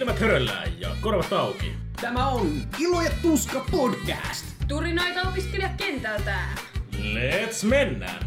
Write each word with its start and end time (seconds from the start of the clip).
Silmät 0.00 0.20
höröllään 0.20 0.68
ja 0.80 0.88
korvat 1.00 1.32
auki. 1.32 1.72
Tämä 2.00 2.28
on 2.28 2.52
Ilo 2.78 3.02
ja 3.02 3.10
Tuska 3.22 3.64
podcast. 3.70 4.46
Turinoita 4.68 5.28
opiskelijakentältä. 5.28 6.38
Let's 6.94 7.66
mennään! 7.66 8.26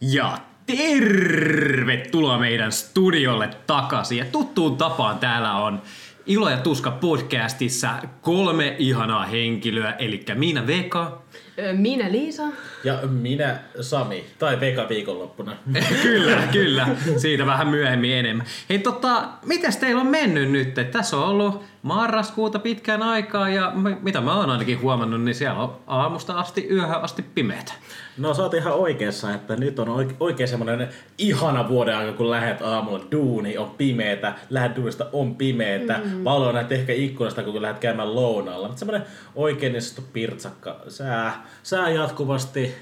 Ja 0.00 0.38
tervetuloa 0.66 2.38
meidän 2.38 2.72
studiolle 2.72 3.50
takaisin. 3.66 4.18
Ja 4.18 4.24
tuttuun 4.24 4.76
tapaan 4.76 5.18
täällä 5.18 5.52
on 5.52 5.82
Ilo 6.26 6.50
ja 6.50 6.56
Tuska 6.56 6.90
podcastissa 6.90 7.90
kolme 8.20 8.76
ihanaa 8.78 9.26
henkilöä, 9.26 9.92
eli 9.98 10.24
minä 10.34 10.66
Veka. 10.66 11.22
Ö, 11.58 11.72
Minä 11.72 12.12
Liisa. 12.12 12.42
Ja 12.84 12.98
minä 13.08 13.58
Sami, 13.80 14.24
tai 14.38 14.60
Veka 14.60 14.88
viikonloppuna. 14.88 15.56
kyllä, 16.02 16.42
kyllä. 16.52 16.88
Siitä 17.16 17.46
vähän 17.46 17.68
myöhemmin 17.68 18.12
enemmän. 18.14 18.46
Hei 18.70 18.78
tota, 18.78 19.28
mitäs 19.46 19.76
teillä 19.76 20.00
on 20.00 20.06
mennyt 20.06 20.50
nyt? 20.50 20.74
Tässä 20.92 21.16
on 21.16 21.24
ollut 21.24 21.62
marraskuuta 21.82 22.58
pitkään 22.58 23.02
aikaa 23.02 23.48
ja 23.48 23.72
m- 23.74 24.02
mitä 24.02 24.20
mä 24.20 24.36
oon 24.36 24.50
ainakin 24.50 24.80
huomannut, 24.80 25.22
niin 25.22 25.34
siellä 25.34 25.62
on 25.62 25.76
aamusta 25.86 26.32
asti 26.32 26.68
yöhön 26.70 27.02
asti 27.02 27.22
pimeätä. 27.22 27.72
No 28.18 28.34
sä 28.34 28.42
oot 28.42 28.54
ihan 28.54 28.72
oikeassa, 28.74 29.34
että 29.34 29.56
nyt 29.56 29.78
on 29.78 29.88
oike- 29.88 30.16
oikein 30.20 30.48
semmonen 30.48 30.88
ihana 31.18 31.68
vuoden 31.68 31.96
aika, 31.96 32.12
kun 32.12 32.30
lähet 32.30 32.62
aamulla 32.62 33.04
duuni, 33.12 33.58
on 33.58 33.70
pimeetä, 33.70 34.34
lähet 34.50 34.76
duunista, 34.76 35.06
on 35.12 35.36
pimeetä, 35.36 36.00
mm. 36.04 36.24
valoa 36.24 36.52
näet 36.52 36.72
ehkä 36.72 36.92
ikkunasta, 36.92 37.42
kun 37.42 37.62
lähdet 37.62 37.78
käymään 37.78 38.14
lounaalla. 38.14 38.66
Mutta 38.66 38.78
semmonen 38.78 39.02
oikein 39.34 39.72
niin 39.72 39.82
sanottu 39.82 40.10
pirtsakka, 40.12 40.80
sää, 40.88 41.46
sää 41.62 41.90
jatkuvasti, 41.90 42.73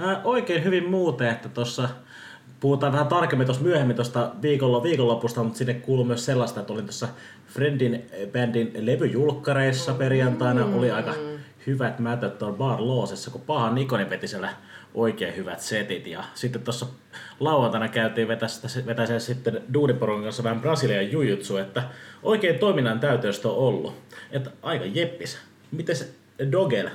ää, 0.00 0.20
oikein 0.24 0.64
hyvin 0.64 0.90
muuten, 0.90 1.28
että 1.28 1.48
tossa 1.48 1.88
Puhutaan 2.60 2.92
vähän 2.92 3.06
tarkemmin 3.06 3.46
tuossa 3.46 3.62
myöhemmin 3.62 3.96
tuosta 3.96 4.32
viikolla, 4.42 4.82
viikonlopusta, 4.82 5.42
mutta 5.42 5.58
sinne 5.58 5.74
kuuluu 5.74 6.04
myös 6.04 6.24
sellaista, 6.24 6.60
että 6.60 6.72
olin 6.72 6.84
tuossa 6.84 7.08
Friendin 7.46 8.10
bändin 8.32 8.72
levyjulkkareissa 8.78 9.94
perjantaina. 9.94 10.64
Oli 10.64 10.90
aika 10.90 11.14
hyvät 11.66 11.98
mätöt 11.98 12.38
tuolla 12.38 12.56
Bar 12.56 12.76
Loosessa, 12.80 13.30
kun 13.30 13.40
Paha 13.40 13.70
Nikoni 13.70 14.10
veti 14.10 14.28
siellä 14.28 14.48
oikein 14.94 15.36
hyvät 15.36 15.60
setit. 15.60 16.06
Ja 16.06 16.24
sitten 16.34 16.62
tuossa 16.62 16.86
lauantaina 17.40 17.88
käytiin 17.88 18.28
vetästä, 18.28 18.68
vetäseen 18.86 19.20
sitten 19.20 19.62
Duudiporon 19.74 20.22
kanssa 20.22 20.42
vähän 20.42 20.60
Brasilian 20.60 21.12
jujutsu, 21.12 21.56
että 21.56 21.82
oikein 22.22 22.58
toiminnan 22.58 23.00
täytöstä 23.00 23.48
on 23.48 23.56
ollut. 23.56 23.94
Että 24.30 24.50
aika 24.62 24.84
jeppis. 24.84 25.38
Mites 25.70 26.14
Dogel? 26.52 26.88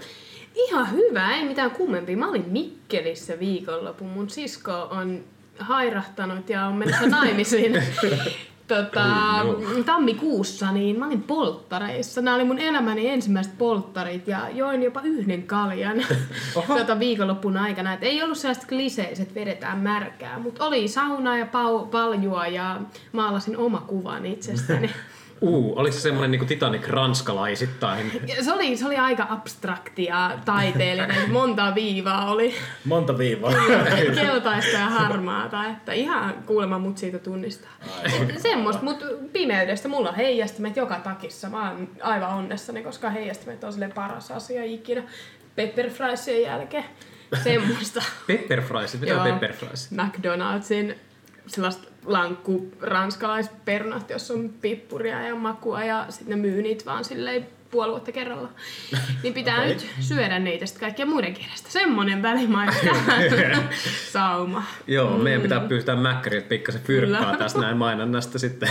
Ihan 0.55 0.91
hyvä, 0.91 1.35
ei 1.35 1.45
mitään 1.45 1.71
kummempia. 1.71 2.17
Mä 2.17 2.29
olin 2.29 2.45
Mikkelissä 2.49 3.39
viikonlopun. 3.39 4.07
Mun 4.07 4.29
sisko 4.29 4.71
on 4.91 5.23
hairahtanut 5.59 6.49
ja 6.49 6.65
on 6.65 6.75
menossa 6.75 7.07
naimisiin. 7.07 7.73
Tota, 8.67 9.05
tammikuussa, 9.85 10.71
niin 10.71 10.99
mä 10.99 11.07
olin 11.07 11.23
polttareissa. 11.23 12.21
Nämä 12.21 12.35
oli 12.35 12.43
mun 12.43 12.59
elämäni 12.59 13.07
ensimmäiset 13.07 13.57
polttarit 13.57 14.27
ja 14.27 14.49
join 14.49 14.83
jopa 14.83 15.01
yhden 15.03 15.43
kaljan 15.43 16.05
tota, 16.67 16.99
viikonloppun 16.99 17.57
aikana. 17.57 17.93
Et 17.93 18.03
ei 18.03 18.23
ollut 18.23 18.37
sellaista 18.37 18.67
kliseiset 18.67 19.35
vedetään 19.35 19.77
märkää, 19.77 20.39
mutta 20.39 20.65
oli 20.65 20.87
sauna 20.87 21.37
ja 21.37 21.45
pau- 21.45 21.87
paljua 21.87 22.47
ja 22.47 22.81
maalasin 23.11 23.57
oma 23.57 23.81
kuvan 23.87 24.25
itsestäni. 24.25 24.89
Uu, 25.41 25.73
oliko 25.79 25.93
se 25.95 25.99
semmonen 26.01 26.31
niinku 26.31 26.45
Titanic 26.45 26.87
ranskalaisittain? 26.87 28.21
Se, 28.41 28.53
oli, 28.53 28.77
se 28.77 28.85
oli 28.85 28.95
aika 28.97 29.27
abstrakti 29.29 30.03
ja 30.03 30.31
taiteellinen. 30.45 31.31
Monta 31.31 31.75
viivaa 31.75 32.31
oli. 32.31 32.55
Monta 32.85 33.17
viivaa. 33.17 33.51
Keltaista 34.15 34.77
ja 34.77 34.85
harmaata. 34.85 35.65
Että 35.65 35.93
ihan 35.93 36.33
kuulemma 36.45 36.79
mut 36.79 36.97
siitä 36.97 37.19
tunnistaa. 37.19 37.71
Et 38.29 38.39
Semmoista, 38.39 38.83
mutta 38.83 39.05
pimeydestä. 39.33 39.87
Mulla 39.87 40.09
on 40.09 40.15
heijastimet 40.15 40.77
joka 40.77 40.95
takissa. 40.95 41.49
Mä 41.49 41.71
oon 41.71 41.89
aivan 42.01 42.29
onnessani, 42.29 42.83
koska 42.83 43.09
heijastimet 43.09 43.63
on 43.63 43.73
sille 43.73 43.89
paras 43.95 44.31
asia 44.31 44.63
ikinä. 44.63 45.03
Pepper 45.55 45.89
friesien 45.89 46.41
jälkeen. 46.41 46.85
Semmoista. 47.43 48.03
Pepper 48.27 48.61
fries, 48.61 48.99
mitä 48.99 49.21
on 49.21 49.27
Joo. 49.27 49.33
pepper 49.39 49.53
fries? 49.53 49.91
McDonaldsin 49.91 50.95
sellaista 51.47 51.87
lankku 52.05 52.71
ranskalaisperunat, 52.81 54.09
jossa 54.09 54.33
on 54.33 54.49
pippuria 54.61 55.21
ja 55.21 55.35
makua 55.35 55.83
ja 55.83 56.05
sitten 56.09 56.29
ne 56.29 56.35
myy 56.35 56.61
niitä 56.61 56.85
vaan 56.85 57.05
silleen 57.05 57.47
puoli 57.71 57.91
vuotta 57.91 58.11
kerralla. 58.11 58.49
Niin 59.23 59.33
pitää 59.33 59.57
Okei. 59.57 59.73
nyt 59.73 59.87
syödä 59.99 60.39
niitä 60.39 60.65
sitten 60.65 60.81
kaikkien 60.81 61.09
muiden 61.09 61.33
kielestä. 61.33 61.69
Semmonen 61.69 62.21
välimaista 62.21 62.87
sauma. 64.13 64.63
Joo, 64.87 65.17
meidän 65.17 65.41
pitää 65.41 65.59
pyytää 65.59 65.95
mäkkäriltä 65.95 66.47
pikkasen 66.47 66.81
fyrkkaa 66.81 67.37
tästä 67.37 67.59
näin 67.59 67.77
mainonnasta 67.77 68.39
sitten. 68.39 68.69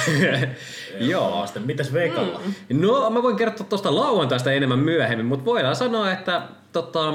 Joo. 1.00 1.46
Sitten 1.46 1.62
mitäs 1.62 1.92
Vekalla? 1.92 2.40
No, 2.72 3.10
mä 3.10 3.22
voin 3.22 3.36
kertoa 3.36 3.66
tuosta 3.66 3.94
lauantaista 3.94 4.52
enemmän 4.52 4.78
myöhemmin, 4.78 5.26
mutta 5.26 5.44
voidaan 5.44 5.76
sanoa, 5.76 6.12
että 6.12 6.42
tota, 6.72 7.14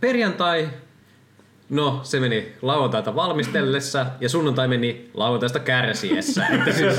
perjantai, 0.00 0.68
no 1.72 2.00
se 2.02 2.20
meni 2.20 2.52
lauantaita 2.62 3.14
valmistellessa 3.14 4.06
ja 4.20 4.28
sunnuntai 4.28 4.68
meni 4.68 5.10
lauantaista 5.14 5.58
kärsiessä. 5.58 6.46
Että 6.54 6.72
siis, 6.72 6.98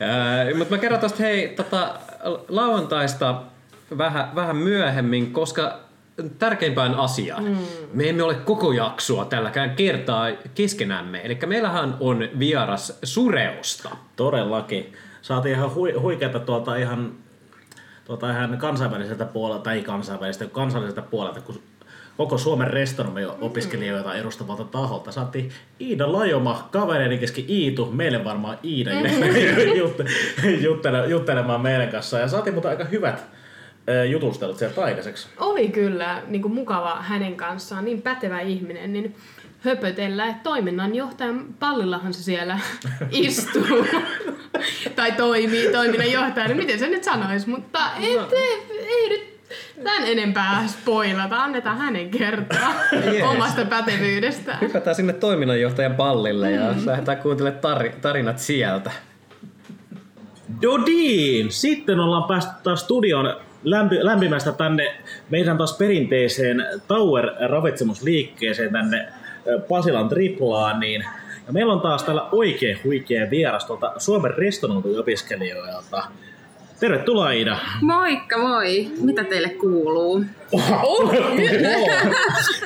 ää, 0.00 0.54
mutta 0.54 0.74
mä 0.74 0.80
kerron 0.80 1.00
tosta 1.00 1.22
hei 1.22 1.48
tota, 1.48 1.94
lauantaista 2.48 3.42
vähän, 3.98 4.34
vähän 4.34 4.56
myöhemmin, 4.56 5.32
koska 5.32 5.78
tärkeimpään 6.38 6.94
asiaan. 6.94 7.44
Mm. 7.44 7.56
Me 7.92 8.08
emme 8.08 8.22
ole 8.22 8.34
koko 8.34 8.72
jaksoa 8.72 9.24
tälläkään 9.24 9.76
kertaa 9.76 10.30
keskenämme. 10.54 11.20
Eli 11.24 11.38
meillähän 11.46 11.96
on 12.00 12.28
vieras 12.38 12.98
Sureosta. 13.02 13.90
Todellakin. 14.16 14.92
Saatiin 15.22 15.54
ihan 15.54 15.74
hui, 15.74 15.92
huikeata 15.92 16.40
tuolta 16.40 16.76
ihan, 16.76 17.12
tuolta 18.04 18.30
ihan 18.30 18.58
kansainväliseltä 18.58 19.24
puolelta, 19.24 19.62
tai 19.62 19.76
ei 19.76 19.82
kansainväliseltä, 19.82 20.52
kansalliselta 20.52 21.02
puolelta, 21.02 21.40
kun 21.40 21.62
koko 22.18 22.38
Suomen 22.38 22.70
restonomi-opiskelijoita 22.70 24.14
edustavalta 24.14 24.64
taholta. 24.64 25.12
Saatiin 25.12 25.50
Iida 25.80 26.12
Lajoma, 26.12 26.68
kavereiden 26.70 27.18
kesken 27.18 27.44
Iitu, 27.48 27.86
meille 27.86 28.24
varmaan 28.24 28.58
Iida 28.64 28.90
jutte, 29.78 30.04
juttele, 30.60 31.06
juttelemaan 31.06 31.60
meidän 31.60 31.88
kanssa. 31.88 32.18
Ja 32.18 32.28
saatiin 32.28 32.54
mutta 32.54 32.68
aika 32.68 32.84
hyvät 32.84 33.24
jutustelut 34.10 34.58
sieltä 34.58 34.84
aikaiseksi. 34.84 35.28
Oli 35.36 35.68
kyllä 35.68 36.22
niin 36.26 36.42
kuin 36.42 36.54
mukava 36.54 36.96
hänen 37.00 37.36
kanssaan, 37.36 37.84
niin 37.84 38.02
pätevä 38.02 38.40
ihminen, 38.40 38.92
niin 38.92 39.16
höpötellä, 39.60 40.26
että 40.26 40.42
toiminnanjohtajan 40.42 41.46
pallillahan 41.58 42.14
se 42.14 42.22
siellä 42.22 42.58
istuu. 43.10 43.86
tai 44.96 45.12
toimii 45.12 45.72
toiminnanjohtajana, 45.72 46.54
miten 46.54 46.78
se 46.78 46.88
nyt 46.88 47.04
sanoisi, 47.04 47.48
mutta 47.48 47.90
et, 47.96 48.32
ei, 48.32 48.86
ei 48.88 49.08
nyt 49.08 49.37
tämän 49.84 50.02
enempää 50.06 50.66
spoilata, 50.66 51.42
annetaan 51.42 51.78
hänen 51.78 52.10
kertoa 52.10 52.74
Jees. 52.92 53.24
omasta 53.24 53.64
pätevyydestään. 53.64 54.60
Hypätään 54.60 54.96
sinne 54.96 55.12
toiminnanjohtajan 55.12 55.94
pallille 55.94 56.50
ja 56.50 56.74
lähdetään 56.84 57.18
kuuntelemaan 57.18 57.62
tar- 57.64 58.00
tarinat 58.00 58.38
sieltä. 58.38 58.90
Dodin! 60.62 61.52
Sitten 61.52 62.00
ollaan 62.00 62.24
päästy 62.24 62.52
taas 62.62 62.80
studion 62.80 63.36
lämpi, 63.64 63.96
lämpimästä 64.02 64.52
tänne 64.52 64.94
meidän 65.30 65.58
taas 65.58 65.76
perinteiseen 65.76 66.66
Tower-ravitsemusliikkeeseen 66.88 68.72
tänne 68.72 69.08
Pasilan 69.68 70.08
triplaan, 70.08 70.80
niin 70.80 71.04
ja 71.46 71.52
meillä 71.52 71.72
on 71.72 71.80
taas 71.80 72.02
täällä 72.04 72.28
oikein 72.32 72.78
huikea 72.84 73.30
vieras 73.30 73.64
tuolta 73.64 73.92
Suomen 73.96 74.34
restonointiopiskelijoilta. 74.34 76.02
Tervetuloa 76.80 77.32
Ida! 77.32 77.56
Moikka 77.82 78.38
moi! 78.38 78.88
Mitä 79.00 79.24
teille 79.24 79.48
kuuluu? 79.48 80.24
Oho! 80.52 81.12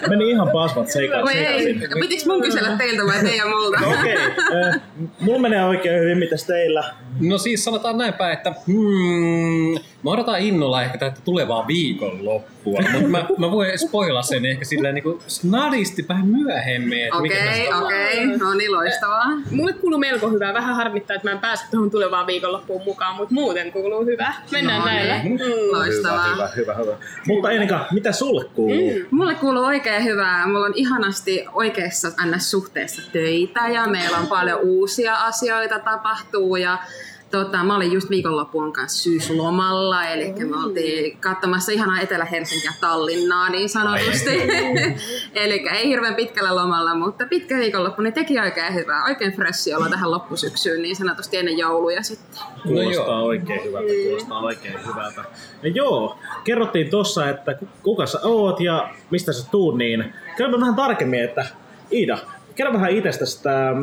Meni 0.09 0.31
ihan 0.31 0.51
pasmat 0.53 0.87
Voi 1.23 1.33
ei, 1.33 1.75
pitikö 2.01 2.23
mun 2.27 2.43
kysellä 2.43 2.77
teiltä 2.77 3.03
vai 3.07 3.23
teidän 3.23 3.49
multa? 3.49 3.79
Okei, 3.87 4.15
okay. 4.15 4.81
mulla 5.21 5.39
menee 5.39 5.65
oikein 5.65 6.01
hyvin, 6.01 6.19
mitäs 6.19 6.45
teillä? 6.45 6.85
No 7.21 7.39
siis 7.39 7.65
sanotaan 7.65 7.99
näin 7.99 8.15
päin, 8.15 8.33
että 8.33 8.55
hmm, 8.67 9.75
mä 10.03 10.11
odotan 10.11 10.41
innolla 10.41 10.83
ehkä 10.83 10.99
tätä 10.99 11.21
tulevaa 11.25 11.67
viikonloppua, 11.67 12.81
mutta 12.93 13.09
mä, 13.09 13.27
mä 13.39 13.51
voin 13.51 13.79
spoilaa 13.79 14.23
sen 14.23 14.47
ehkä 14.47 14.65
silleen 14.65 14.95
niin 14.95 15.19
snadisti 15.27 16.09
vähän 16.09 16.27
myöhemmin. 16.27 17.15
Okei, 17.15 17.73
okei, 17.73 18.27
no 18.27 18.55
niin 18.55 18.73
loistavaa. 18.73 19.27
Mulle 19.51 19.73
kuuluu 19.73 19.99
melko 19.99 20.31
hyvää. 20.31 20.55
Vähän 20.55 20.77
harmittaa, 20.77 21.17
että 21.17 21.29
mä 21.29 21.33
en 21.33 21.39
pääse 21.39 21.65
tuohon 21.71 21.91
tulevaan 21.91 22.27
viikonloppuun 22.27 22.83
mukaan, 22.85 23.17
mutta 23.17 23.35
muuten 23.35 23.73
kuuluu 23.73 24.05
hyvää. 24.05 24.43
Mennään 24.51 24.81
No 24.81 24.87
näillä. 24.87 25.23
niin. 25.23 25.39
Loistavaa. 25.73 26.35
Hyvä, 26.35 26.49
hyvä, 26.57 26.75
hyvä. 26.75 26.97
Mutta 27.27 27.51
Enika, 27.73 27.87
mitä 27.93 28.13
sulle 28.13 28.45
kuuluu? 28.45 28.93
Mulle 29.11 29.35
kuuluu 29.35 29.65
oikein 29.65 30.05
hyvää. 30.05 30.47
Mulla 30.47 30.67
on 30.67 30.73
ihanasti 30.77 31.45
oikeassa 31.53 32.09
NS-suhteessa 32.09 33.03
töitä 33.13 33.69
ja 33.69 33.87
meillä 33.87 34.19
on 34.19 34.27
paljon 34.27 34.61
uusia 34.63 35.15
asioita 35.15 35.79
tapahtuu 35.79 36.57
ja 36.57 36.79
Tota, 37.33 37.65
mä 37.65 37.77
olin 37.77 37.93
just 37.93 38.11
viikonloppuun 38.11 38.73
kanssa 38.73 39.03
syyslomalla, 39.03 40.05
eli 40.05 40.35
me 40.45 40.65
oltiin 40.65 41.19
katsomassa 41.21 41.73
ihanaa 41.73 42.01
Etelä-Helsinkiä 42.01 42.73
Tallinnaa 42.81 43.49
niin 43.49 43.69
sanotusti. 43.69 44.31
eli 45.45 45.69
ei 45.75 45.89
hirveän 45.89 46.15
pitkällä 46.15 46.55
lomalla, 46.57 46.95
mutta 46.95 47.27
pitkä 47.27 47.57
viikonloppu, 47.57 48.03
niin 48.03 48.13
teki 48.13 48.41
oikein 48.41 48.75
hyvää. 48.75 49.05
Oikein 49.05 49.33
freshi 49.33 49.75
olla 49.75 49.89
tähän 49.89 50.11
loppusyksyyn 50.11 50.83
niin 50.83 50.97
sanotusti 50.97 51.37
ennen 51.37 51.59
jouluja 51.59 52.03
sitten. 52.03 52.43
Kuulostaa 52.63 53.19
no 53.19 53.25
oikein 53.25 53.65
hyvältä, 53.65 53.93
kuulostaa 54.05 54.41
oikein 54.41 54.79
hyvältä. 54.87 55.25
Ja 55.63 55.69
joo, 55.69 56.19
kerrottiin 56.45 56.91
tossa, 56.91 57.29
että 57.29 57.59
kuka 57.83 58.07
sä 58.07 58.19
oot 58.23 58.61
ja 58.61 58.95
mistä 59.11 59.33
sä 59.33 59.51
tuut, 59.51 59.79
niin 59.79 60.15
kerro 60.37 60.61
vähän 60.61 60.75
tarkemmin, 60.75 61.25
että 61.25 61.47
Iida, 61.93 62.19
kerro 62.55 62.73
vähän 62.73 62.91
itsestäsi, 62.91 63.37
että 63.37 63.75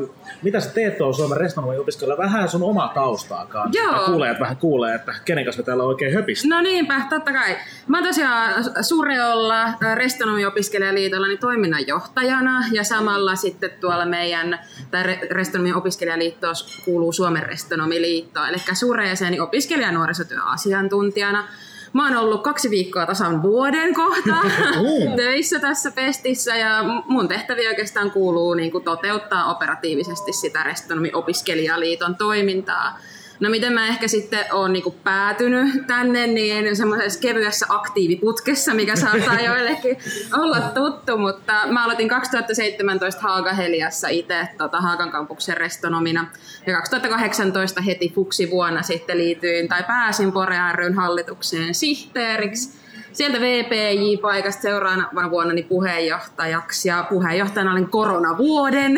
mitä 0.42 0.60
sä 0.60 0.70
teet 0.70 0.98
tuolla 0.98 1.14
Suomen 1.14 1.38
restauroinnin 1.38 1.82
opiskella, 1.82 2.18
vähän 2.18 2.50
sun 2.50 2.64
omaa 2.64 2.88
taustaakaan. 2.88 3.70
Joo. 3.74 4.06
Kuulijat 4.06 4.40
vähän 4.40 4.58
kuulee, 4.58 4.96
että 4.96 5.14
kenen 5.26 5.44
kanssa 5.46 5.62
me 5.62 5.66
täällä 5.66 5.84
oikein 5.84 6.14
höpistä. 6.14 6.48
No 6.48 6.62
niinpä, 6.62 7.02
totta 7.10 7.34
kai. 7.34 7.58
Mä 7.88 7.98
oon 7.98 8.08
tosiaan 8.08 8.64
Sureolla 8.82 9.66
Restonomi-opiskelijaliitolla 9.96 11.28
niin 11.28 11.40
toiminnanjohtajana 11.40 12.64
ja 12.72 12.84
samalla 12.84 13.36
sitten 13.36 13.72
tuolla 13.82 14.06
meidän, 14.06 14.60
tai 14.92 15.04
Restonomi-opiskelijaliitto 15.32 16.48
kuuluu 16.86 17.12
Suomen 17.12 17.44
Restonomiliitto, 17.44 18.46
eli 18.46 18.58
Sureeseen 18.74 19.32
niin 19.32 19.42
opiskelija- 19.42 19.88
ja 19.88 19.92
nuorisotyöasiantuntijana. 19.92 21.48
Mä 21.94 22.08
oon 22.08 22.18
ollut 22.18 22.44
kaksi 22.44 22.70
viikkoa 22.70 23.06
tasan 23.06 23.42
vuoden 23.42 23.94
kohta 23.94 24.36
töissä 25.16 25.60
tässä 25.60 25.92
pestissä 25.92 26.56
ja 26.56 26.84
mun 27.06 27.28
tehtäviä 27.28 27.70
oikeastaan 27.70 28.12
kuuluu 28.12 28.54
niin 28.54 28.72
kuin 28.72 28.84
toteuttaa 28.84 29.52
operatiivisesti 29.52 30.34
sitä 30.34 30.64
Restonomi-opiskelijaliiton 30.64 32.16
toimintaa. 32.16 33.00
No 33.40 33.50
miten 33.50 33.74
mä 33.74 33.88
ehkä 33.88 34.08
sitten 34.08 34.46
oon 34.52 34.74
niinku 34.74 34.92
päätynyt 34.92 35.88
tänne, 35.88 36.28
niin 36.28 36.76
semmoisessa 36.76 37.20
kevyessä 37.20 37.66
aktiiviputkessa, 37.70 38.74
mikä 38.74 38.96
saattaa 38.96 39.40
joillekin 39.40 39.98
olla 40.38 40.60
tuttu, 40.60 41.18
mutta 41.18 41.54
mä 41.68 41.84
aloitin 41.84 42.10
2017 42.10 43.22
Haaga 43.22 43.54
Heliassa 43.54 44.08
itse 44.08 44.48
tota, 44.58 44.82
Haagan 44.82 45.12
kampuksen 45.12 45.58
restonomina. 45.58 46.28
Ja 46.68 46.76
2018 46.76 47.82
heti 47.82 48.12
fuksi 48.16 48.52
vuonna 48.52 48.82
sitten 48.82 49.18
liityin 49.18 49.68
tai 49.68 49.84
pääsin 49.84 50.32
Pore 50.32 50.58
ryn 50.74 50.94
hallitukseen 50.94 51.76
sihteeriksi. 51.76 52.80
Sieltä 53.14 53.38
VPJ-paikasta 53.38 54.62
seuraavana 54.62 55.32
vuonna 55.32 55.54
niin 55.54 55.66
puheenjohtajaksi 55.66 56.90
ja 56.90 57.06
puheenjohtajana 57.10 57.72
olin 57.72 57.90
koronavuoden 57.90 58.98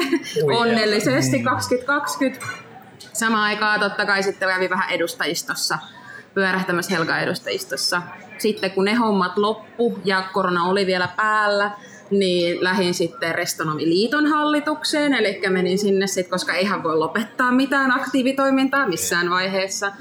onnellisesti 0.59 1.43
2020 1.43 2.70
Samaan 3.13 3.43
aikaan 3.43 3.79
totta 3.79 4.05
kai 4.05 4.23
sitten 4.23 4.49
kävi 4.49 4.69
vähän 4.69 4.89
edustajistossa, 4.89 5.77
pyörähtämässä 6.33 6.95
Helga-edustajistossa. 6.95 8.01
Sitten 8.37 8.71
kun 8.71 8.85
ne 8.85 8.93
hommat 8.93 9.37
loppu 9.37 9.99
ja 10.05 10.23
korona 10.33 10.63
oli 10.63 10.85
vielä 10.85 11.07
päällä, 11.07 11.71
niin 12.11 12.63
lähdin 12.63 12.93
sitten 12.93 13.35
Restonomiliiton 13.35 14.27
hallitukseen, 14.27 15.13
eli 15.13 15.41
menin 15.49 15.77
sinne 15.77 16.07
sitten, 16.07 16.31
koska 16.31 16.53
eihän 16.53 16.83
voi 16.83 16.97
lopettaa 16.97 17.51
mitään 17.51 17.91
aktiivitoimintaa 17.91 18.87
missään 18.87 19.29
vaiheessa. 19.29 19.91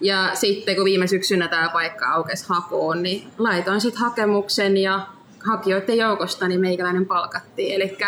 Ja 0.00 0.30
sitten 0.34 0.76
kun 0.76 0.84
viime 0.84 1.06
syksynä 1.06 1.48
tämä 1.48 1.68
paikka 1.68 2.06
aukesi 2.06 2.44
hakuun, 2.48 3.02
niin 3.02 3.30
laitoin 3.38 3.80
sitten 3.80 4.00
hakemuksen 4.00 4.76
ja 4.76 5.06
hakijoiden 5.50 5.96
joukosta 5.96 6.48
niin 6.48 6.60
meikäläinen 6.60 7.06
palkattiin. 7.06 7.74
Eli 7.74 7.98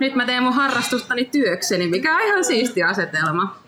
nyt 0.00 0.14
mä 0.14 0.26
teen 0.26 0.42
mun 0.42 0.52
harrastustani 0.52 1.24
työkseni, 1.24 1.86
mikä 1.86 2.16
on 2.16 2.22
ihan 2.22 2.44
siisti 2.44 2.82
asetelma. 2.82 3.61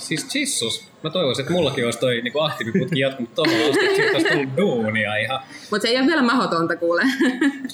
Siis 0.00 0.34
Jesus, 0.34 0.88
mä 1.02 1.10
toivoisin, 1.10 1.42
että 1.42 1.52
mullakin 1.52 1.84
olisi 1.84 1.98
toi 1.98 2.20
niin 2.20 2.32
aktiiviputki 2.40 3.00
jatkunut 3.00 3.34
tuohon 3.34 3.54
asti, 3.54 3.84
että 3.84 3.96
siitä 3.96 4.12
olisi 4.12 4.28
tullut 4.28 4.56
duunia 4.56 5.16
ihan. 5.16 5.40
Mutta 5.70 5.82
se 5.82 5.88
ei 5.88 5.98
ole 5.98 6.06
vielä 6.06 6.22
mahdotonta 6.22 6.76
kuule. 6.76 7.02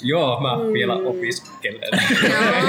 Joo, 0.01 0.39
mä 0.41 0.55
mm. 0.55 0.73
vielä 0.73 0.93
opiskelen. 0.93 1.89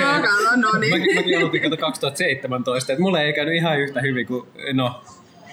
Joo, 0.01 0.13
kato, 0.13 0.57
no 0.57 0.79
niin. 0.79 0.99
Mäkin, 0.99 1.15
mäkin 1.15 1.39
aloitin 1.39 1.79
2017, 1.79 2.93
että 2.93 3.03
mulle 3.03 3.25
ei 3.25 3.33
käynyt 3.33 3.55
ihan 3.55 3.81
yhtä 3.81 4.01
hyvin 4.01 4.27
kuin, 4.27 4.49
no, 4.73 5.03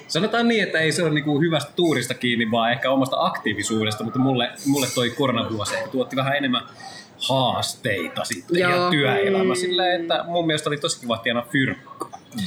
Sanotaan 0.08 0.48
niin, 0.48 0.64
että 0.64 0.80
ei 0.80 0.92
se 0.92 1.04
ole 1.04 1.14
niinku 1.14 1.42
hyvästä 1.42 1.72
tuurista 1.76 2.14
kiinni, 2.14 2.52
vaan 2.52 2.72
ehkä 2.72 2.92
omasta 2.92 3.16
aktiivisuudesta, 3.20 4.04
mutta 4.04 4.20
mulle, 4.20 4.50
mulle 4.66 4.88
toi 4.96 5.10
koronavuosi 5.10 5.76
tuotti 5.92 6.16
vähän 6.16 6.38
enemmän 6.38 6.64
haasteita 7.30 8.24
sitten 8.24 8.60
Joo. 8.60 8.72
ja 8.72 8.90
työelämä 8.90 9.56
silleen, 9.56 10.02
että 10.02 10.26
mun 10.28 10.48
mielestä 10.48 10.70
oli 10.70 10.78
tosi 10.78 11.00
kiva 11.00 11.18
tienaa 11.18 11.48
fyrkkaa. 11.52 11.95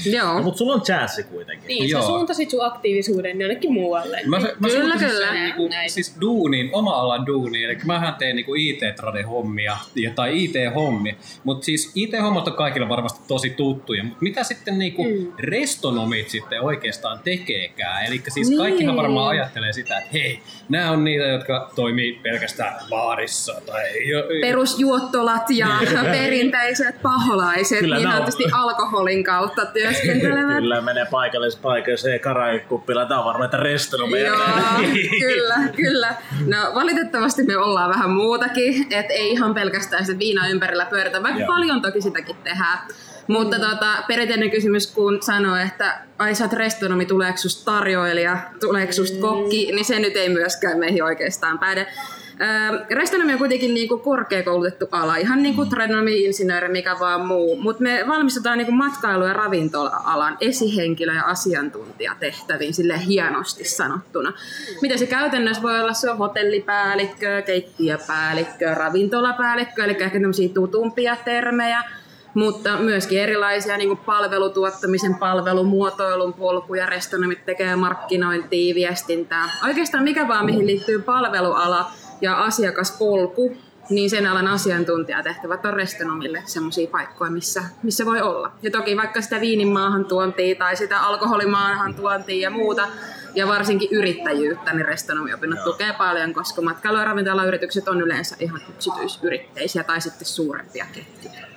Joo. 0.05 0.35
No, 0.35 0.43
mutta 0.43 0.59
sulla 0.59 0.75
on 0.75 0.83
jazzi 0.89 1.23
kuitenkin. 1.23 1.69
Niin, 1.69 1.89
Joo. 1.89 2.01
sä 2.01 2.07
suuntasit 2.07 2.51
sun 2.51 2.65
aktiivisuuden 2.65 3.41
jonnekin 3.41 3.73
muualle. 3.73 4.21
Mä, 4.27 4.39
mä 4.39 4.69
kyllä, 4.69 4.97
kyllä. 4.99 5.27
Sen, 5.27 5.45
niinku, 5.45 5.69
siis 5.87 6.17
duunin, 6.21 6.71
oma 6.73 6.91
alan 6.91 7.27
duuni, 7.27 7.65
eli 7.65 7.79
mähän 7.85 8.15
teen 8.15 8.37
niinku 8.37 8.55
IT-trade-hommia 8.55 9.77
ja, 9.95 10.11
tai 10.15 10.45
IT-hommia, 10.45 11.15
mutta 11.45 11.65
siis 11.65 11.93
IT-hommat 11.95 12.49
on 12.49 12.55
kaikille 12.55 12.89
varmasti 12.89 13.21
tosi 13.29 13.51
tuttuja, 13.51 14.05
mutta 14.05 14.23
mitä 14.23 14.45
sitten 14.45 14.79
niinku 14.79 15.05
mm. 15.05 15.33
restonomit 15.39 16.29
sitten 16.29 16.63
oikeastaan 16.63 17.21
tekeekään? 17.25 18.07
Eli 18.07 18.23
siis 18.29 18.49
niin. 18.49 18.59
kaikkihan 18.59 18.97
varmaan 18.97 19.29
ajattelee 19.29 19.73
sitä, 19.73 19.99
että 19.99 20.11
hei, 20.13 20.41
nämä 20.69 20.91
on 20.91 21.05
niitä, 21.05 21.25
jotka 21.25 21.71
toimii 21.75 22.21
pelkästään 22.23 22.75
baarissa 22.91 23.61
tai... 23.67 24.09
Jo, 24.09 24.23
Perusjuottolat 24.41 25.51
ja 25.51 25.69
perinteiset 26.13 27.03
paholaiset, 27.03 27.79
Kyllä 27.79 27.97
niin 27.97 28.09
on... 28.09 28.55
alkoholin 28.55 29.25
kautta 29.39 29.67
työskentelevät. 29.67 30.57
kyllä 30.57 30.81
menee 30.81 31.07
paikallisessa 31.11 31.63
paikassa 31.63 32.09
ja 32.09 32.19
karaikuppila. 32.19 33.07
Tämä 33.07 33.21
on 33.21 33.27
varmaan, 33.27 33.45
että 33.45 33.57
restonomi. 33.57 34.21
Joo, 34.21 34.37
kyllä, 35.21 35.57
kyllä. 35.77 36.15
No 36.47 36.57
valitettavasti 36.75 37.43
me 37.43 37.57
ollaan 37.57 37.91
vähän 37.91 38.11
muutakin, 38.11 38.87
että 38.91 39.13
ei 39.13 39.31
ihan 39.31 39.55
pelkästään 39.55 40.07
sitä 40.07 40.19
viina 40.19 40.49
ympärillä 40.49 40.87
pyöritä, 40.87 41.23
vaikka 41.23 41.41
Joo. 41.41 41.47
paljon 41.47 41.83
toki 41.83 42.01
sitäkin 42.01 42.37
tehdään. 42.45 42.79
Mutta 43.27 43.59
tota, 43.59 43.87
perinteinen 44.09 44.51
kysymys, 44.51 44.87
kun 44.87 45.23
sanoo, 45.23 45.57
että 45.57 46.01
ai 46.19 46.35
sä 46.35 46.45
oot 46.45 46.53
restonomi, 46.53 47.07
tuleeko 47.07 47.39
susta 47.39 47.73
tarjoilija, 47.73 48.39
tuleeko 48.61 48.93
susta 48.93 49.21
kokki, 49.21 49.73
niin 49.73 49.85
se 49.85 49.99
nyt 49.99 50.17
ei 50.17 50.29
myöskään 50.29 50.79
meihin 50.79 51.05
oikeastaan 51.05 51.59
päde. 51.59 51.87
Restonomi 52.91 53.33
on 53.33 53.39
kuitenkin 53.39 53.75
niinku 53.75 53.99
korkeakoulutettu 53.99 54.89
ala, 54.93 55.17
ihan 55.17 55.43
niin 55.43 55.55
kuin 55.55 55.69
insinööri 56.09 56.69
mikä 56.69 56.97
vaan 57.01 57.27
muu, 57.27 57.57
mutta 57.57 57.83
me 57.83 58.05
valmistutaan 58.09 58.59
niinku 58.59 58.73
matkailu- 58.73 59.27
ja 59.27 59.33
ravintola-alan 59.33 60.37
esihenkilö- 60.41 61.15
ja 61.15 61.23
asiantuntijatehtäviin 61.23 62.75
sille 62.75 63.07
hienosti 63.07 63.65
sanottuna. 63.65 64.33
Mitä 64.83 64.97
se 64.97 65.07
käytännössä 65.07 65.63
voi 65.63 65.81
olla? 65.81 65.93
Se 65.93 66.11
on 66.11 66.19
hotellipäällikkö, 66.19 67.43
keittiöpäällikkö, 67.43 68.75
ravintolapäällikkö, 68.75 69.85
eli 69.85 69.97
ehkä 70.01 70.21
tämmöisiä 70.21 70.49
tutumpia 70.49 71.17
termejä 71.25 71.83
mutta 72.35 72.77
myöskin 72.77 73.21
erilaisia 73.21 73.77
niin 73.77 73.89
kuin 73.89 73.99
palvelutuottamisen, 74.07 75.15
palvelumuotoilun 75.15 76.33
polkuja, 76.33 76.87
restonomit 76.87 77.45
tekee 77.47 77.77
markkinointia, 77.77 78.75
viestintää. 78.75 79.51
Oikeastaan 79.65 80.05
mikä 80.05 80.29
vaan, 80.29 80.45
mihin 80.45 80.67
liittyy 80.67 81.03
palveluala, 81.03 81.91
ja 82.21 82.37
asiakaspolku, 82.45 83.57
niin 83.91 84.11
sen 84.11 84.27
alan 84.27 84.49
asiantuntijatehtävät 84.49 85.65
on 85.67 85.75
restonomille 85.75 86.43
sellaisia 86.47 86.89
paikkoja, 86.91 87.31
missä, 87.31 87.63
missä 87.83 88.07
voi 88.07 88.21
olla. 88.21 88.53
Ja 88.63 88.71
toki 88.71 88.97
vaikka 88.97 89.21
sitä 89.21 89.41
viinin 89.41 89.69
maahantuontia 89.69 90.55
tai 90.55 90.77
sitä 90.77 91.01
alkoholimaahan 91.01 91.95
tuontia 91.95 92.43
ja 92.43 92.51
muuta, 92.51 92.89
ja 93.35 93.49
varsinkin 93.49 93.89
yrittäjyyttä, 93.93 94.73
niin 94.73 94.87
restonomiopinnot 94.87 95.65
tukee 95.65 95.93
paljon, 95.93 96.35
koska 96.35 96.63
matkailu- 96.63 96.99
ja 96.99 97.05
ravintolayritykset 97.05 97.89
on 97.89 98.01
yleensä 98.01 98.37
ihan 98.41 98.61
yksityisyritteisiä 98.69 99.85
tai 99.85 100.01
sitten 100.01 100.27
suurempia 100.27 100.87
ketjuja. 100.93 101.49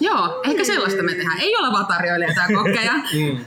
Joo, 0.00 0.40
ehkä 0.44 0.64
sellaista 0.64 1.02
me 1.02 1.14
tehdään. 1.14 1.40
Ei 1.40 1.56
ole 1.56 1.72
vaan 1.72 1.86
tarjoilijoita 1.86 2.40
tai 2.40 2.54
kokkeja. 2.54 2.92
mm. 2.92 3.44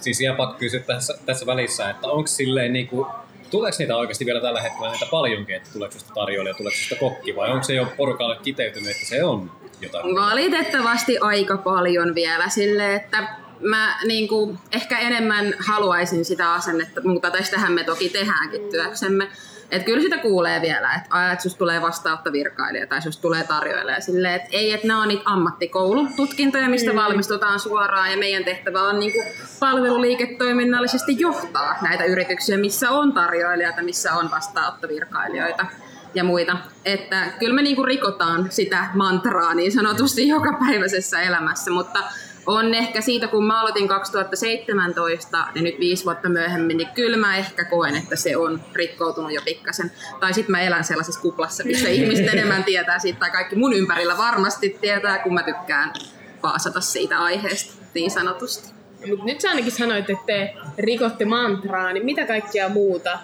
Siis 0.00 0.20
ihan 0.20 0.36
pakko 0.36 0.58
kysyä 0.58 0.80
tässä, 0.80 1.18
tässä 1.26 1.46
välissä, 1.46 1.90
että 1.90 2.06
onko 2.08 2.26
silleen 2.26 2.72
niin 2.72 2.88
kuin 2.88 3.06
tuleeko 3.50 3.76
niitä 3.78 3.96
oikeasti 3.96 4.26
vielä 4.26 4.40
tällä 4.40 4.60
hetkellä 4.60 4.92
niitä 4.92 5.06
paljonkin, 5.10 5.56
että 5.56 5.68
tuleeko 5.72 5.98
sitä 5.98 6.10
tarjoilija, 6.14 6.54
tuleeko 6.54 6.78
sitä 6.78 6.96
kokki 6.96 7.36
vai 7.36 7.50
onko 7.50 7.64
se 7.64 7.74
jo 7.74 7.86
porukalle 7.96 8.36
kiteytynyt, 8.42 8.90
että 8.90 9.06
se 9.06 9.24
on 9.24 9.50
jotain? 9.80 10.14
Valitettavasti 10.14 11.18
aika 11.18 11.56
paljon 11.56 12.14
vielä 12.14 12.48
sille, 12.48 12.94
että 12.94 13.36
mä 13.60 13.98
niin 14.06 14.28
kuin, 14.28 14.58
ehkä 14.72 14.98
enemmän 14.98 15.54
haluaisin 15.58 16.24
sitä 16.24 16.52
asennetta, 16.52 17.00
mutta 17.04 17.30
tästähän 17.30 17.72
me 17.72 17.84
toki 17.84 18.08
tehdäänkin 18.08 18.70
työksemme, 18.70 19.28
että 19.70 19.86
kyllä 19.86 20.02
sitä 20.02 20.18
kuulee 20.18 20.60
vielä, 20.60 20.94
että, 20.94 21.32
että 21.32 21.42
susta 21.42 21.58
tulee 21.58 21.82
vastaanottovirkailija 21.82 22.86
tai 22.86 23.02
susta 23.02 23.22
tulee 23.22 23.44
tarjoilija. 23.44 24.00
Silleen, 24.00 24.34
että 24.34 24.48
ei, 24.52 24.72
että 24.72 24.86
nämä 24.86 25.02
on 25.02 25.08
niitä 25.08 25.22
ammattikoulututkintoja, 25.24 26.68
mistä 26.68 26.90
mm. 26.90 26.96
valmistutaan 26.96 27.60
suoraan 27.60 28.10
ja 28.10 28.18
meidän 28.18 28.44
tehtävä 28.44 28.82
on 28.82 29.00
niin 29.00 29.12
kuin 29.12 29.26
palveluliiketoiminnallisesti 29.60 31.16
johtaa 31.18 31.76
näitä 31.82 32.04
yrityksiä, 32.04 32.58
missä 32.58 32.90
on 32.90 33.12
tarjoilijoita, 33.12 33.82
missä 33.82 34.14
on 34.14 34.30
vastaanottovirkailijoita 34.30 35.66
ja 36.14 36.24
muita. 36.24 36.56
Että 36.84 37.26
kyllä 37.38 37.54
me 37.54 37.62
niinku 37.62 37.82
rikotaan 37.82 38.46
sitä 38.50 38.86
mantraa 38.94 39.54
niin 39.54 39.72
sanotusti 39.72 40.28
joka 40.34 40.58
päiväisessä 40.66 41.20
elämässä, 41.20 41.70
mutta 41.70 41.98
on 42.46 42.74
ehkä 42.74 43.00
siitä, 43.00 43.26
kun 43.26 43.44
mä 43.44 43.60
aloitin 43.60 43.88
2017 43.88 45.46
ja 45.54 45.62
nyt 45.62 45.80
viisi 45.80 46.04
vuotta 46.04 46.28
myöhemmin, 46.28 46.76
niin 46.76 46.88
kyllä 46.94 47.16
mä 47.16 47.36
ehkä 47.36 47.64
koen, 47.64 47.96
että 47.96 48.16
se 48.16 48.36
on 48.36 48.60
rikkoutunut 48.72 49.32
jo 49.32 49.40
pikkasen. 49.44 49.92
Tai 50.20 50.34
sitten 50.34 50.50
mä 50.50 50.60
elän 50.60 50.84
sellaisessa 50.84 51.20
kuplassa, 51.20 51.64
missä 51.64 51.88
ihmiset 51.98 52.28
enemmän 52.28 52.64
tietää 52.64 52.98
siitä, 52.98 53.18
tai 53.18 53.30
kaikki 53.30 53.56
mun 53.56 53.72
ympärillä 53.72 54.18
varmasti 54.18 54.78
tietää, 54.80 55.18
kun 55.18 55.34
mä 55.34 55.42
tykkään 55.42 55.92
paasata 56.40 56.80
siitä 56.80 57.18
aiheesta 57.18 57.82
niin 57.94 58.10
sanotusti. 58.10 58.74
Mut 59.08 59.24
nyt 59.24 59.40
sä 59.40 59.48
ainakin 59.48 59.72
sanoit, 59.72 60.10
että 60.10 60.26
te 60.26 60.54
rikotte 60.78 61.24
mantraa, 61.24 61.92
niin 61.92 62.04
mitä 62.04 62.26
kaikkia 62.26 62.68
muuta 62.68 63.18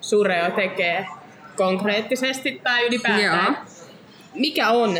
Sureo 0.00 0.50
tekee 0.50 1.06
konkreettisesti 1.56 2.60
tai 2.64 2.86
ylipäätään? 2.86 3.52
Joo. 3.52 3.64
Mikä 4.34 4.70
on 4.70 4.98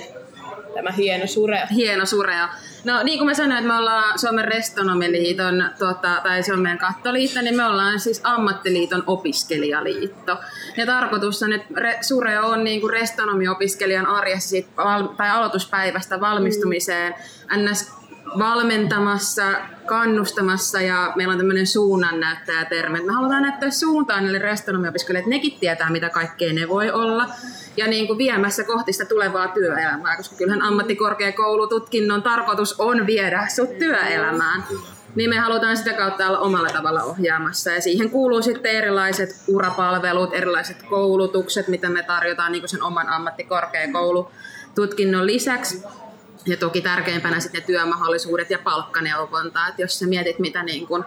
tämä 0.74 0.90
hieno 0.90 1.26
Sureo? 1.26 1.66
Hieno 1.74 2.06
sureo. 2.06 2.46
No 2.86 3.02
niin 3.02 3.18
kuin 3.18 3.26
mä 3.28 3.34
sanoin, 3.34 3.58
että 3.58 3.68
me 3.68 3.78
ollaan 3.78 4.18
Suomen 4.18 4.44
Restonomiliiton, 4.44 5.70
tota, 5.78 6.20
tai 6.22 6.42
meidän 6.56 6.78
kattoliitto, 6.78 7.40
niin 7.40 7.56
me 7.56 7.64
ollaan 7.64 8.00
siis 8.00 8.20
ammattiliiton 8.24 9.04
opiskelijaliitto. 9.06 10.38
Ja 10.76 10.86
tarkoitus 10.86 11.42
on, 11.42 11.52
että 11.52 11.74
re, 11.76 11.98
sureo 12.00 12.46
on 12.46 12.64
niin 12.64 12.80
kuin 12.80 12.92
restonomiopiskelijan 12.92 14.06
arjessa 14.06 14.48
sit, 14.48 14.76
val, 14.76 15.06
tai 15.06 15.30
aloituspäivästä 15.30 16.20
valmistumiseen 16.20 17.14
ns 17.56 17.92
valmentamassa, 18.38 19.42
kannustamassa 19.86 20.80
ja 20.80 21.12
meillä 21.16 21.32
on 21.32 21.38
tämmöinen 21.38 21.66
suunnannäyttäjä 21.66 22.64
termi. 22.64 23.02
Me 23.02 23.12
halutaan 23.12 23.42
näyttää 23.42 23.70
suuntaan 23.70 24.24
niille 24.24 24.38
restonomiopiskelijoille, 24.38 25.18
että 25.18 25.36
nekin 25.36 25.60
tietää, 25.60 25.90
mitä 25.90 26.08
kaikkea 26.08 26.52
ne 26.52 26.68
voi 26.68 26.90
olla. 26.90 27.26
Ja 27.76 27.86
niin 27.86 28.06
kuin 28.06 28.18
viemässä 28.18 28.64
kohti 28.64 28.92
sitä 28.92 29.04
tulevaa 29.04 29.48
työelämää, 29.48 30.16
koska 30.16 30.36
kyllähän 30.36 30.62
ammattikorkeakoulututkinnon 30.62 32.22
tarkoitus 32.22 32.80
on 32.80 33.06
viedä 33.06 33.46
sut 33.56 33.78
työelämään. 33.78 34.64
Niin 35.14 35.30
me 35.30 35.38
halutaan 35.38 35.76
sitä 35.76 35.92
kautta 35.92 36.28
olla 36.28 36.38
omalla 36.38 36.68
tavalla 36.68 37.02
ohjaamassa. 37.02 37.70
Ja 37.70 37.80
siihen 37.80 38.10
kuuluu 38.10 38.42
sitten 38.42 38.72
erilaiset 38.72 39.42
urapalvelut, 39.48 40.34
erilaiset 40.34 40.82
koulutukset, 40.82 41.68
mitä 41.68 41.88
me 41.88 42.02
tarjotaan 42.02 42.52
niin 42.52 42.62
kuin 42.62 42.68
sen 42.68 42.82
oman 42.82 43.08
ammattikorkeakoulututkinnon 43.08 45.26
lisäksi. 45.26 45.82
Ja 46.46 46.56
toki 46.56 46.80
tärkeimpänä 46.80 47.40
sitten 47.40 47.62
työmahdollisuudet 47.62 48.50
ja 48.50 48.58
palkkaneuvonta. 48.58 49.66
Että 49.66 49.82
jos 49.82 49.98
sä 49.98 50.06
mietit, 50.06 50.38
mitä 50.38 50.62
niin 50.62 50.86
kun, 50.86 51.04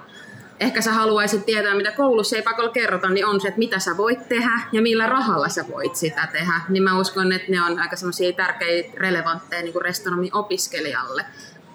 ehkä 0.59 0.81
sä 0.81 0.93
haluaisit 0.93 1.45
tietää, 1.45 1.75
mitä 1.75 1.91
koulussa 1.91 2.35
ei 2.35 2.41
pakolla 2.41 2.69
kerrota, 2.69 3.09
niin 3.09 3.25
on 3.25 3.41
se, 3.41 3.47
että 3.47 3.59
mitä 3.59 3.79
sä 3.79 3.97
voit 3.97 4.29
tehdä 4.29 4.61
ja 4.71 4.81
millä 4.81 5.05
rahalla 5.05 5.49
sä 5.49 5.65
voit 5.67 5.95
sitä 5.95 6.27
tehdä. 6.31 6.61
Niin 6.69 6.83
mä 6.83 6.99
uskon, 6.99 7.31
että 7.31 7.51
ne 7.51 7.63
on 7.63 7.79
aika 7.79 7.95
semmoisia 7.95 8.33
tärkeitä, 8.33 8.89
relevantteja 8.97 9.63
niin 9.63 9.81
restonomi-opiskelijalle. 9.81 11.25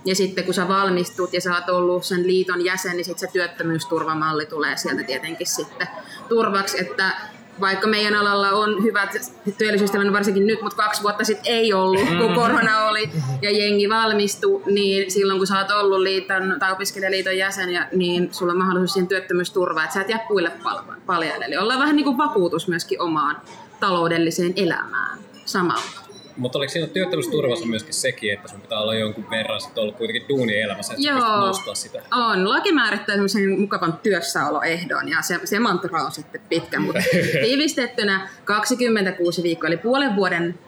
Ja 0.04 0.14
sitten 0.14 0.44
kun 0.44 0.54
sä 0.54 0.68
valmistut 0.68 1.33
ja 1.33 1.40
sä 1.40 1.54
oot 1.54 1.68
ollut 1.68 2.04
sen 2.04 2.26
liiton 2.26 2.64
jäsen, 2.64 2.97
niin 2.97 3.04
sitten 3.04 3.28
se 3.28 3.33
työttömyysturvamalli 3.33 4.47
tulee 4.47 4.76
sieltä 4.76 5.02
tietenkin 5.02 5.47
sitten 5.47 5.88
turvaksi, 6.28 6.80
että 6.80 7.12
vaikka 7.61 7.87
meidän 7.87 8.14
alalla 8.14 8.50
on 8.50 8.82
hyvät 8.82 9.16
työllisyystilanne 9.58 10.12
varsinkin 10.12 10.46
nyt, 10.46 10.62
mutta 10.62 10.82
kaksi 10.82 11.02
vuotta 11.02 11.25
sitten 11.25 11.52
ei 11.52 11.73
ollut, 11.73 12.08
kun 12.18 12.34
korona 12.34 12.88
oli 12.88 13.11
ja 13.42 13.50
jengi 13.50 13.88
valmistui, 13.88 14.62
niin 14.66 15.11
silloin 15.11 15.38
kun 15.38 15.46
sä 15.46 15.58
oot 15.58 15.70
ollut 15.70 15.99
liiton 15.99 16.56
tai 16.58 16.73
opiskelijaliiton 16.73 17.38
jäsen, 17.38 17.87
niin 17.92 18.34
sulla 18.34 18.52
on 18.52 18.58
mahdollisuus 18.58 18.92
siihen 18.92 19.08
työttömyysturvaan, 19.08 19.84
että 19.84 19.94
sä 19.94 20.00
et 20.00 20.08
jää 20.08 20.25
puille 20.28 20.52
pal- 20.62 20.82
paljaille. 21.06 21.44
Eli 21.44 21.56
ollaan 21.56 21.80
vähän 21.80 21.96
niin 21.96 22.04
kuin 22.04 22.18
vakuutus 22.18 22.68
myöskin 22.68 23.00
omaan 23.00 23.37
taloudelliseen 23.80 24.52
elämään 24.56 25.18
samalla. 25.44 26.03
Mutta 26.37 26.59
oliko 26.59 26.73
siinä 26.73 26.87
työttömyysturvassa 26.87 27.67
myöskin 27.67 27.95
sekin, 27.95 28.33
että 28.33 28.49
sun 28.49 28.61
pitää 28.61 28.81
olla 28.81 28.95
jonkun 28.95 29.31
verran 29.31 29.61
sit 29.61 29.79
ollut 29.79 29.97
kuitenkin 29.97 30.29
duunielämässä, 30.29 30.93
että 30.93 31.03
sä 31.03 31.11
Joo. 31.11 31.21
pystyt 31.21 31.41
nostaa 31.41 31.75
sitä? 31.75 32.03
On. 32.12 32.49
Laki 32.49 32.73
määrittää 32.73 33.14
semmoisen 33.14 33.61
mukavan 33.61 34.00
työssäoloehdon 34.03 35.09
ja 35.09 35.23
se, 35.23 35.41
se 35.45 35.59
mantra 35.59 36.03
on 36.03 36.12
sitten 36.12 36.41
pitkä, 36.49 36.81
mutta 36.81 37.00
tiivistettynä 37.45 38.29
26 38.45 39.43
viikkoa, 39.43 39.69
eli 39.69 39.76
puolen 39.76 40.17
vuoden 40.17 40.59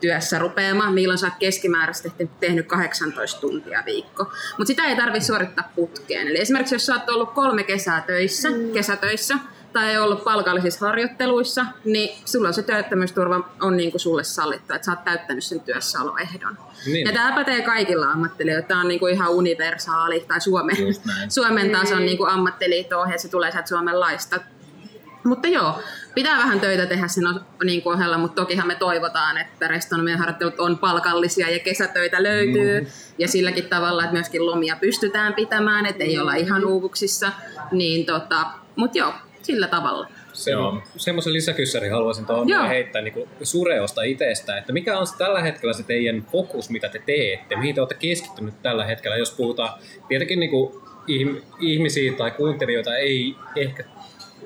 työssä 0.00 0.38
rupeama, 0.38 0.90
milloin 0.90 1.18
sä 1.18 1.26
oot 1.26 1.34
keskimääräisesti 1.38 2.10
tehty- 2.10 2.34
tehnyt 2.40 2.66
18 2.66 3.40
tuntia 3.40 3.82
viikko. 3.86 4.24
Mutta 4.58 4.66
sitä 4.66 4.84
ei 4.84 4.96
tarvitse 4.96 5.26
suorittaa 5.26 5.72
putkeen. 5.74 6.28
Eli 6.28 6.38
esimerkiksi 6.38 6.74
jos 6.74 6.86
sä 6.86 6.94
oot 6.94 7.08
ollut 7.08 7.32
kolme 7.32 7.64
kesää 7.64 8.00
töissä, 8.06 8.50
mm. 8.50 8.72
kesätöissä, 8.72 9.34
tai 9.74 9.96
ollut 9.98 10.24
palkallisissa 10.24 10.86
harjoitteluissa, 10.86 11.66
niin 11.84 12.18
sulla 12.24 12.52
se 12.52 12.62
työttömyysturva 12.62 13.48
on 13.60 13.76
niin 13.76 13.90
kuin 13.90 14.00
sulle 14.00 14.24
sallittu, 14.24 14.74
että 14.74 14.84
sä 14.86 14.92
oot 14.92 15.04
täyttänyt 15.04 15.44
sen 15.44 15.60
työssäoloehdon. 15.60 16.58
Niin. 16.86 17.06
Ja 17.06 17.12
tämä 17.12 17.32
pätee 17.32 17.62
kaikilla 17.62 18.06
ammattiliitoilla. 18.06 18.68
Tämä 18.68 18.80
on 18.80 18.88
niin 18.88 19.00
kuin 19.00 19.14
ihan 19.14 19.30
universaali, 19.30 20.24
tai 20.28 20.40
Suomen. 20.40 20.76
Suomen 21.28 21.70
tason 21.70 22.06
niin 22.06 22.18
kuin 22.18 22.30
ammattiliitto 22.30 23.04
se 23.16 23.28
tulee 23.28 23.50
sieltä 23.50 23.68
Suomen 23.68 24.00
laista. 24.00 24.40
Mutta 25.24 25.48
joo, 25.48 25.80
pitää 26.14 26.38
vähän 26.38 26.60
töitä 26.60 26.86
tehdä 26.86 27.08
sen 27.08 27.24
niin 27.64 27.82
kuin 27.82 27.94
ohella, 27.94 28.18
mutta 28.18 28.42
tokihan 28.42 28.66
me 28.66 28.74
toivotaan, 28.74 29.38
että 29.38 29.68
restonomien 29.68 30.18
harjoittelut 30.18 30.60
on 30.60 30.78
palkallisia 30.78 31.50
ja 31.50 31.58
kesätöitä 31.58 32.22
löytyy. 32.22 32.80
Mm. 32.80 32.86
Ja 33.18 33.28
silläkin 33.28 33.68
tavalla, 33.68 34.02
että 34.02 34.12
myöskin 34.12 34.46
lomia 34.46 34.76
pystytään 34.76 35.34
pitämään, 35.34 35.86
että 35.86 36.04
ei 36.04 36.18
olla 36.18 36.34
ihan 36.34 36.64
uuvuksissa. 36.64 37.32
Niin 37.72 38.06
tota, 38.06 38.46
mutta 38.76 38.98
joo, 38.98 39.12
sillä 39.44 39.68
tavalla. 39.68 40.08
Se, 40.32 40.50
Joo. 40.50 40.82
semmoisen 40.96 41.32
lisäkyssärin 41.32 41.92
haluaisin 41.92 42.26
tuohon 42.26 42.48
Joo. 42.48 42.68
heittää 42.68 43.02
niin 43.02 43.28
Sureosta 43.42 44.02
itsestä, 44.02 44.58
että 44.58 44.72
mikä 44.72 44.98
on 44.98 45.06
se 45.06 45.16
tällä 45.18 45.42
hetkellä 45.42 45.72
se 45.72 45.82
teidän 45.82 46.24
fokus, 46.32 46.70
mitä 46.70 46.88
te 46.88 47.02
teette, 47.06 47.56
mihin 47.56 47.74
te 47.74 47.80
olette 47.80 47.94
keskittynyt 47.94 48.62
tällä 48.62 48.84
hetkellä, 48.84 49.16
jos 49.16 49.30
puhutaan 49.30 49.78
tietenkin 50.08 50.40
niin 50.40 50.50
kuin 50.50 50.82
ihmisiä 51.60 52.12
tai 52.12 52.30
kuuntelijoita 52.30 52.96
ei 52.96 53.36
ehkä 53.56 53.84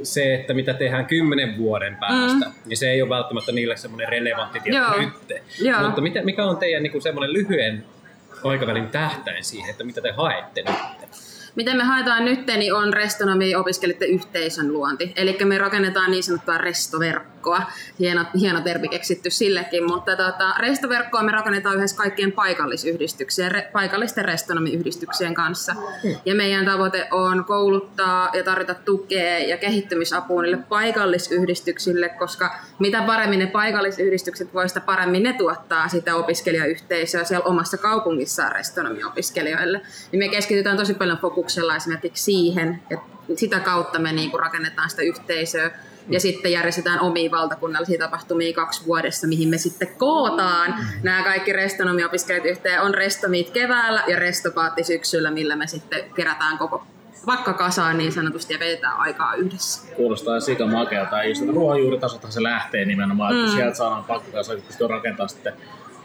se, 0.03 0.35
että 0.35 0.55
mitä 0.55 0.75
tehdään 0.75 1.07
kymmenen 1.07 1.59
vuoden 1.59 1.97
päästä, 1.97 2.47
mm. 2.47 2.53
niin 2.67 2.77
se 2.77 2.91
ei 2.91 3.03
ole 3.03 3.11
välttämättä 3.11 3.53
niille 3.53 3.77
semmoinen 3.77 4.09
relevantti 4.09 4.61
tieto 4.61 4.79
Joo. 4.79 5.01
nyt. 5.01 5.43
Joo. 5.61 5.83
Mutta 5.83 6.01
mitä, 6.01 6.23
mikä 6.23 6.45
on 6.45 6.57
teidän 6.57 6.83
niin 6.83 6.93
kuin 6.93 7.03
semmoinen 7.03 7.33
lyhyen 7.33 7.85
aikavälin 8.45 8.89
tähtäin 8.89 9.45
siihen, 9.45 9.71
että 9.71 9.85
mitä 9.85 10.01
te 10.01 10.11
haette 10.11 10.63
nyt? 10.63 11.09
Miten 11.55 11.77
me 11.77 11.85
haetaan 11.85 12.25
nyt, 12.25 12.47
niin 12.47 12.75
on 12.75 12.93
restonomi-opiskelijoiden 12.95 14.09
yhteisön 14.09 14.73
luonti. 14.73 15.13
Eli 15.17 15.39
me 15.45 15.59
rakennetaan 15.59 16.11
niin 16.11 16.23
sanottua 16.23 16.59
restoverkkoa. 16.59 17.63
Hieno, 17.99 18.25
hieno 18.41 18.61
termi 18.61 18.89
keksitty 18.89 19.31
sillekin, 19.31 19.85
mutta 19.85 20.17
tota, 20.17 20.55
restoverkkoa 20.59 21.23
me 21.23 21.33
rakennetaan 21.33 21.77
yhdessä 21.77 21.97
kaikkien 21.97 22.33
paikallisyhdistyksien, 22.33 23.53
re, 23.53 23.69
paikallisten 23.73 24.25
restonomi-yhdistyksien 24.25 25.35
kanssa. 25.35 25.75
Ja 26.25 26.35
meidän 26.35 26.65
tavoite 26.65 27.09
on 27.11 27.45
kouluttaa 27.45 28.31
ja 28.33 28.45
tarjota 28.45 28.75
tukea 28.75 29.39
ja 29.39 29.57
kehittymisapua 29.57 30.43
niille 30.43 30.59
paikallisyhdistyksille, 30.69 32.09
koska 32.09 32.59
mitä 32.79 33.03
paremmin 33.03 33.39
ne 33.39 33.47
paikallisyhdistykset 33.47 34.55
voi, 34.55 34.69
sitä 34.69 34.81
paremmin 34.81 35.23
ne 35.23 35.33
tuottaa 35.33 35.89
sitä 35.89 36.17
opiskelijayhteisöä 36.17 37.25
siellä 37.25 37.45
omassa 37.45 37.77
kaupungissaan 37.77 38.53
restonomiopiskelijoille. 38.53 39.81
Niin 40.13 40.19
me 40.19 40.29
keskitytään 40.29 40.77
tosi 40.77 40.95
paljon 40.95 41.19
fokuksella 41.39 41.77
esimerkiksi 41.77 42.25
siihen, 42.25 42.83
että 42.91 43.07
sitä 43.37 43.61
kautta 43.61 43.99
me 43.99 44.13
niinku 44.13 44.39
rakennetaan 44.39 44.91
sitä 44.91 45.03
yhteisöä 45.03 45.71
ja 46.09 46.21
sitten 46.21 46.53
järjestetään 46.53 47.01
omia 47.01 47.31
valtakunnallisia 47.31 47.99
tapahtumia 47.99 48.55
kaksi 48.55 48.87
vuodessa, 48.87 49.27
mihin 49.27 49.49
me 49.49 49.59
sitten 49.59 49.89
kootaan 49.99 50.75
nämä 51.03 51.23
kaikki 51.23 51.53
restonomiopiskelijat 51.53 52.45
yhteen. 52.45 52.83
On 52.83 52.95
restomit 52.95 53.51
keväällä 53.51 54.05
ja 54.07 54.19
restopaatti 54.19 54.85
syksyllä, 54.85 55.31
millä 55.31 55.57
me 55.57 55.67
sitten 55.67 56.01
kerätään 56.15 56.59
koko 56.59 56.85
vakka 57.27 57.53
kasaan 57.53 57.99
niin 57.99 58.13
sanotusti 58.13 58.55
ja 58.55 58.61
vietetään 58.61 58.97
aikaa 58.97 59.35
yhdessä. 59.35 59.89
Kuulostaa 59.97 60.41
sika 60.41 60.67
makealta. 60.67 61.25
Just 61.25 61.49
ruohonjuuritasolta 61.49 62.31
se 62.31 62.43
lähtee 62.43 62.85
nimenomaan, 62.85 63.41
että 63.41 63.57
sieltä 63.57 63.77
saadaan 63.77 64.05
pakkokasa, 64.05 64.53
että 64.53 64.67
pystyy 64.67 64.87
rakentamaan 64.87 65.29
sitten 65.29 65.53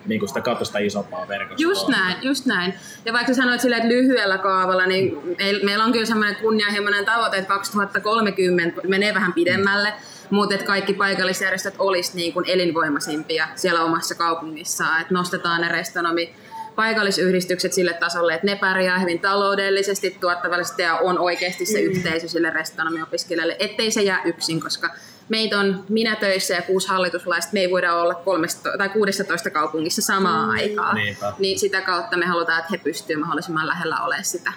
niin 0.05 0.19
kuin 0.19 0.27
sitä 0.29 0.41
kautta 0.41 0.65
sitä 0.65 0.79
isompaa 0.79 1.27
verkostoa. 1.27 1.69
Just 1.69 1.87
näin, 1.87 2.17
just 2.21 2.45
näin. 2.45 2.73
Ja 3.05 3.13
vaikka 3.13 3.33
sanoit 3.33 3.61
silleen, 3.61 3.81
että 3.81 3.93
lyhyellä 3.93 4.37
kaavalla, 4.37 4.85
niin 4.85 5.17
meil- 5.37 5.65
meillä 5.65 5.83
on 5.83 5.91
kyllä 5.91 6.05
semmoinen 6.05 6.35
kunnianhimoinen 6.35 7.05
tavoite, 7.05 7.37
että 7.37 7.47
2030 7.47 8.81
menee 8.87 9.13
vähän 9.13 9.33
pidemmälle, 9.33 9.93
mutta 10.29 10.55
että 10.55 10.67
kaikki 10.67 10.93
paikallisjärjestöt 10.93 11.75
olisi 11.79 12.15
niin 12.15 12.33
kuin 12.33 12.45
elinvoimaisimpia 12.47 13.47
siellä 13.55 13.83
omassa 13.83 14.15
kaupungissaan, 14.15 15.01
että 15.01 15.13
nostetaan 15.13 15.61
ne 15.61 15.69
restonomi 15.69 16.35
paikallisyhdistykset 16.75 17.73
sille 17.73 17.93
tasolle, 17.93 18.33
että 18.33 18.47
ne 18.47 18.55
pärjää 18.55 18.99
hyvin 18.99 19.19
taloudellisesti, 19.19 20.17
tuottavallisesti 20.19 20.81
ja 20.81 20.95
on 20.95 21.19
oikeasti 21.19 21.65
se 21.65 21.79
yhteisö 21.79 22.27
sille 22.27 22.49
restonomiopiskelijalle, 22.49 23.55
ettei 23.59 23.91
se 23.91 24.01
jää 24.01 24.21
yksin, 24.25 24.61
koska 24.61 24.89
meitä 25.29 25.59
on 25.59 25.83
minä 25.89 26.15
töissä 26.15 26.53
ja 26.53 26.61
kuusi 26.61 26.87
hallituslaista, 26.87 27.53
me 27.53 27.59
ei 27.59 27.71
voida 27.71 27.95
olla 27.95 28.13
13, 28.15 28.69
tai 28.77 28.89
16 28.89 29.49
kaupungissa 29.49 30.01
samaan 30.01 30.49
aikaan. 30.49 30.95
Niinpä. 30.95 31.33
Niin 31.39 31.59
sitä 31.59 31.81
kautta 31.81 32.17
me 32.17 32.25
halutaan, 32.25 32.59
että 32.59 32.69
he 32.71 32.77
pystyvät 32.77 33.19
mahdollisimman 33.19 33.67
lähellä 33.67 33.97
olemaan 34.05 34.25
sitä 34.25 34.53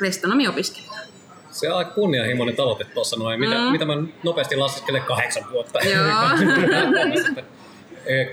restonomiopiskelijaa. 0.00 0.92
Se 1.50 1.72
on 1.72 1.78
aika 1.78 1.90
kunnianhimoinen 1.90 2.56
tavoite 2.56 2.84
tuossa 2.84 3.16
noin. 3.16 3.40
Mitä, 3.40 3.54
Mm. 3.54 3.60
mitä 3.72 3.84
mä 3.84 3.92
nopeasti 4.22 4.56
laskeskelen 4.56 5.02
kahdeksan 5.02 5.44
vuotta. 5.50 5.78
Joo. 5.78 6.04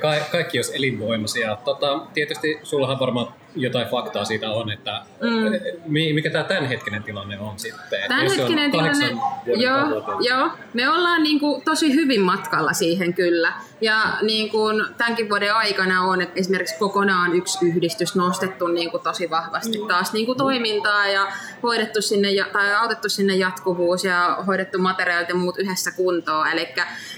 Ka- 0.01 0.25
kaikki 0.31 0.57
olisi 0.57 0.75
elinvoimaisia. 0.75 1.57
Tota, 1.65 1.99
tietysti 2.13 2.59
sullahan 2.63 2.99
varmaan 2.99 3.33
jotain 3.61 3.87
faktaa 3.87 4.25
siitä 4.25 4.51
on, 4.51 4.71
että 4.71 5.01
mm. 5.21 5.83
mikä 6.13 6.29
tämä 6.29 6.43
tämänhetkinen 6.43 7.03
tilanne 7.03 7.39
on 7.39 7.59
sitten? 7.59 7.99
Tämänhetkinen 8.07 8.71
tilanne, 8.71 9.17
joo, 9.45 10.19
joo, 10.21 10.51
me 10.73 10.89
ollaan 10.89 11.23
niinku 11.23 11.61
tosi 11.65 11.93
hyvin 11.93 12.21
matkalla 12.21 12.73
siihen 12.73 13.13
kyllä. 13.13 13.53
Ja 13.81 14.17
niin 14.21 14.49
kuin 14.49 14.85
tämänkin 14.97 15.29
vuoden 15.29 15.55
aikana 15.55 16.01
on 16.01 16.21
että 16.21 16.39
esimerkiksi 16.39 16.79
kokonaan 16.79 17.35
yksi 17.35 17.65
yhdistys 17.65 18.15
nostettu 18.15 18.67
niin 18.67 18.91
kuin 18.91 19.03
tosi 19.03 19.29
vahvasti 19.29 19.79
taas 19.87 20.13
niin 20.13 20.25
kuin 20.25 20.37
toimintaa 20.37 21.07
ja 21.07 21.27
hoidettu 21.63 22.01
sinne, 22.01 22.29
tai 22.53 22.75
autettu 22.75 23.09
sinne 23.09 23.35
jatkuvuus 23.35 24.03
ja 24.03 24.37
hoidettu 24.47 24.79
materiaalit 24.79 25.29
ja 25.29 25.35
muut 25.35 25.57
yhdessä 25.57 25.91
kuntoon. 25.91 26.47
Eli 26.47 26.67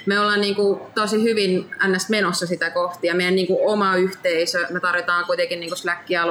me 0.06 0.20
ollaan 0.20 0.42
niin 0.42 0.56
kuin 0.56 0.80
tosi 0.96 1.24
hyvin 1.24 1.70
ns. 1.88 2.10
menossa 2.10 2.48
sitä 2.48 2.70
kohti 2.70 3.08
ja 3.08 3.16
meidän 3.16 3.36
niin 3.36 3.48
kuin 3.48 3.60
oma 3.62 3.96
yhteisö, 3.96 4.68
me 4.70 4.80
tarvitaan 4.80 5.26
kuitenkin 5.26 5.60
niin 5.60 5.70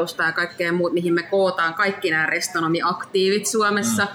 Slack-alusta 0.01 0.23
ja 0.23 0.33
kaikkea 0.33 0.73
muut, 0.73 0.93
mihin 0.93 1.15
me 1.15 1.23
kootaan 1.23 1.75
kaikki 1.75 2.11
nämä 2.11 2.27
restonomi-aktiivit 2.27 3.47
Suomessa. 3.47 4.05
Mm. 4.05 4.11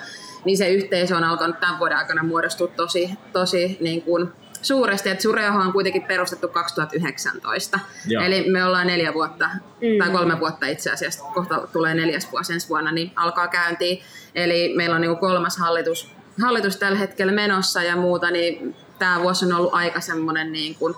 Niin 0.46 0.58
se 0.58 0.70
yhteisö 0.70 1.16
on 1.16 1.24
alkanut 1.24 1.60
tämän 1.60 1.80
vuoden 1.80 1.98
aikana 1.98 2.24
muodostua 2.24 2.68
tosi, 2.68 3.10
tosi 3.34 3.78
niin 3.82 4.02
kuin 4.02 4.32
suuresti, 4.62 5.10
että 5.10 5.22
Sureoho 5.22 5.60
on 5.60 5.74
kuitenkin 5.74 6.04
perustettu 6.04 6.48
2019. 6.48 7.80
Joo. 8.08 8.24
Eli 8.24 8.50
me 8.50 8.66
ollaan 8.66 8.88
neljä 8.88 9.14
vuotta, 9.14 9.50
mm. 9.82 9.98
tai 10.00 10.10
kolme 10.10 10.40
vuotta 10.40 10.68
itse 10.68 10.92
asiassa, 10.92 11.26
kohta 11.34 11.68
tulee 11.74 11.94
neljäs 11.94 12.32
vuosi 12.32 12.54
ensi 12.54 12.70
vuonna, 12.70 12.92
niin 12.92 13.12
alkaa 13.16 13.48
käyntiin. 13.48 14.04
Eli 14.36 14.74
meillä 14.76 14.96
on 14.96 15.02
niin 15.02 15.18
kolmas 15.18 15.58
hallitus, 15.58 16.12
hallitus 16.42 16.78
tällä 16.78 16.98
hetkellä 16.98 17.34
menossa 17.34 17.84
ja 17.84 17.96
muuta, 17.96 18.32
niin 18.32 18.76
tämä 19.00 19.22
vuosi 19.22 19.46
on 19.46 19.54
ollut 19.54 19.74
aika 19.74 20.02
semmoinen 20.02 20.52
niin 20.52 20.76
kuin 20.76 20.96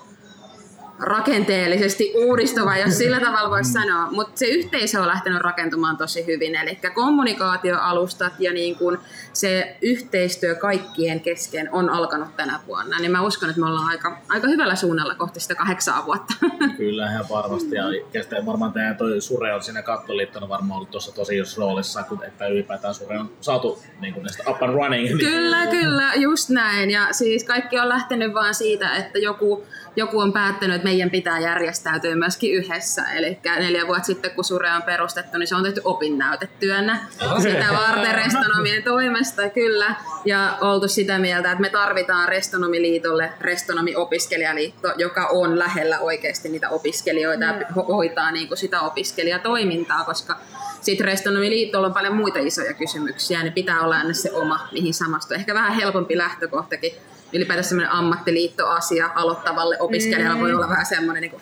rakenteellisesti 1.00 2.14
uudistuva, 2.16 2.78
jos 2.78 2.98
sillä 2.98 3.20
tavalla 3.20 3.50
voisi 3.50 3.72
sanoa. 3.72 4.12
Mutta 4.12 4.40
se 4.40 4.46
yhteisö 4.46 5.02
on 5.02 5.08
lähtenyt 5.08 5.42
rakentumaan 5.42 5.98
tosi 5.98 6.26
hyvin, 6.26 6.56
eli 6.56 6.80
kommunikaatioalustat 6.94 8.34
ja 8.40 8.54
niin 8.54 8.76
kun 8.76 9.00
se 9.40 9.78
yhteistyö 9.82 10.56
kaikkien 10.56 11.20
kesken 11.20 11.70
on 11.72 11.90
alkanut 11.90 12.36
tänä 12.36 12.60
vuonna. 12.68 13.00
Niin 13.00 13.12
mä 13.12 13.22
uskon, 13.22 13.50
että 13.50 13.62
me 13.62 13.68
ollaan 13.68 13.88
aika, 13.88 14.18
aika 14.30 14.48
hyvällä 14.48 14.76
suunnalla 14.76 15.16
kohti 15.16 15.40
sitä 15.40 15.56
kahdeksaa 15.56 16.06
vuotta. 16.06 16.34
Kyllä, 16.78 17.12
ihan 17.12 17.26
varmasti. 17.30 17.76
Ja, 17.76 17.84
ja 18.14 18.46
varmaan 18.46 18.74
tämä 18.74 18.94
toi 18.94 19.22
Sure 19.22 19.54
on 19.54 19.64
siinä 19.64 19.82
kattoliittona 19.82 20.50
varmaan 20.50 20.78
ollut 20.78 20.92
tuossa 20.92 21.16
tosi 21.16 21.38
jos 21.38 21.58
roolissa, 21.58 22.04
kun 22.04 22.24
että 22.24 22.48
ylipäätään 22.48 22.94
Sure 22.94 23.20
on 23.20 23.32
saatu 23.42 23.84
niin 24.02 24.14
kuin 24.14 24.26
up 24.50 24.64
and 24.64 24.74
running. 24.74 25.20
Kyllä, 25.30 25.68
kyllä, 25.68 26.12
just 26.16 26.50
näin. 26.50 26.92
Ja 26.92 27.08
siis 27.12 27.44
kaikki 27.44 27.80
on 27.80 27.90
lähtenyt 27.90 28.34
vaan 28.34 28.54
siitä, 28.54 28.96
että 28.96 29.20
joku 29.20 29.64
joku 29.98 30.20
on 30.20 30.34
päättänyt, 30.34 30.76
että 30.76 30.88
meidän 30.88 31.10
pitää 31.10 31.40
järjestäytyä 31.40 32.16
myöskin 32.16 32.54
yhdessä. 32.54 33.04
Eli 33.04 33.40
neljä 33.46 33.88
vuotta 33.88 34.04
sitten, 34.04 34.32
kun 34.32 34.44
Sure 34.44 34.74
on 34.74 34.84
perustettu, 34.84 35.38
niin 35.38 35.48
se 35.48 35.56
on 35.56 35.64
tehty 35.64 35.82
opinnäytetyönä 35.84 37.00
sitä 37.42 37.66
varten 37.74 38.16
restonomien 38.16 38.84
toimesta, 38.84 39.27
kyllä. 39.54 39.96
Ja 40.26 40.58
oltu 40.62 40.88
sitä 40.88 41.20
mieltä, 41.20 41.52
että 41.52 41.62
me 41.62 41.70
tarvitaan 41.70 42.30
Restonomiliitolle 42.30 43.32
Restonomi-opiskelijaliitto, 43.42 44.94
joka 44.98 45.28
on 45.28 45.60
lähellä 45.60 46.00
oikeasti 46.00 46.50
niitä 46.50 46.70
opiskelijoita 46.70 47.46
ja 47.46 47.54
hoitaa 47.88 48.32
niin 48.32 48.48
kuin 48.48 48.58
sitä 48.58 48.82
opiskelijatoimintaa, 48.82 50.04
koska 50.04 50.38
sitten 50.82 51.06
Restonomiliitolla 51.06 51.88
on 51.88 51.94
paljon 51.94 52.16
muita 52.16 52.40
isoja 52.40 52.74
kysymyksiä, 52.74 53.44
niin 53.44 53.54
pitää 53.54 53.82
olla 53.82 53.98
aina 53.98 54.14
se 54.14 54.32
oma, 54.32 54.68
mihin 54.72 54.94
samastua. 54.94 55.38
Ehkä 55.38 55.54
vähän 55.54 55.74
helpompi 55.74 56.18
lähtökohtakin 56.18 56.92
ylipäätään 57.34 57.64
semmoinen 57.64 57.92
ammattiliittoasia 57.92 59.10
aloittavalle 59.16 59.78
opiskelijalle 59.80 60.36
mm. 60.36 60.42
voi 60.42 60.54
olla 60.54 60.70
vähän 60.70 60.86
semmoinen, 60.86 61.22
niin 61.22 61.32
kuin, 61.32 61.42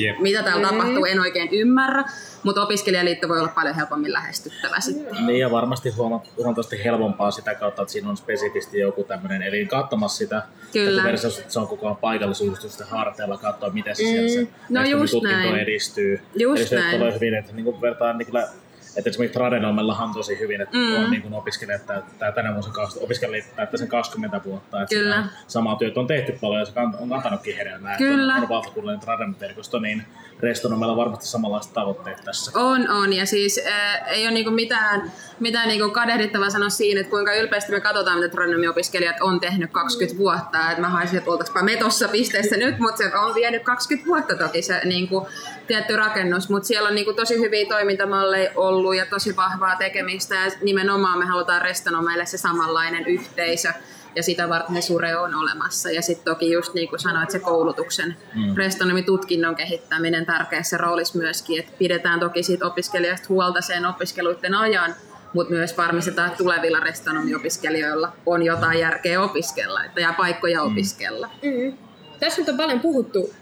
yep. 0.00 0.18
mitä 0.26 0.42
täällä 0.42 0.70
mm. 0.70 0.78
tapahtuu, 0.78 1.04
en 1.04 1.20
oikein 1.20 1.48
ymmärrä, 1.52 2.04
mutta 2.42 2.62
opiskelijaliitto 2.62 3.28
voi 3.28 3.38
olla 3.38 3.52
paljon 3.54 3.74
helpommin 3.74 4.12
lähestyttävä 4.12 4.80
sitten. 4.80 5.26
Niin 5.26 5.40
ja 5.40 5.50
varmasti 5.50 5.90
huomattavasti 5.90 6.84
helpompaa 6.84 7.30
sitä 7.30 7.54
kautta, 7.54 7.82
että 7.82 7.92
siinä 7.92 8.10
on 8.10 8.16
spesifisti 8.16 8.78
joku 8.78 9.04
tämmöinen 9.04 9.42
elin 9.42 9.68
katsomassa 9.68 10.18
sitä, 10.18 10.42
Kyllä. 10.72 11.10
että 11.10 11.30
se 11.48 11.58
on 11.58 11.68
koko 11.68 11.86
ajan 11.86 11.96
paikallisyhdistysten 11.96 12.86
harteilla 12.86 13.36
katsoa, 13.36 13.70
miten 13.70 13.96
se 13.96 14.02
mm. 14.02 14.08
siellä 14.08 14.28
se 14.28 14.48
no 14.68 14.84
just 14.84 15.10
tutkinto 15.10 15.36
näin. 15.36 15.58
edistyy. 15.58 16.20
Just 16.34 16.72
Eli 16.72 16.80
näin. 16.80 17.00
Se 17.00 17.14
hyvin, 17.14 17.34
että 17.34 17.52
niin 17.52 17.64
kuin 17.64 17.80
vertaan 17.80 18.18
niin 18.18 18.26
kyllä 18.26 18.48
että 18.96 19.10
esimerkiksi 19.10 19.38
Tradenomellahan 19.38 20.08
on 20.08 20.14
tosi 20.14 20.38
hyvin, 20.38 20.60
että 20.60 20.76
mm. 20.76 21.04
on 21.04 21.10
niin 21.10 21.22
kuin 21.22 21.34
opiskelijat 21.34 21.86
täyttää 21.86 22.32
tänä 22.32 22.54
vuonna 22.54 22.88
opiskelijat 23.00 23.56
täyttää 23.56 23.78
sen 23.78 23.88
20 23.88 24.40
vuotta. 24.44 24.82
Että 24.82 24.94
Kyllä. 24.94 25.24
Samaa 25.46 25.76
työtä 25.76 26.00
on 26.00 26.06
tehty 26.06 26.38
paljon 26.40 26.60
ja 26.60 26.66
se 26.66 26.72
on 27.00 27.08
kantanutkin 27.08 27.56
hedelmää. 27.56 27.96
Kyllä. 27.96 28.34
On 28.34 28.48
valtakunnallinen 28.48 29.00
Tradenom-verkosto, 29.00 29.78
niin 29.78 30.02
Restonomella 30.40 30.92
on 30.92 30.96
varmasti 30.96 31.26
samanlaiset 31.26 31.72
tavoitteet 31.72 32.24
tässä. 32.24 32.50
On, 32.54 32.90
on. 32.90 33.12
Ja 33.12 33.26
siis 33.26 33.60
äh, 33.66 34.08
ei 34.08 34.24
ole 34.24 34.34
niinku 34.34 34.50
mitään, 34.50 35.12
mitään 35.40 35.68
niinku 35.68 35.90
kadehdittavaa 35.90 36.50
sanoa 36.50 36.68
siinä, 36.68 37.00
että 37.00 37.10
kuinka 37.10 37.34
ylpeästi 37.34 37.72
me 37.72 37.80
katsotaan, 37.80 38.18
mitä 38.18 38.28
Tradenomi-opiskelijat 38.28 39.16
on 39.20 39.40
tehnyt 39.40 39.70
20 39.72 40.18
vuotta. 40.18 40.70
Et 40.70 40.78
mä 40.78 40.88
haisin, 40.88 41.18
että 41.18 41.30
oltaisiin 41.30 41.64
me 41.64 41.76
tossa 41.76 42.08
pisteessä 42.08 42.56
nyt, 42.56 42.78
mutta 42.78 42.96
se 42.96 43.16
on 43.16 43.34
vienyt 43.34 43.62
20 43.62 44.08
vuotta 44.08 44.36
toki 44.36 44.62
se 44.62 44.80
niinku, 44.84 45.28
tietty 45.66 45.96
rakennus. 45.96 46.48
Mutta 46.48 46.66
siellä 46.66 46.88
on 46.88 46.94
niinku 46.94 47.12
tosi 47.12 47.38
hyviä 47.40 47.66
toimintamalleja 47.68 48.50
ollut 48.54 48.96
ja 48.96 49.06
tosi 49.06 49.36
vahvaa 49.36 49.76
tekemistä 49.76 50.34
ja 50.34 50.50
nimenomaan 50.62 51.18
me 51.18 51.24
halutaan 51.24 51.62
Restonomeille 51.62 52.26
se 52.26 52.38
samanlainen 52.38 53.06
yhteisö 53.06 53.72
ja 54.16 54.22
sitä 54.22 54.48
varten 54.48 54.74
se 54.74 54.86
Sure 54.86 55.16
on 55.16 55.34
olemassa. 55.34 55.90
Ja 55.90 56.02
sitten 56.02 56.24
toki 56.24 56.52
just 56.52 56.74
niin 56.74 56.88
kuin 56.88 57.00
sanoit, 57.00 57.30
se 57.30 57.38
koulutuksen 57.38 58.16
mm. 58.34 58.56
restonomitutkinnon 58.56 59.56
kehittäminen 59.56 60.26
tärkeässä 60.26 60.76
roolissa 60.76 61.18
myöskin, 61.18 61.58
että 61.58 61.72
pidetään 61.78 62.20
toki 62.20 62.42
siitä 62.42 62.66
opiskelijasta 62.66 63.26
huolta 63.28 63.60
sen 63.60 63.86
opiskeluiden 63.86 64.54
ajan, 64.54 64.94
mutta 65.32 65.54
myös 65.54 65.78
varmistetaan, 65.78 66.26
että 66.26 66.38
tulevilla 66.38 66.80
restonomiopiskelijoilla 66.80 68.12
on 68.26 68.42
jotain 68.42 68.78
järkeä 68.78 69.22
opiskella 69.22 69.84
että 69.84 70.00
ja 70.00 70.14
paikkoja 70.16 70.64
mm. 70.64 70.72
opiskella. 70.72 71.30
Mm. 71.42 71.78
Tässä 72.20 72.40
nyt 72.40 72.48
on 72.48 72.56
paljon 72.56 72.80
puhuttu 72.80 73.34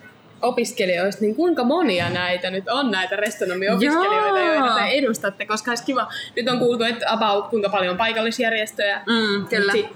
opiskelijoista, 0.42 1.20
niin 1.20 1.34
kuinka 1.34 1.64
monia 1.64 2.10
näitä 2.10 2.50
nyt 2.50 2.68
on 2.68 2.90
näitä 2.90 3.16
restonomiopiskelijoita, 3.16 4.40
joita 4.40 4.74
te 4.74 4.84
edustatte, 4.84 5.46
koska 5.46 5.70
olisi 5.70 5.84
kiva, 5.84 6.08
nyt 6.36 6.48
on 6.48 6.58
kuultu, 6.58 6.84
että 6.84 7.12
about 7.12 7.48
kuinka 7.48 7.68
paljon 7.68 7.96
paikallisjärjestöjä, 7.96 9.02
mm, 9.06 9.46
kyllä. 9.46 9.72
Sit, 9.72 9.86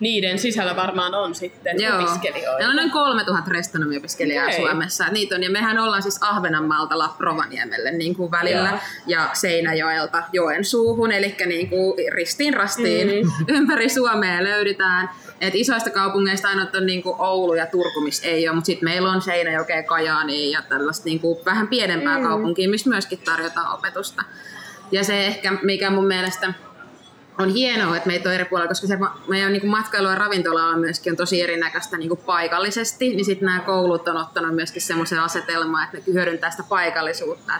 niiden 0.00 0.38
sisällä 0.38 0.76
varmaan 0.76 1.14
on 1.14 1.34
sitten 1.34 1.80
Joo. 1.80 1.98
opiskelijoita. 1.98 2.58
Meillä 2.58 2.70
on 2.70 2.76
noin 2.76 2.90
3000 2.90 3.50
restonomiopiskelijaa 3.50 4.46
okay. 4.46 4.56
Suomessa. 4.56 5.08
Niitä 5.08 5.34
on, 5.34 5.42
ja 5.42 5.50
mehän 5.50 5.78
ollaan 5.78 6.02
siis 6.02 6.18
Ahvenanmaalta 6.20 6.94
Rovaniemelle 7.18 7.90
niin 7.90 8.16
kuin 8.16 8.30
välillä 8.30 8.68
ja. 8.68 8.78
ja 9.06 9.30
Seinäjoelta 9.32 10.22
Joensuuhun, 10.32 11.12
eli 11.12 11.36
niin 11.46 11.68
kuin 11.68 11.94
ristiin 12.12 12.54
rastiin 12.54 13.08
mm. 13.08 13.30
ympäri 13.56 13.88
Suomea 13.88 14.44
löydetään. 14.44 15.10
Et 15.40 15.54
isoista 15.54 15.90
kaupungeista 15.90 16.48
aina 16.48 16.66
on 16.76 16.86
niin 16.86 17.02
kuin 17.02 17.14
Oulu 17.18 17.54
ja 17.54 17.66
Turku, 17.66 18.00
missä 18.00 18.28
ei 18.28 18.48
ole, 18.48 18.54
mutta 18.54 18.66
sitten 18.66 18.88
meillä 18.88 19.10
on 19.10 19.22
Seinäjoke, 19.22 19.82
Kajaani 19.82 20.50
ja 20.50 20.62
tällaista 20.68 21.04
niin 21.04 21.20
kuin 21.20 21.38
vähän 21.44 21.68
pienempää 21.68 22.18
mm. 22.18 22.24
kaupunkia, 22.24 22.68
missä 22.68 22.90
myöskin 22.90 23.18
tarjotaan 23.18 23.74
opetusta. 23.74 24.22
Ja 24.92 25.04
se 25.04 25.26
ehkä, 25.26 25.52
mikä 25.62 25.90
mun 25.90 26.06
mielestä 26.06 26.54
on 27.40 27.48
hienoa, 27.48 27.96
että 27.96 28.06
meitä 28.06 28.28
on 28.28 28.34
eri 28.34 28.44
puolilla, 28.44 28.68
koska 28.68 28.86
se 28.86 28.98
meidän 29.28 29.52
niin 29.52 29.66
matkailu- 29.66 30.08
ja 30.08 30.14
ravintola 30.14 30.64
on 30.66 30.80
myöskin 30.80 31.12
on 31.12 31.16
tosi 31.16 31.42
erinäköistä 31.42 31.96
niin 31.96 32.08
kuin 32.08 32.20
paikallisesti, 32.26 33.08
niin 33.08 33.24
sitten 33.24 33.46
nämä 33.46 33.60
koulut 33.60 34.08
on 34.08 34.16
ottanut 34.16 34.54
myöskin 34.54 34.82
semmoisen 34.82 35.20
asetelman, 35.20 35.84
että 35.84 35.96
ne 35.96 36.02
hyödyntää 36.14 36.50
sitä 36.50 36.62
paikallisuutta. 36.68 37.52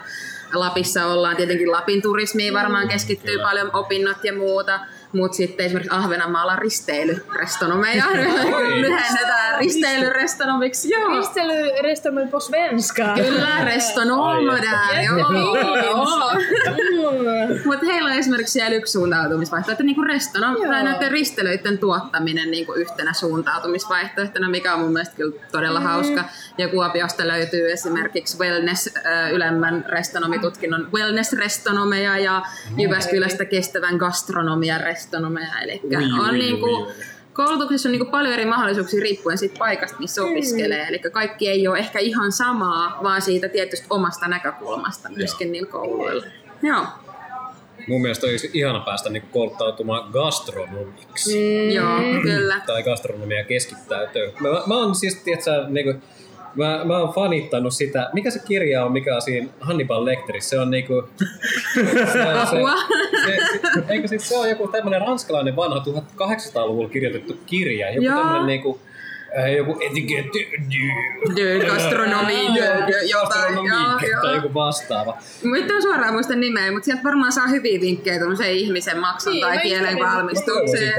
Lapissa 0.53 1.07
ollaan 1.07 1.37
tietenkin 1.37 1.73
Lapin 1.73 2.03
turismiin 2.03 2.55
varmaan 2.55 2.89
keskittyy 2.89 3.37
mm, 3.37 3.43
paljon 3.43 3.71
opinnot 3.73 4.25
ja 4.25 4.33
muuta, 4.33 4.81
mutta 5.13 5.37
sitten 5.37 5.67
esimerkiksi 5.67 5.97
Ahvenanmaalla 5.97 6.57
risteilyrestonomeja 6.57 8.05
lyhennetään 8.85 9.59
risteilyrestonomiksi. 9.59 10.91
Joo. 10.91 11.17
Risteilyrestonomi 11.17 12.31
på 12.31 12.41
svenska. 12.41 13.15
Kyllä, 13.15 13.65
restonomer 13.65 14.65
joo. 15.05 15.31
Mutta 17.65 17.87
heillä 17.87 18.11
on 18.11 18.17
esimerkiksi 18.17 18.53
siellä 18.53 18.77
yksi 18.77 18.93
suuntautumisvaihtoehto, 18.93 19.73
että 19.73 19.85
niinku 19.85 20.03
restonom, 20.03 20.57
tai 20.69 20.83
näiden 20.85 21.11
ristelöiden 21.11 21.79
tuottaminen 21.79 22.51
niinku 22.51 22.73
yhtenä 22.73 23.13
suuntautumisvaihtoehtona, 23.13 24.49
mikä 24.49 24.75
on 24.75 24.81
mun 24.81 24.93
mielestä 24.93 25.17
kyllä 25.17 25.37
todella 25.53 25.81
mm. 25.81 25.87
hauska. 25.87 26.25
Ja 26.59 26.69
Kuopiosta 26.69 27.29
löytyy 27.29 27.73
esimerkiksi 27.73 28.39
wellness 28.39 28.91
ylemmän 29.33 29.85
restonomitutkinnon 29.89 30.89
wellness-restonomeja 30.93 32.19
ja 32.19 32.43
Jyväskylästä 32.77 33.45
kestävän 33.45 33.97
gastronomian 33.97 34.81
restonomeja. 35.01 35.61
Eli 35.63 35.81
ui, 35.85 36.21
on 36.21 36.31
ui, 36.31 36.39
niin 36.39 36.61
kuin, 36.61 36.83
ui, 36.83 36.93
koulutuksessa 37.33 37.89
on 37.89 37.93
niin 37.93 38.01
kuin 38.01 38.11
paljon 38.11 38.35
eri 38.35 38.45
mahdollisuuksia 38.45 39.01
riippuen 39.01 39.39
siitä 39.39 39.59
paikasta, 39.59 39.99
missä 39.99 40.23
mm. 40.23 40.31
opiskelee. 40.31 40.87
Eli 40.89 40.99
kaikki 40.99 41.49
ei 41.49 41.69
ole 41.69 41.79
ehkä 41.79 41.99
ihan 41.99 42.33
samaa, 42.33 42.99
vaan 43.03 43.23
siitä 43.23 43.49
tietysti 43.49 43.87
omasta 43.91 44.29
näkökulmasta 44.29 45.09
myöskin 45.09 45.47
Joo. 45.47 45.53
niillä 45.53 45.71
kouluilla. 45.71 46.27
Joo. 46.63 46.87
Mun 47.89 48.03
mielestä 48.03 48.27
olisi 48.27 48.51
ihana 48.55 48.81
päästä 48.81 49.11
niin 49.11 49.23
kouluttautumaan 49.33 50.11
gastronomiksi. 50.13 51.35
Mm. 51.35 51.71
Joo, 51.71 52.23
kyllä. 52.23 52.61
Tai 52.67 52.83
gastronomia 52.83 53.45
keskittäytyy. 53.45 54.33
Mä, 54.41 54.49
mä 54.67 54.77
oon 54.77 54.95
siis, 54.95 55.17
tiedätkö, 55.17 55.51
niin 55.69 55.85
kuin, 55.85 56.03
Mä, 56.55 56.85
mä 56.85 56.99
oon 56.99 57.15
fanittanut 57.15 57.75
sitä. 57.75 58.11
Mikä 58.13 58.31
se 58.31 58.41
kirja 58.47 58.85
on, 58.85 58.93
mikä 58.93 59.15
on 59.15 59.23
siinä 59.23 59.49
Hannibal 59.61 60.05
Lecterissa? 60.05 60.51
Se 60.51 60.59
on 60.59 60.71
niinku... 60.71 60.95
Se, 62.13 62.23
on 62.27 62.47
se, 62.47 62.57
se, 63.27 63.61
se, 63.75 63.85
eikö 63.89 64.09
siis 64.09 64.29
se 64.29 64.37
on 64.37 64.49
joku 64.49 64.69
tämmönen 64.69 65.01
ranskalainen 65.01 65.57
vanha 65.57 65.85
1800-luvulla 65.87 66.89
kirjoitettu 66.89 67.39
kirja. 67.47 67.91
Joku 67.91 68.05
Joo. 68.05 68.19
tämmönen 68.19 68.47
niinku... 68.47 68.81
Äh, 69.39 69.53
joku 69.57 69.79
etiketti... 69.91 70.51
Gastronomi. 71.67 72.47
Joo, 73.11 73.27
tai 73.29 73.55
joo. 73.55 74.35
joku 74.35 74.55
vastaava. 74.55 75.19
Mä 75.43 75.57
en 75.57 75.83
suoraan 75.83 76.13
muista 76.15 76.37
nimeä, 76.37 76.73
mutta 76.73 76.85
sieltä 76.85 77.05
varmaan 77.05 77.33
saa 77.33 77.47
hyviä 77.47 77.81
vinkkejä 77.81 78.19
tuollaisen 78.19 78.53
ihmisen 78.53 78.99
maksun 78.99 79.33
Niin, 79.33 79.47
tai 79.47 79.59
kielen 79.59 79.99
valmistukseen. 79.99 80.95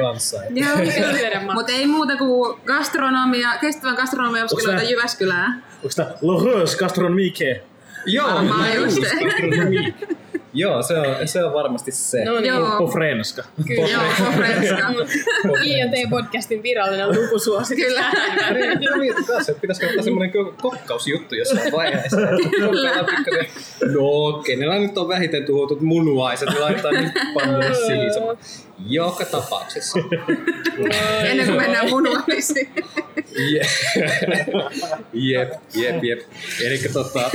Mutta 1.54 1.72
ei 1.72 1.88
muuta 1.88 2.18
kuin 2.18 2.60
gastronomia, 2.66 3.50
kestävän 3.62 3.96
gastronomian 3.96 4.44
Onks 4.44 4.54
opiskelijoita 4.54 4.92
Jyväskylään. 4.92 5.64
Onko 5.76 5.90
tää 5.96 6.06
L'Heureuse 6.06 6.78
Gastronomique? 6.78 7.64
Joo, 8.06 8.28
Varmaan 8.28 8.76
just. 8.76 8.98
Joo, 10.54 10.84
se 10.84 10.94
on, 10.94 11.28
se 11.28 11.44
on 11.44 11.54
varmasti 11.54 11.92
se. 11.92 12.26
No 12.26 12.40
niin. 12.40 12.46
Joo. 12.46 12.78
På 12.78 12.88
franska. 12.88 13.44
Joo, 13.92 14.02
Pofrenska. 14.26 14.90
INT-podcastin 15.64 16.64
virallinen 16.64 17.08
lukusuositus. 17.22 17.86
Kyllä. 17.86 18.12
Niin, 18.80 19.00
mietin 19.00 19.26
taas, 19.26 19.50
että 19.50 19.62
pitäisikö 19.62 19.88
ottaa 19.88 20.04
semmoinen 20.04 20.32
kokkausjuttu 20.62 21.36
jossain 21.36 21.72
vaiheessa. 21.72 22.18
Pikkasen, 23.06 23.46
no 23.94 24.34
kenellä 24.46 24.80
nyt 24.80 24.98
on 24.98 25.08
vähiten 25.08 25.46
tuhotut 25.46 25.82
munuaiset, 25.82 26.50
niin 26.50 26.62
laittaa 26.62 26.92
nyt 26.92 27.12
pannulle 27.34 27.76
siihen. 27.76 28.12
Joka 28.88 29.26
tapauksessa. 29.26 30.00
Ennen 31.24 31.46
kuin 31.46 31.58
mennään 31.58 31.90
munuaisiin. 31.90 32.70
Je- 33.32 33.68
jep, 35.14 35.52
jep, 35.76 36.04
jep. 36.04 36.20
Elikkä 36.66 36.90
tota... 36.90 37.32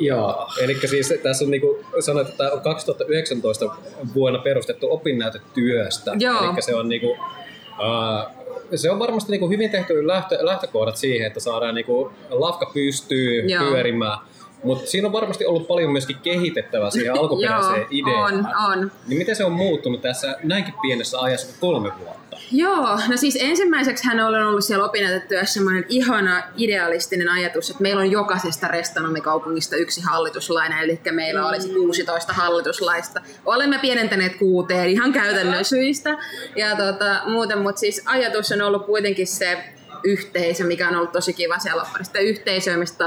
Joo, 0.00 0.48
eli 0.60 0.78
siis 0.86 1.14
tässä 1.22 1.44
on 1.44 1.50
niinku 1.50 1.84
sanoit, 2.00 2.28
että 2.28 2.38
tämä 2.38 2.50
on 2.50 2.60
2019 2.60 3.70
vuonna 4.14 4.38
perustettu 4.38 4.92
opinnäytetyöstä. 4.92 6.12
Joo. 6.18 6.44
Eli 6.44 6.62
se 6.62 6.74
on 6.74 6.88
niinku, 6.88 7.10
uh, 7.10 8.44
se 8.74 8.90
on 8.90 8.98
varmasti 8.98 9.32
niinku 9.32 9.48
hyvin 9.48 9.70
tehty 9.70 10.06
lähtö, 10.06 10.38
lähtökohdat 10.40 10.96
siihen, 10.96 11.26
että 11.26 11.40
saadaan 11.40 11.74
niinku 11.74 12.12
lafka 12.30 12.70
pystyy 12.74 13.46
Joo. 13.46 13.64
pyörimään. 13.64 14.18
Mutta 14.64 14.90
siinä 14.90 15.08
on 15.08 15.12
varmasti 15.12 15.46
ollut 15.46 15.68
paljon 15.68 15.92
myöskin 15.92 16.16
kehitettävää 16.22 16.90
siihen 16.90 17.14
alkuperäiseen 17.20 17.76
Joo, 17.80 17.86
ideaan. 17.90 18.34
on, 18.34 18.80
on. 18.80 18.92
Niin 19.06 19.18
miten 19.18 19.36
se 19.36 19.44
on 19.44 19.52
muuttunut 19.52 20.02
tässä 20.02 20.36
näinkin 20.42 20.74
pienessä 20.82 21.20
ajassa 21.20 21.46
kuin 21.46 21.56
kolme 21.60 21.92
vuotta? 22.04 22.24
Joo, 22.52 22.98
no 23.08 23.16
siis 23.16 23.38
ensimmäiseksi 23.40 24.04
hän 24.04 24.20
on 24.20 24.34
ollut 24.34 24.64
siellä 24.64 24.84
opinnäytetyössä 24.84 25.54
semmoinen 25.54 25.84
ihana 25.88 26.42
idealistinen 26.56 27.28
ajatus, 27.28 27.70
että 27.70 27.82
meillä 27.82 28.00
on 28.00 28.10
jokaisesta 28.10 28.68
restonomikaupungista 28.68 29.76
yksi 29.76 30.00
hallituslainen, 30.00 30.78
eli 30.78 31.00
meillä 31.10 31.46
olisi 31.48 31.68
16 31.68 32.32
hallituslaista. 32.32 33.20
Olemme 33.46 33.78
pienentäneet 33.78 34.36
kuuteen 34.36 34.90
ihan 34.90 35.12
käytännön 35.12 35.64
syistä. 35.64 36.16
Ja 36.56 36.76
tota, 36.76 37.20
muuten, 37.26 37.58
mutta 37.58 37.80
siis 37.80 38.02
ajatus 38.06 38.52
on 38.52 38.62
ollut 38.62 38.86
kuitenkin 38.86 39.26
se 39.26 39.73
yhteisö, 40.04 40.64
mikä 40.64 40.88
on 40.88 40.96
ollut 40.96 41.12
tosi 41.12 41.32
kiva 41.32 41.58
siellä 41.58 41.82
loppari. 41.82 42.04
Sitä 42.04 42.18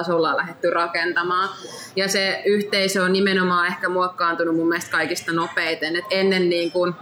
ollaan 0.09 0.37
lähdetty 0.37 0.69
rakentamaan. 0.69 1.49
Ja 1.95 2.07
se 2.07 2.41
yhteisö 2.45 3.03
on 3.03 3.13
nimenomaan 3.13 3.67
ehkä 3.67 3.89
muokkaantunut 3.89 4.55
mun 4.55 4.67
mielestä 4.67 4.91
kaikista 4.91 5.31
nopeiten. 5.31 5.95
Et 5.95 6.05
ennen 6.09 6.49
niin 6.49 6.71
kuin, 6.71 6.93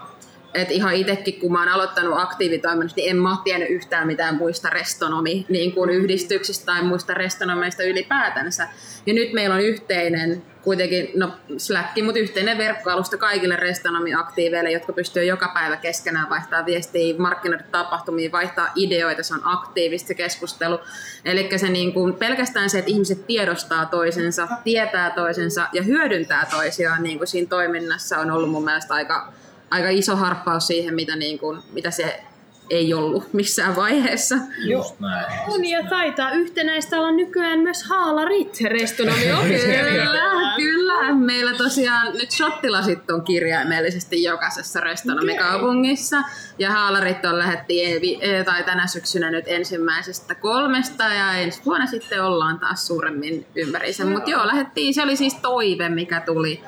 et 0.56 0.72
ihan 0.72 0.96
itsekin, 0.96 1.40
kun 1.40 1.52
mä 1.52 1.60
oon 1.60 1.70
aloittanut 1.70 2.20
aktiivitoiminnassa, 2.20 2.96
niin 2.96 3.10
en 3.10 3.18
mä 3.18 3.38
tiennyt 3.44 3.70
yhtään 3.70 4.08
mitään 4.08 4.36
muista 4.36 4.70
restonomi 4.70 5.46
niin 5.50 5.72
kuin 5.72 5.90
yhdistyksistä 5.90 6.66
tai 6.66 6.84
muista 6.84 7.14
restonomeista 7.14 7.84
ylipäätänsä. 7.84 8.68
Ja 9.06 9.14
nyt 9.14 9.34
meillä 9.34 9.56
on 9.56 9.62
yhteinen, 9.62 10.44
kuitenkin, 10.62 11.12
no 11.16 11.32
Slack, 11.58 11.90
mutta 12.04 12.20
yhteinen 12.20 12.58
verkkoalusta 12.58 13.18
kaikille 13.18 13.56
restonomiaktiiveille, 13.56 14.72
jotka 14.72 14.94
pystyy 14.94 15.24
joka 15.24 15.52
päivä 15.54 15.78
keskenään 15.78 16.30
vaihtaa 16.30 16.66
viestiä, 16.66 17.16
markkinoida 17.18 17.64
tapahtumia, 17.72 18.32
vaihtaa 18.32 18.72
ideoita, 18.76 19.24
se 19.24 19.34
on 19.34 19.42
aktiivista 19.44 20.14
keskustelu. 20.14 20.80
Eli 21.26 21.50
se 21.58 21.70
niin 21.70 21.94
kuin, 21.94 22.14
pelkästään 22.14 22.70
se, 22.70 22.80
että 22.80 22.92
ihmiset 22.92 23.28
tiedostaa 23.28 23.86
toisensa, 23.86 24.48
tietää 24.64 25.10
toisensa 25.10 25.68
ja 25.74 25.84
hyödyntää 25.84 26.48
toisiaan 26.52 27.04
niin 27.04 27.18
kuin 27.18 27.28
siinä 27.28 27.50
toiminnassa 27.50 28.20
on 28.20 28.32
ollut 28.32 28.50
mun 28.50 28.66
mielestä 28.66 28.94
aika 28.94 29.34
aika 29.72 29.90
iso 29.90 30.16
harppaus 30.16 30.68
siihen, 30.68 30.94
mitä, 30.94 31.16
niin 31.16 31.40
kuin, 31.40 31.60
mitä 31.74 31.92
se 31.92 32.24
ei 32.70 32.94
ollut 32.94 33.34
missään 33.34 33.76
vaiheessa. 33.76 34.36
Just 34.66 35.00
näin. 35.00 35.26
On 35.48 35.66
ja 35.66 35.84
taitaa 35.90 36.32
yhtenäistä 36.32 36.98
olla 36.98 37.12
nykyään 37.12 37.60
myös 37.60 37.84
haalarit 37.84 38.58
restonomi 38.62 39.24
Kyllä, 39.46 40.54
kyllä. 40.56 41.16
Meillä 41.16 41.54
tosiaan 41.54 42.14
nyt 42.14 42.32
shottilasit 42.32 43.12
on 43.12 43.24
kirjaimellisesti 43.24 44.24
jokaisessa 44.24 44.80
restonomikaupungissa. 44.80 46.18
Ja 46.60 46.72
haalarit 46.72 47.26
on 47.26 47.40
lähettiin 47.40 48.02
vi- 48.02 48.20
eh, 48.22 48.46
tai 48.46 48.64
tänä 48.64 48.88
syksynä 48.88 49.32
nyt 49.32 49.46
ensimmäisestä 49.48 50.36
kolmesta 50.36 51.04
ja 51.04 51.34
ensi 51.34 51.62
vuonna 51.66 51.86
sitten 51.86 52.24
ollaan 52.24 52.60
taas 52.60 52.88
suuremmin 52.88 53.46
ympärissä. 53.56 54.06
Mutta 54.06 54.30
joo, 54.30 54.48
lähettiin, 54.48 54.94
se 54.94 55.04
oli 55.04 55.16
siis 55.16 55.36
toive, 55.36 55.90
mikä 55.90 56.22
tuli 56.22 56.64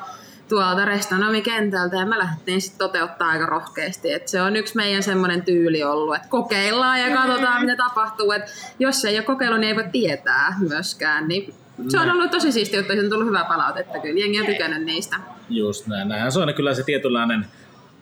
tuolta 0.50 0.86
restonomikentältä 0.86 1.96
ja 1.96 2.06
me 2.06 2.18
lähdettiin 2.18 2.62
sitten 2.62 2.88
toteuttaa 2.88 3.30
aika 3.30 3.46
rohkeasti. 3.46 4.14
Et 4.14 4.28
se 4.28 4.42
on 4.42 4.56
yksi 4.56 4.76
meidän 4.76 5.04
semmoinen 5.04 5.42
tyyli 5.42 5.84
ollut, 5.84 6.16
että 6.16 6.28
kokeillaan 6.28 7.02
ja 7.02 7.18
katsotaan 7.18 7.62
mitä 7.62 7.76
tapahtuu. 7.76 8.32
Et 8.32 8.44
jos 8.80 9.06
ei 9.06 9.18
ole 9.18 9.26
kokeilu, 9.26 9.58
niin 9.58 9.68
ei 9.68 9.76
voi 9.76 9.92
tietää 9.92 10.56
myöskään. 10.60 11.28
Niin 11.28 11.54
se 11.90 12.00
on 12.00 12.12
ollut 12.12 12.32
tosi 12.32 12.52
siistiä, 12.52 12.80
että 12.80 12.94
on 12.94 13.10
tullut 13.10 13.28
hyvää 13.28 13.46
palautetta 13.46 14.00
kyllä. 14.00 14.20
Jengi 14.20 14.40
on 14.40 14.46
tykännyt 14.46 14.84
niistä. 14.84 15.16
Just 15.50 15.88
näin. 15.88 16.08
Näinhän 16.08 16.32
se 16.32 16.40
on 16.40 16.54
kyllä 16.54 16.74
se 16.74 16.84
tietynlainen 16.84 17.46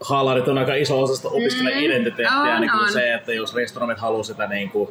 haalarit 0.02 0.48
on 0.48 0.58
aika 0.58 0.76
iso 0.76 1.02
osa 1.02 1.16
sitä 1.16 1.28
opiskelijan 1.28 1.80
identiteettiä, 1.80 2.38
On, 2.38 2.62
niin 2.62 2.72
kyllä 2.72 2.84
on. 2.84 2.92
se, 2.92 3.14
että 3.14 3.34
jos 3.34 3.56
restonomit 3.56 3.98
haluaa 3.98 4.24
sitä, 4.24 4.48
niin 4.48 4.70
kuin, 4.70 4.90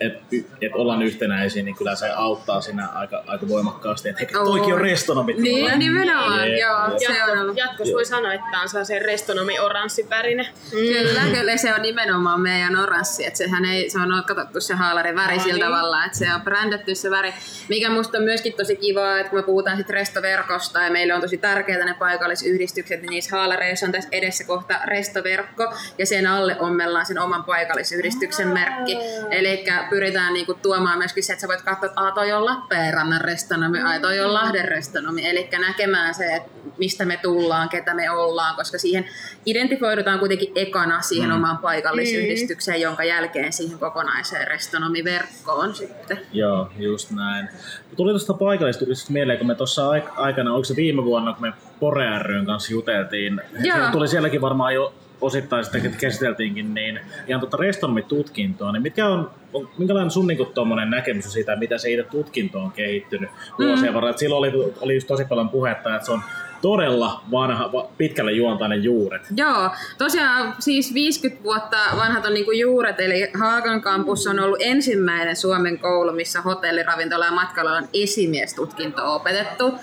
että 0.00 0.36
et 0.60 0.72
ollaan 0.74 1.02
yhtenäisiä, 1.02 1.62
niin 1.62 1.76
kyllä 1.76 1.94
se 1.94 2.10
auttaa 2.10 2.60
siinä 2.60 2.88
aika, 2.88 3.22
aika 3.26 3.48
voimakkaasti, 3.48 4.08
että 4.08 4.20
hei, 4.20 4.32
toikin 4.32 4.74
on 4.74 4.80
restonomit. 4.80 5.38
Niin, 5.38 5.78
nimenomaan. 5.78 6.50
Jep, 6.50 6.60
Joo, 6.60 6.86
jep. 7.00 7.16
se 7.16 7.24
on 7.32 7.38
ollut. 7.38 7.56
Jatkossa 7.56 7.94
voi 7.94 8.04
sanoa, 8.04 8.34
että 8.34 8.46
tämä 8.50 8.62
on 8.62 8.68
sellaisen 8.68 9.02
restonomi 9.02 9.58
oranssivärinen. 9.58 10.46
Kyllä, 10.70 11.20
kyllä 11.34 11.56
se 11.56 11.74
on 11.74 11.82
nimenomaan 11.82 12.40
meidän 12.40 12.76
oranssi, 12.76 13.26
että 13.26 13.38
sehän 13.38 13.64
ei, 13.64 13.90
se 13.90 13.98
on 13.98 14.24
katsottu 14.26 14.60
se 14.60 14.74
haalarin 14.74 15.14
väri 15.14 15.32
Ai 15.32 15.40
sillä 15.40 15.54
niin. 15.54 15.64
tavalla, 15.64 16.04
että 16.04 16.18
se 16.18 16.34
on 16.34 16.40
brändätty 16.40 16.94
se 16.94 17.10
väri, 17.10 17.34
mikä 17.68 17.90
musta 17.90 18.18
on 18.18 18.24
myöskin 18.24 18.52
tosi 18.52 18.76
kivaa, 18.76 19.18
että 19.18 19.30
kun 19.30 19.38
me 19.38 19.42
puhutaan 19.42 19.76
sit 19.76 19.90
restoverkosta 19.90 20.82
ja 20.82 20.90
meille 20.90 21.14
on 21.14 21.20
tosi 21.20 21.38
tärkeää 21.38 21.84
ne 21.84 21.94
paikallisyhdistykset, 21.94 23.00
niin 23.00 23.10
niissä 23.10 23.36
haalareissa 23.36 23.87
on 23.88 23.92
tässä 23.92 24.08
edessä 24.12 24.44
kohta 24.44 24.74
restoverkko 24.84 25.74
ja 25.98 26.06
sen 26.06 26.26
alle 26.26 26.56
ommellaan 26.60 27.06
sen 27.06 27.18
oman 27.18 27.44
paikallisyhdistyksen 27.44 28.48
merkki. 28.48 28.98
Eli 29.30 29.64
pyritään 29.90 30.32
niinku 30.34 30.54
tuomaan 30.54 30.98
myöskin 30.98 31.24
se, 31.24 31.32
että 31.32 31.40
sä 31.40 31.48
voit 31.48 31.62
katsoa, 31.62 31.86
että 31.88 32.00
"Aa, 32.00 32.12
toi 32.12 32.32
on 32.32 32.44
Lappeenrannan 32.44 33.20
restonomi, 33.20 33.80
ai 33.82 34.00
toi 34.00 34.20
on 34.20 34.34
Lahden 34.34 34.68
restonomi, 34.68 35.28
eli 35.28 35.48
näkemään 35.58 36.14
se, 36.14 36.34
että 36.36 36.50
mistä 36.78 37.04
me 37.04 37.16
tullaan, 37.22 37.68
ketä 37.68 37.94
me 37.94 38.10
ollaan, 38.10 38.56
koska 38.56 38.78
siihen 38.78 39.04
identifioidutaan 39.46 40.18
kuitenkin 40.18 40.52
ekana 40.54 41.00
siihen 41.02 41.32
omaan 41.32 41.58
paikallisyhdistykseen, 41.58 42.80
jonka 42.80 43.04
jälkeen 43.04 43.52
siihen 43.52 43.78
kokonaiseen 43.78 44.48
restonomiverkkoon 44.48 45.74
sitten. 45.74 46.20
Joo, 46.32 46.70
just 46.78 47.10
näin. 47.10 47.48
Tuli 47.96 48.10
tuosta 48.12 48.34
paikallistyritystä 48.34 49.12
mieleen, 49.12 49.38
kun 49.38 49.46
me 49.46 49.54
tuossa 49.54 49.90
aik- 49.90 50.12
aikana, 50.16 50.52
oliko 50.54 50.64
se 50.64 50.76
viime 50.76 51.04
vuonna, 51.04 51.32
kun 51.32 51.42
me 51.42 51.52
Pore 51.80 52.18
ryn 52.18 52.46
kanssa 52.46 52.72
juteltiin, 52.72 53.40
Joo. 53.62 53.90
tuli 53.92 54.08
sielläkin 54.08 54.40
varmaan 54.40 54.74
jo 54.74 54.94
osittain 55.20 55.64
sitä 55.64 55.78
että 55.78 55.98
käsiteltiinkin, 55.98 56.74
niin 56.74 57.00
ihan 57.26 57.40
tuota 57.40 57.56
restonomitutkintoa, 57.56 58.72
niin 58.72 58.82
mitkä 58.82 59.06
on, 59.06 59.30
on, 59.52 59.68
minkälainen 59.78 60.10
sun 60.10 60.26
niin 60.26 60.46
tuommoinen 60.54 60.90
näkemys 60.90 61.26
on 61.26 61.32
siitä, 61.32 61.56
mitä 61.56 61.78
se 61.78 61.90
itse 61.90 62.02
tutkinto 62.10 62.60
on 62.60 62.72
kehittynyt 62.72 63.30
vuosien 63.58 63.90
mm. 63.90 63.94
varrella? 63.94 64.18
Silloin 64.18 64.54
oli, 64.54 64.74
oli 64.80 64.94
just 64.94 65.06
tosi 65.06 65.24
paljon 65.24 65.48
puhetta, 65.48 65.94
että 65.94 66.06
se 66.06 66.12
on 66.12 66.22
todella 66.62 67.22
vanha, 67.30 67.72
va- 67.72 67.88
pitkälle 67.98 68.32
juontainen 68.32 68.84
juuret. 68.84 69.22
Joo, 69.36 69.70
tosiaan 69.98 70.54
siis 70.58 70.94
50 70.94 71.44
vuotta 71.44 71.76
vanhat 71.96 72.26
on 72.26 72.34
niinku 72.34 72.52
juuret, 72.52 73.00
eli 73.00 73.30
Haagan 73.40 73.80
kampus 73.80 74.26
on 74.26 74.40
ollut 74.40 74.58
ensimmäinen 74.60 75.36
Suomen 75.36 75.78
koulu, 75.78 76.12
missä 76.12 76.40
hotelliravintola 76.40 77.24
ja 77.24 77.32
matkailualan 77.32 77.88
esimiestutkinto 77.94 79.02
on 79.02 79.14
opetettu. 79.14 79.74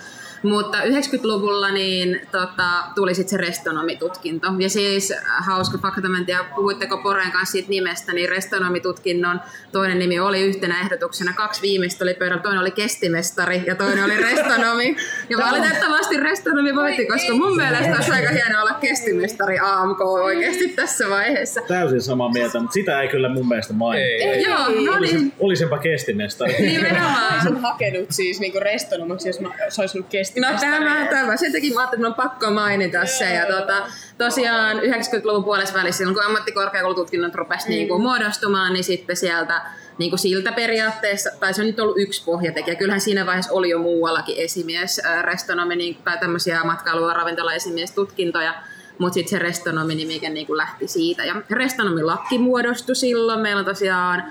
Mutta 0.50 0.78
90-luvulla 0.78 1.72
niin, 1.72 2.22
tota, 2.32 2.68
tuli 2.96 3.16
sitten 3.16 3.30
se 3.30 3.38
restonomitutkinto. 3.38 4.48
Ja 4.60 4.70
siis 4.70 5.12
äh, 5.12 5.20
hauska 5.46 5.78
fakta, 5.78 6.08
en 6.20 6.26
tiedä, 6.26 6.44
puhuitteko 6.56 6.98
Poren 6.98 7.32
kanssa 7.32 7.52
siitä 7.52 7.70
nimestä, 7.70 8.14
niin 8.14 8.30
restonomitutkinnon 8.30 9.42
toinen 9.72 10.00
nimi 10.00 10.20
oli 10.20 10.42
yhtenä 10.42 10.80
ehdotuksena. 10.82 11.34
Kaksi 11.34 11.62
viimeistä 11.62 12.04
oli 12.04 12.14
pöydällä, 12.14 12.44
toinen 12.44 12.62
oli 12.62 12.72
kestimestari 12.72 13.64
ja 13.66 13.76
toinen 13.76 14.04
oli 14.04 14.18
restonomi. 14.18 14.96
Ja 15.30 15.38
valitettavasti 15.38 16.18
restonomi 16.18 16.76
voitti, 16.76 17.06
koska 17.06 17.34
mun 17.34 17.56
mielestä 17.56 17.96
olisi 17.96 18.12
aika 18.12 18.30
hienoa 18.30 18.62
olla 18.62 18.74
kestimestari 18.74 19.60
AMK 19.60 20.02
oikeasti 20.02 20.68
tässä 20.68 21.10
vaiheessa. 21.10 21.62
Täysin 21.68 22.02
samaa 22.02 22.32
mieltä, 22.32 22.60
mutta 22.60 22.74
sitä 22.74 23.02
ei 23.02 23.08
kyllä 23.08 23.30
mun 23.30 23.48
mielestä 23.48 23.74
mainittu. 23.74 24.30
Ei. 24.30 24.44
Joo, 24.44 24.94
no 24.94 25.00
niin. 25.00 25.34
Olisinpa 25.40 25.78
kestimestari. 25.78 26.54
Nimenomaan. 26.60 27.34
Olisin 27.34 27.58
hakenut 27.58 28.12
siis 28.12 28.40
niinku 28.40 28.60
restonomaksi, 28.60 29.30
jos 29.30 29.40
mä, 29.40 29.50
se 29.70 29.82
olisi 29.82 29.98
ollut 29.98 30.10
No 30.38 30.48
tämä, 30.60 31.08
tämä. 31.10 31.38
Sen 31.38 31.52
takia 31.52 31.74
mä 31.74 31.80
ajattelin, 31.80 32.06
että 32.06 32.24
on 32.24 32.30
pakko 32.30 32.52
mainita 32.52 33.06
se. 33.06 33.34
Ja 33.34 33.46
tota, 33.46 33.84
tosiaan 34.18 34.78
90-luvun 34.78 35.44
puolessa 35.44 35.76
välissä, 35.76 35.98
silloin 35.98 36.16
kun 36.16 36.26
ammattikorkeakoulututkinnot 36.26 37.36
rupesi 37.36 37.70
niin 37.70 37.88
kuin 37.88 38.02
muodostumaan, 38.02 38.74
niin 38.74 38.84
sitten 38.84 39.16
sieltä 39.16 39.62
niin 39.98 40.12
kuin 40.12 40.20
siltä 40.20 40.52
periaatteessa, 40.52 41.30
tai 41.40 41.54
se 41.54 41.62
on 41.62 41.68
nyt 41.68 41.80
ollut 41.80 42.00
yksi 42.00 42.24
pohjatekijä. 42.26 42.76
Kyllähän 42.76 43.02
siinä 43.02 43.26
vaiheessa 43.26 43.54
oli 43.54 43.70
jo 43.70 43.80
muuallakin 43.80 44.36
esimies, 44.38 45.02
restonomi 45.22 45.76
niin, 45.76 45.98
tai 46.04 46.18
tämmöisiä 46.18 46.64
matkailu- 46.64 47.08
ja 47.08 47.14
ravintolaesimiestutkintoja, 47.14 48.56
mutta 48.98 49.14
sitten 49.14 49.30
se 49.30 49.40
restonomi-nimike 49.40 50.30
niin 50.30 50.48
kuin 50.48 50.58
lähti 50.58 50.88
siitä. 50.88 51.26
Ja 51.26 51.36
restonomilakki 51.52 52.38
muodostui 52.38 52.96
silloin. 52.96 53.40
Meillä 53.40 53.60
on 53.60 53.66
tosiaan 53.66 54.24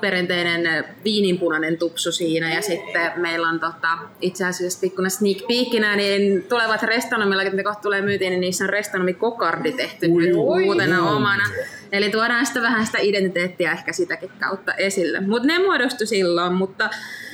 perinteinen 0.00 0.84
viininpunainen 1.04 1.78
tupsu 1.78 2.12
siinä 2.12 2.54
ja 2.54 2.62
sitten 2.62 3.12
meillä 3.16 3.48
on 3.48 3.60
tota, 3.60 3.98
itse 4.20 4.44
asiassa 4.44 4.80
pikkuinen 4.80 5.10
sneak 5.10 5.38
peekinä, 5.48 5.96
niin 5.96 6.42
tulevat 6.42 6.82
restonomilla, 6.82 7.44
mitä 7.44 7.62
kohta 7.62 7.82
tulee 7.82 8.02
myytiin, 8.02 8.30
niin 8.30 8.40
niissä 8.40 8.64
on 8.64 8.70
restonomikokardi 8.70 9.72
tehty 9.72 10.08
nyt 10.08 10.34
uutena 10.34 11.10
omana. 11.10 11.44
Eli 11.92 12.10
tuodaan 12.10 12.46
sitä 12.46 12.62
vähän 12.62 12.86
sitä 12.86 12.98
identiteettiä 13.00 13.72
ehkä 13.72 13.92
sitäkin 13.92 14.30
kautta 14.40 14.74
esille. 14.74 15.20
Mutta 15.20 15.48
ne 15.48 15.58
muodostui 15.58 16.06
silloin, 16.06 16.52
mutta 16.52 16.90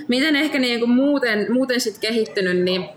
miten 0.09 0.37
ehkä 0.37 0.59
niinku 0.59 0.87
muuten, 0.87 1.47
muuten 1.53 1.81
sit 1.81 1.99
kehittynyt, 1.99 2.57
niin 2.57 2.89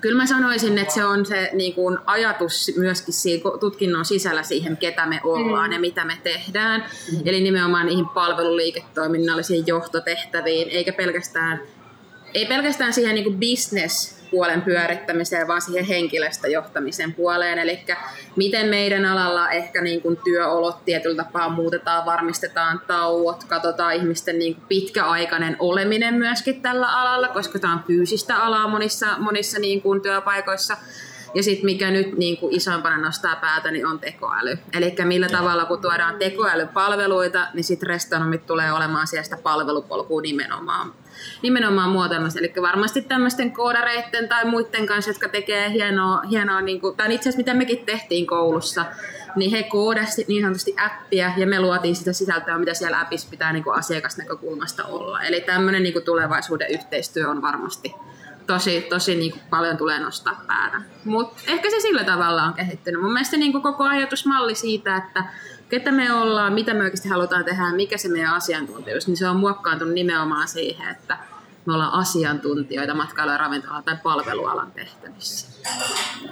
Kyllä 0.00 0.22
mä 0.22 0.26
sanoisin, 0.26 0.78
että 0.78 0.94
se 0.94 1.04
on 1.04 1.26
se 1.26 1.50
niin 1.52 1.74
kuin 1.74 1.98
ajatus 2.06 2.72
myöskin 2.76 3.14
siinä 3.14 3.42
tutkinnon 3.60 4.04
sisällä 4.04 4.42
siihen, 4.42 4.76
ketä 4.76 5.06
me 5.06 5.20
ollaan 5.24 5.70
mm. 5.70 5.72
ja 5.72 5.80
mitä 5.80 6.04
me 6.04 6.18
tehdään. 6.22 6.84
Mm. 7.12 7.18
Eli 7.24 7.40
nimenomaan 7.40 7.86
niihin 7.86 8.08
palveluliiketoiminnallisiin 8.08 9.66
johtotehtäviin, 9.66 10.68
eikä 10.68 10.92
pelkästään, 10.92 11.60
ei 12.36 12.46
pelkästään 12.46 12.92
siihen 12.92 13.14
niin 13.14 13.24
kuin 13.24 13.40
business 13.40 14.16
puolen 14.30 14.62
pyörittämiseen, 14.62 15.48
vaan 15.48 15.62
siihen 15.62 15.84
henkilöstöjohtamisen 15.84 17.14
puoleen. 17.14 17.58
Eli 17.58 17.84
miten 18.36 18.68
meidän 18.68 19.04
alalla 19.04 19.50
ehkä 19.50 19.82
niin 19.82 20.02
kuin 20.02 20.18
työolot 20.24 20.84
tietyllä 20.84 21.24
tapaa 21.24 21.48
muutetaan, 21.48 22.06
varmistetaan 22.06 22.80
tauot, 22.86 23.44
katsotaan 23.44 23.94
ihmisten 23.94 24.38
niin 24.38 24.54
kuin 24.54 24.64
pitkäaikainen 24.68 25.56
oleminen 25.58 26.14
myöskin 26.14 26.62
tällä 26.62 26.86
alalla, 26.86 27.28
koska 27.28 27.58
tämä 27.58 27.72
on 27.72 27.84
fyysistä 27.86 28.36
alaa 28.36 28.68
monissa, 28.68 29.06
monissa 29.18 29.58
niin 29.58 29.82
kuin 29.82 30.02
työpaikoissa. 30.02 30.76
Ja 31.34 31.42
sitten 31.42 31.64
mikä 31.64 31.90
nyt 31.90 32.18
niin 32.18 32.36
kuin 32.36 32.54
isoimpana 32.54 32.98
nostaa 32.98 33.36
päätä, 33.36 33.70
niin 33.70 33.86
on 33.86 33.98
tekoäly. 33.98 34.58
Eli 34.72 34.94
millä 35.04 35.28
tavalla 35.28 35.64
kun 35.64 35.80
tuodaan 35.80 36.18
tekoälypalveluita, 36.18 37.46
niin 37.54 37.64
sitten 37.64 37.88
restonomit 37.88 38.46
tulee 38.46 38.72
olemaan 38.72 39.06
siellä 39.06 39.24
sitä 39.24 39.36
palvelupolkua 39.36 40.20
nimenomaan 40.20 40.92
nimenomaan 41.42 41.90
muotoilmassa. 41.90 42.38
Eli 42.38 42.52
varmasti 42.62 43.02
tämmöisten 43.02 43.52
koodareiden 43.52 44.28
tai 44.28 44.44
muiden 44.44 44.86
kanssa, 44.86 45.10
jotka 45.10 45.28
tekee 45.28 45.70
hienoa, 45.70 46.22
hienoa 46.30 46.60
niin 46.60 46.80
kuin, 46.80 46.96
tai 46.96 47.14
itse 47.14 47.28
asiassa 47.28 47.38
mitä 47.38 47.54
mekin 47.54 47.86
tehtiin 47.86 48.26
koulussa, 48.26 48.84
niin 49.36 49.50
he 49.50 49.62
koodasivat 49.62 50.28
niin 50.28 50.42
sanotusti 50.42 50.74
appia 50.86 51.32
ja 51.36 51.46
me 51.46 51.60
luotiin 51.60 51.96
sitä 51.96 52.12
sisältöä, 52.12 52.58
mitä 52.58 52.74
siellä 52.74 53.00
appissa 53.00 53.28
pitää 53.30 53.52
niin 53.52 53.64
kuin 53.64 53.78
asiakasnäkökulmasta 53.78 54.84
olla. 54.84 55.22
Eli 55.22 55.40
tämmöinen 55.40 55.82
niin 55.82 55.92
kuin 55.92 56.04
tulevaisuuden 56.04 56.70
yhteistyö 56.70 57.28
on 57.28 57.42
varmasti 57.42 57.94
tosi, 58.46 58.80
tosi 58.80 59.14
niin 59.14 59.30
kuin 59.30 59.42
paljon 59.50 59.76
tulee 59.76 59.98
nostaa 59.98 60.44
päätä. 60.46 60.80
Mutta 61.04 61.42
ehkä 61.46 61.70
se 61.70 61.80
sillä 61.80 62.04
tavalla 62.04 62.42
on 62.42 62.54
kehittynyt. 62.54 63.02
Mun 63.02 63.12
mielestä 63.12 63.36
niin 63.36 63.52
kuin 63.52 63.62
koko 63.62 63.84
ajatusmalli 63.84 64.54
siitä, 64.54 64.96
että 64.96 65.24
ketä 65.68 65.92
me 65.92 66.12
ollaan, 66.12 66.52
mitä 66.52 66.74
me 66.74 66.84
oikeasti 66.84 67.08
halutaan 67.08 67.44
tehdä, 67.44 67.72
mikä 67.72 67.98
se 67.98 68.08
meidän 68.08 68.34
asiantuntijuus, 68.34 69.06
niin 69.06 69.16
se 69.16 69.28
on 69.28 69.36
muokkaantunut 69.36 69.94
nimenomaan 69.94 70.48
siihen, 70.48 70.88
että 70.88 71.18
me 71.66 71.74
ollaan 71.74 71.92
asiantuntijoita 71.92 72.94
matkailu- 72.94 73.30
ja 73.30 73.38
ravintola- 73.38 73.82
tai 73.82 73.96
palvelualan 74.02 74.72
tehtävissä. 74.72 75.48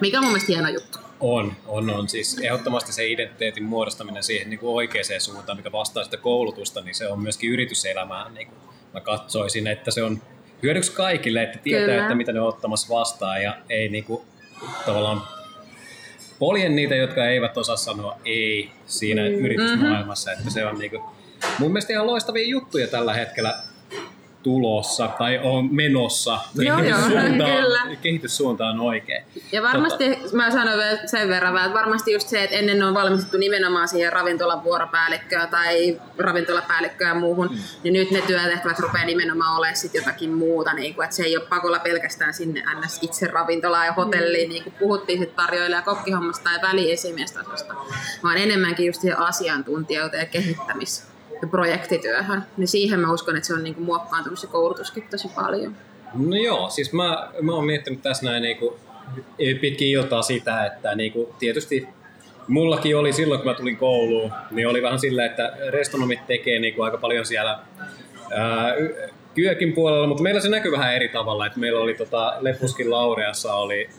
Mikä 0.01 0.19
on 0.19 0.25
mun 0.25 0.33
mielestä 0.33 0.53
hieno 0.53 0.69
juttu. 0.69 0.99
On, 1.21 1.53
on, 1.67 1.91
on. 1.91 2.09
Siis 2.09 2.39
ehdottomasti 2.39 2.93
se 2.93 3.07
identiteetin 3.07 3.65
muodostaminen 3.65 4.23
siihen 4.23 4.51
niin 4.51 4.61
kuin 4.61 4.75
oikeaan 4.75 5.21
suuntaan, 5.21 5.59
mikä 5.59 5.73
vastaa 5.73 6.05
sitä 6.05 6.17
koulutusta, 6.17 6.81
niin 6.81 6.95
se 6.95 7.09
on 7.09 7.21
myöskin 7.21 7.51
yrityselämään. 7.51 8.35
Niin 8.35 8.47
kuin 8.47 8.59
mä 8.95 9.01
katsoisin, 9.01 9.67
että 9.67 9.91
se 9.91 10.03
on 10.03 10.23
hyödyksi 10.63 10.93
kaikille, 10.93 11.43
että 11.43 11.59
tietää, 11.59 11.87
Kyllä. 11.87 12.03
että 12.03 12.15
mitä 12.15 12.33
ne 12.33 12.41
on 12.41 12.49
ottamassa 12.49 12.95
vastaan 12.95 13.43
ja 13.43 13.57
ei 13.69 13.89
niin 13.89 14.05
kuin, 14.05 14.23
tavallaan 14.87 15.23
poljen 16.45 16.77
niitä, 16.77 16.95
jotka 16.95 17.27
eivät 17.27 17.57
osaa 17.59 17.77
sanoa 17.77 18.17
ei 18.25 18.71
siinä 18.87 19.23
Mm. 19.23 19.35
yritysmaailmassa. 19.35 20.33
Että 20.33 20.51
se 20.51 20.67
on 20.67 20.79
niin 20.79 20.91
kuin, 20.91 21.03
mun 21.59 21.71
mielestä 21.73 21.93
ihan 21.93 22.07
loistavia 22.07 22.49
juttuja 22.49 22.87
tällä 22.89 23.15
hetkellä 23.15 23.55
tulossa 24.45 25.09
tai 25.19 25.41
on 25.43 25.69
menossa. 25.75 26.39
Joo, 26.55 26.79
joo, 26.79 26.99
Kehityssuunta 26.99 27.45
on- 27.45 27.51
kyllä. 27.63 27.97
Kehityssuunta 28.03 28.67
on 28.67 28.81
oikein. 28.81 29.25
Ja 29.53 29.63
varmasti, 29.63 30.19
mä 30.33 30.51
sanon 30.51 30.79
vielä 30.79 30.99
sen 31.07 31.29
verran, 31.29 31.57
että 31.57 31.75
varmasti 31.75 32.13
just 32.13 32.29
se, 32.29 32.45
että 32.45 32.57
ennen 32.57 32.83
on 32.83 32.95
valmistettu 32.95 33.37
nimenomaan 33.37 33.89
siihen 33.89 34.13
ravintolan 34.13 34.65
vuoropäällikköä 34.65 35.47
tai 35.47 36.01
ravintolapäällikköä 36.19 37.09
ja 37.09 37.15
muuhun, 37.15 37.49
mm. 37.53 37.59
niin 37.83 37.93
nyt 37.93 38.11
ne 38.11 38.21
työtehtävät 38.27 38.79
rupeaa 38.79 39.05
nimenomaan 39.05 39.57
olemaan 39.59 39.77
sit 39.77 39.95
jotakin 39.95 40.33
muuta, 40.33 40.75
niin 40.75 40.95
kuin, 40.95 41.05
että 41.05 41.17
se 41.17 41.23
ei 41.23 41.37
ole 41.37 41.47
pakolla 41.47 41.79
pelkästään 41.79 42.35
sinne 42.35 42.63
ns. 42.81 42.99
itse 43.03 43.27
ravintolaan 43.27 43.87
ja 43.87 43.93
hotelliin, 43.93 44.49
niin 44.51 44.63
kuin 44.63 44.75
puhuttiin 44.79 45.19
sit 45.19 45.37
tarjoilija- 45.37 45.79
ja 45.79 45.83
kokkihommasta 45.83 46.45
tai 46.45 46.71
väliesimiestasosta, 46.71 47.75
vaan 48.23 48.37
enemmänkin 48.39 48.87
just 48.87 49.01
siihen 49.01 49.19
asiantuntijoita 49.19 50.17
ja 50.17 50.25
kehittämis- 50.25 51.14
ja 51.45 51.51
projektityöhön. 51.51 52.43
Niin 52.57 52.69
siihen 52.69 53.01
mä 53.01 53.13
uskon, 53.13 53.37
että 53.37 53.47
se 53.47 53.55
on 53.55 53.65
niin 53.65 53.75
kuin 53.75 53.85
muokkaantunut 53.85 54.39
se 54.39 54.47
koulutuskin 54.47 55.05
tosi 55.11 55.29
paljon. 55.35 55.77
No 56.15 56.37
joo, 56.37 56.71
siis 56.71 56.93
mä, 56.93 57.29
mä 57.41 57.53
oon 57.53 57.67
miettinyt 57.67 58.03
tässä 58.03 58.27
näin 58.27 58.43
niinku 58.43 58.79
pitkin 59.61 59.89
iltaa 59.89 60.23
sitä, 60.23 60.67
että 60.67 60.95
niinku 60.95 61.35
tietysti 61.39 61.89
mullakin 62.49 62.97
oli 62.97 63.13
silloin, 63.13 63.41
kun 63.41 63.51
mä 63.51 63.55
tulin 63.55 63.77
kouluun, 63.77 64.33
niin 64.51 64.69
oli 64.69 64.83
vähän 64.83 64.99
silleen, 64.99 65.31
että 65.31 65.53
restonomit 65.71 66.27
tekee 66.27 66.59
niinku 66.59 66.83
aika 66.83 66.99
paljon 66.99 67.27
siellä 67.27 67.59
ää, 68.31 68.75
kyökin 69.35 69.73
puolella, 69.73 70.07
mutta 70.07 70.23
meillä 70.23 70.41
se 70.41 70.49
näkyy 70.49 70.73
vähän 70.73 70.95
eri 70.95 71.09
tavalla, 71.09 71.47
että 71.47 71.59
meillä 71.59 71.81
oli 71.81 71.95
tota, 71.95 72.37
Lepuskin 72.41 72.91
Laureassa 72.91 73.55
oli, 73.55 73.91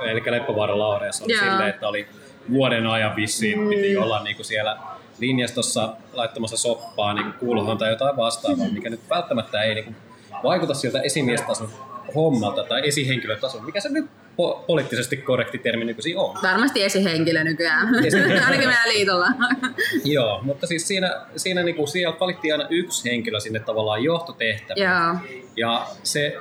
eli 0.00 0.22
Leppävaaran 0.26 0.78
Laureassa 0.78 1.24
oli 1.24 1.32
Joo. 1.32 1.44
silleen, 1.44 1.68
että 1.68 1.88
oli 1.88 2.06
vuoden 2.52 2.86
ajan 2.86 3.16
vissiin 3.16 3.68
piti 3.68 3.96
olla 3.96 4.22
niinku 4.22 4.44
siellä 4.44 4.76
linjastossa 5.18 5.96
laittamassa 6.12 6.56
soppaa 6.56 7.14
niin 7.14 7.32
kuulohan 7.32 7.78
tai 7.78 7.90
jotain 7.90 8.16
vastaavaa, 8.16 8.68
mikä 8.72 8.90
nyt 8.90 9.00
välttämättä 9.10 9.62
ei 9.62 9.74
niin 9.74 9.96
vaikuta 10.42 10.74
siltä 10.74 11.00
esimiestason 11.00 11.68
hommalta 12.14 12.64
tai 12.64 12.88
esihenkilötason, 12.88 13.64
mikä 13.64 13.80
se 13.80 13.88
nyt 13.88 14.04
po- 14.34 14.64
poliittisesti 14.66 15.16
korrekti 15.16 15.58
termi 15.58 15.84
nykyisin 15.84 16.18
on. 16.18 16.36
Varmasti 16.42 16.82
esihenkilö 16.82 17.44
nykyään, 17.44 17.88
ainakin 18.46 18.68
meidän 18.68 18.88
liitolla. 18.88 19.26
Joo, 20.04 20.40
mutta 20.42 20.66
siis 20.66 20.88
siinä, 20.88 21.20
siinä 21.36 21.62
niin 21.62 21.76
kuin, 21.76 21.88
siellä 21.88 22.16
valittiin 22.20 22.54
aina 22.54 22.66
yksi 22.70 23.10
henkilö 23.10 23.40
sinne 23.40 23.60
tavallaan 23.60 24.02
johtotehtäviin. 24.02 24.84
Joo. 24.84 25.16
Ja 25.56 25.86
se 26.02 26.36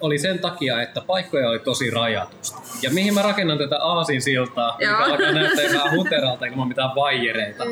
oli 0.00 0.18
sen 0.18 0.38
takia, 0.38 0.82
että 0.82 1.00
paikkoja 1.06 1.48
oli 1.48 1.58
tosi 1.58 1.90
rajatusti. 1.90 2.58
Ja 2.82 2.90
mihin 2.90 3.14
mä 3.14 3.22
rakennan 3.22 3.58
tätä 3.58 3.78
aasinsiltaa, 3.82 4.76
mikä 4.78 4.90
Joo. 4.90 4.98
alkaa 5.00 5.32
näyttää 5.32 5.64
vähän 5.78 5.96
huteralta 5.96 6.46
ilman 6.46 6.68
mitään 6.68 6.94
vaijereita, 6.94 7.64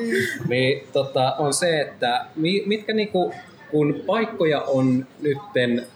niin 0.48 0.88
tota, 0.92 1.34
on 1.38 1.54
se, 1.54 1.80
että 1.80 2.26
mi, 2.36 2.62
mitkä 2.66 2.92
niinku, 2.92 3.34
kun 3.70 4.02
paikkoja 4.06 4.60
on 4.60 5.06
nytten 5.20 5.86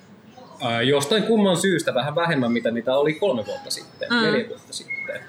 ää, 0.62 0.82
jostain 0.82 1.22
kumman 1.22 1.56
syystä 1.56 1.94
vähän 1.94 2.14
vähemmän, 2.14 2.52
mitä 2.52 2.70
niitä 2.70 2.96
oli 2.96 3.12
kolme 3.12 3.46
vuotta 3.46 3.70
sitten, 3.70 4.08
Mm. 4.10 4.16
mm. 4.16 4.22
neljä 4.22 4.48
vuotta 4.48 4.72
sitten. 4.72 5.20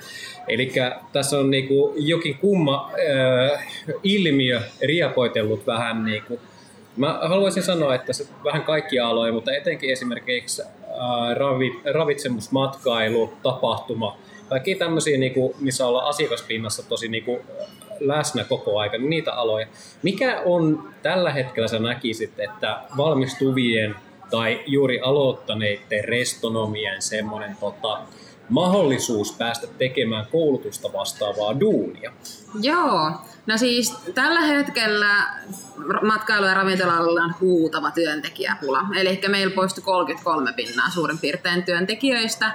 Eli 0.47 0.71
tässä 1.13 1.39
on 1.39 1.51
niinku 1.51 1.93
jokin 1.97 2.37
kumma 2.37 2.91
ää, 2.91 3.63
ilmiö 4.03 4.61
riepoitellut 4.81 5.67
vähän 5.67 6.05
niinku 6.05 6.39
Mä 6.97 7.19
haluaisin 7.23 7.63
sanoa, 7.63 7.95
että 7.95 8.13
se 8.13 8.27
vähän 8.43 8.63
kaikkia 8.63 9.07
aloja, 9.07 9.33
mutta 9.33 9.53
etenkin 9.55 9.89
esimerkiksi 9.89 10.61
ää, 11.01 11.33
ravi, 11.33 11.81
ravitsemus, 11.93 12.51
matkailu, 12.51 13.33
tapahtuma, 13.43 14.17
kaikki 14.49 14.75
tämmöisiä, 14.75 15.17
niinku, 15.17 15.55
missä 15.59 15.87
ollaan 15.87 16.07
asiakaspinnassa 16.07 16.83
tosi 16.89 17.07
niinku, 17.07 17.39
läsnä 17.99 18.43
koko 18.43 18.79
aika, 18.79 18.97
niin 18.97 19.09
niitä 19.09 19.33
aloja. 19.33 19.67
Mikä 20.03 20.41
on 20.45 20.89
tällä 21.01 21.31
hetkellä 21.31 21.67
sä 21.67 21.79
näkisit, 21.79 22.39
että 22.39 22.81
valmistuvien 22.97 23.95
tai 24.31 24.63
juuri 24.65 24.99
aloittaneiden 24.99 26.03
restonomien 26.03 27.01
semmoinen 27.01 27.57
tota, 27.59 27.99
mahdollisuus 28.49 29.31
päästä 29.37 29.67
tekemään 29.77 30.25
koulutusta 30.31 30.93
vastaavaa 30.93 31.59
duunia? 31.59 32.11
Joo, 32.61 33.11
no 33.45 33.57
siis 33.57 33.91
tällä 33.91 34.41
hetkellä 34.41 35.23
matkailu- 36.01 36.45
ja 36.45 36.53
ravintola 36.53 36.93
on 36.93 37.33
huutava 37.39 37.91
työntekijäpula. 37.91 38.85
Eli 38.95 39.21
meillä 39.27 39.55
poistui 39.55 39.83
33 39.83 40.53
pinnaa 40.53 40.89
suurin 40.89 41.19
piirtein 41.19 41.63
työntekijöistä 41.63 42.51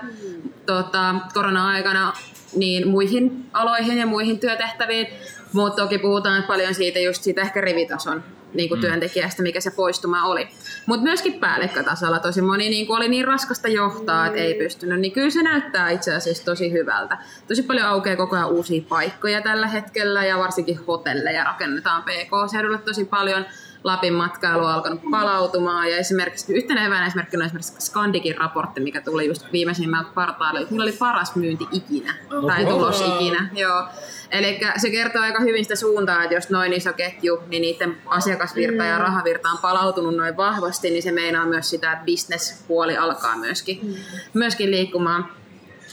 tota, 0.67 1.15
korona-aikana 1.35 2.13
niin 2.57 2.89
muihin 2.89 3.47
aloihin 3.53 3.99
ja 3.99 4.07
muihin 4.07 4.39
työtehtäviin. 4.39 5.07
Mutta 5.53 5.83
toki 5.83 5.99
puhutaan 5.99 6.43
paljon 6.43 6.75
siitä 6.75 6.99
just 6.99 7.23
siitä 7.23 7.41
ehkä 7.41 7.61
rivitason 7.61 8.25
niin 8.57 8.69
kuin 8.69 8.81
työntekijästä, 8.81 9.43
mikä 9.43 9.61
se 9.61 9.71
poistuma 9.71 10.25
oli. 10.25 10.49
Mutta 10.87 11.03
myöskin 11.03 11.41
päällikkötasolla 11.41 12.19
tosi 12.19 12.43
moni 12.43 12.69
niin 12.69 12.87
kuin 12.87 12.97
oli 12.97 13.09
niin 13.09 13.27
raskasta 13.27 13.69
johtaa, 13.69 14.27
että 14.27 14.39
ei 14.39 14.55
pystynyt, 14.55 15.01
niin 15.01 15.13
kyllä 15.13 15.31
se 15.31 15.43
näyttää 15.43 15.91
itse 15.91 16.15
asiassa 16.15 16.45
tosi 16.45 16.73
hyvältä. 16.73 17.19
Tosi 17.49 17.63
paljon 17.63 17.87
aukeaa 17.87 18.17
koko 18.17 18.37
ajan 18.37 18.51
uusia 18.51 18.83
paikkoja 18.89 19.43
tällä 19.43 19.67
hetkellä 19.67 20.25
ja 20.25 20.39
varsinkin 20.39 20.81
hotelleja 20.87 21.45
rakennetaan 21.45 22.03
PK-seudulle 22.03 22.79
tosi 22.79 23.05
paljon. 23.05 23.45
Lapin 23.87 24.13
matkailu 24.13 24.65
on 24.65 24.73
alkanut 24.73 25.01
palautumaan 25.11 25.91
ja 25.91 25.97
esimerkiksi 25.97 26.55
yhtenä 26.55 26.85
hyvänä 26.85 27.07
esimerkkinä 27.07 27.45
on 27.45 27.47
esimerkiksi 27.47 27.81
Skandikin 27.81 28.37
raportti, 28.37 28.81
mikä 28.81 29.01
tuli 29.01 29.27
just 29.27 29.53
viimeisimmältä 29.53 30.11
kvartaalilta. 30.11 30.71
Niillä 30.71 30.83
oli 30.83 30.93
paras 30.93 31.37
myynti 31.37 31.67
ikinä 31.73 32.15
tai 32.47 32.65
tulos 32.65 33.01
ikinä. 33.01 33.49
Joo. 33.53 33.85
Eli 34.31 34.61
se 34.77 34.91
kertoo 34.91 35.23
aika 35.23 35.41
hyvin 35.41 35.65
sitä 35.65 35.77
suuntaa, 35.77 36.23
että 36.23 36.35
jos 36.35 36.51
noin 36.51 36.73
iso 36.73 36.93
ketju, 36.93 37.43
niin 37.49 37.63
niiden 37.63 37.97
asiakasvirta 38.07 38.85
ja 38.85 38.99
rahavirta 38.99 39.49
on 39.49 39.59
palautunut 39.59 40.17
noin 40.17 40.37
vahvasti, 40.37 40.91
niin 40.91 41.03
se 41.03 41.13
meinaa 41.13 41.47
myös 41.47 41.71
sitä, 41.71 41.93
että 41.93 42.05
bisnespuoli 42.05 42.97
alkaa 42.97 43.37
myöskin, 43.37 43.97
myöskin 44.35 44.71
liikkumaan. 44.71 45.29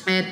Et, 0.08 0.28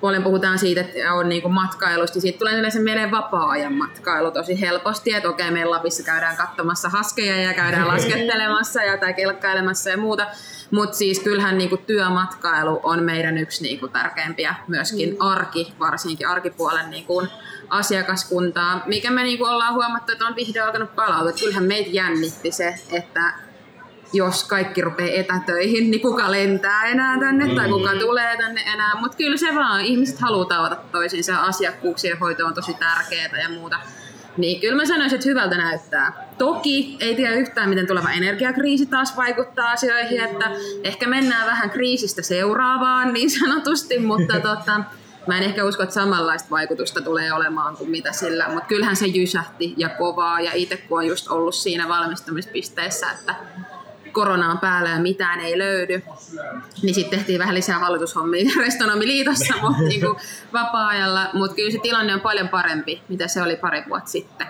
paljon 0.00 0.22
puhutaan 0.22 0.58
siitä, 0.58 0.80
että 0.80 1.12
on 1.14 1.28
niinku 1.28 1.48
matkailusta, 1.48 2.20
siitä 2.20 2.38
tulee 2.38 2.58
yleensä 2.58 2.80
mieleen 2.80 3.10
vapaa-ajan 3.10 3.72
matkailu 3.72 4.30
tosi 4.30 4.60
helposti, 4.60 5.14
että 5.14 5.28
okei, 5.28 5.50
meillä 5.50 5.70
Lapissa 5.70 6.02
käydään 6.02 6.36
katsomassa 6.36 6.88
haskeja 6.88 7.36
ja 7.36 7.54
käydään 7.54 7.88
laskettelemassa 7.88 8.82
ja 8.82 8.98
tai 8.98 9.14
kelkkailemassa 9.14 9.90
ja 9.90 9.96
muuta, 9.96 10.26
mutta 10.70 10.96
siis 10.96 11.20
kyllähän 11.20 11.58
niinku 11.58 11.76
työmatkailu 11.76 12.80
on 12.82 13.02
meidän 13.02 13.38
yksi 13.38 13.62
niinku 13.62 13.88
tärkeimpiä 13.88 14.54
myöskin 14.68 15.16
arki, 15.20 15.74
varsinkin 15.78 16.28
arkipuolen 16.28 16.90
niinku 16.90 17.26
asiakaskuntaa, 17.68 18.82
mikä 18.86 19.10
me 19.10 19.22
niinku 19.22 19.44
ollaan 19.44 19.74
huomattu, 19.74 20.12
että 20.12 20.26
on 20.26 20.36
vihdoin 20.36 20.66
alkanut 20.66 20.96
palautua. 20.96 21.32
Kyllähän 21.32 21.64
meitä 21.64 21.90
jännitti 21.92 22.50
se, 22.50 22.74
että 22.92 23.49
jos 24.12 24.44
kaikki 24.44 24.80
rupeaa 24.80 25.20
etätöihin, 25.20 25.90
niin 25.90 26.00
kuka 26.00 26.30
lentää 26.30 26.84
enää 26.84 27.18
tänne 27.20 27.54
tai 27.54 27.68
kuka 27.68 27.90
tulee 28.00 28.36
tänne 28.36 28.60
enää. 28.60 29.00
Mutta 29.00 29.16
kyllä 29.16 29.36
se 29.36 29.54
vaan, 29.54 29.80
ihmiset 29.80 30.18
haluaa 30.18 30.44
tavata 30.44 30.76
toisiinsa, 30.92 31.36
asiakkuuksien 31.36 32.18
hoito 32.18 32.46
on 32.46 32.54
tosi 32.54 32.74
tärkeää 32.74 33.42
ja 33.42 33.48
muuta. 33.48 33.78
Niin 34.36 34.60
kyllä 34.60 34.76
mä 34.76 34.86
sanoisin, 34.86 35.16
että 35.16 35.28
hyvältä 35.28 35.56
näyttää. 35.56 36.28
Toki 36.38 36.96
ei 37.00 37.14
tiedä 37.14 37.34
yhtään, 37.34 37.68
miten 37.68 37.86
tuleva 37.86 38.10
energiakriisi 38.10 38.86
taas 38.86 39.16
vaikuttaa 39.16 39.70
asioihin, 39.70 40.20
että 40.20 40.50
ehkä 40.84 41.08
mennään 41.08 41.46
vähän 41.46 41.70
kriisistä 41.70 42.22
seuraavaan 42.22 43.12
niin 43.12 43.30
sanotusti, 43.30 43.98
mutta 43.98 44.40
tota, 44.48 44.80
mä 45.26 45.38
en 45.38 45.42
ehkä 45.42 45.64
usko, 45.64 45.82
että 45.82 45.94
samanlaista 45.94 46.50
vaikutusta 46.50 47.00
tulee 47.00 47.32
olemaan 47.32 47.76
kuin 47.76 47.90
mitä 47.90 48.12
sillä, 48.12 48.48
mutta 48.48 48.66
kyllähän 48.66 48.96
se 48.96 49.06
jysähti 49.06 49.74
ja 49.76 49.88
kovaa 49.88 50.40
ja 50.40 50.50
itse 50.54 50.76
kun 50.76 50.98
on 50.98 51.06
just 51.06 51.28
ollut 51.28 51.54
siinä 51.54 51.88
valmistumispisteessä, 51.88 53.06
että 53.10 53.34
korona 54.12 54.50
on 54.50 54.58
päällä 54.58 54.90
ja 54.90 54.98
mitään 54.98 55.40
ei 55.40 55.58
löydy, 55.58 56.02
niin 56.82 56.94
sitten 56.94 57.18
tehtiin 57.18 57.38
vähän 57.38 57.54
lisää 57.54 57.78
hallitushommia 57.78 58.50
Restonomiliitossa 58.64 59.54
mutta 59.62 59.82
niin 59.88 60.00
kuin 60.00 60.16
vapaa-ajalla, 60.52 61.30
mutta 61.32 61.56
kyllä 61.56 61.70
se 61.70 61.78
tilanne 61.82 62.14
on 62.14 62.20
paljon 62.20 62.48
parempi, 62.48 63.02
mitä 63.08 63.28
se 63.28 63.42
oli 63.42 63.56
pari 63.56 63.82
vuotta 63.88 64.10
sitten. 64.10 64.46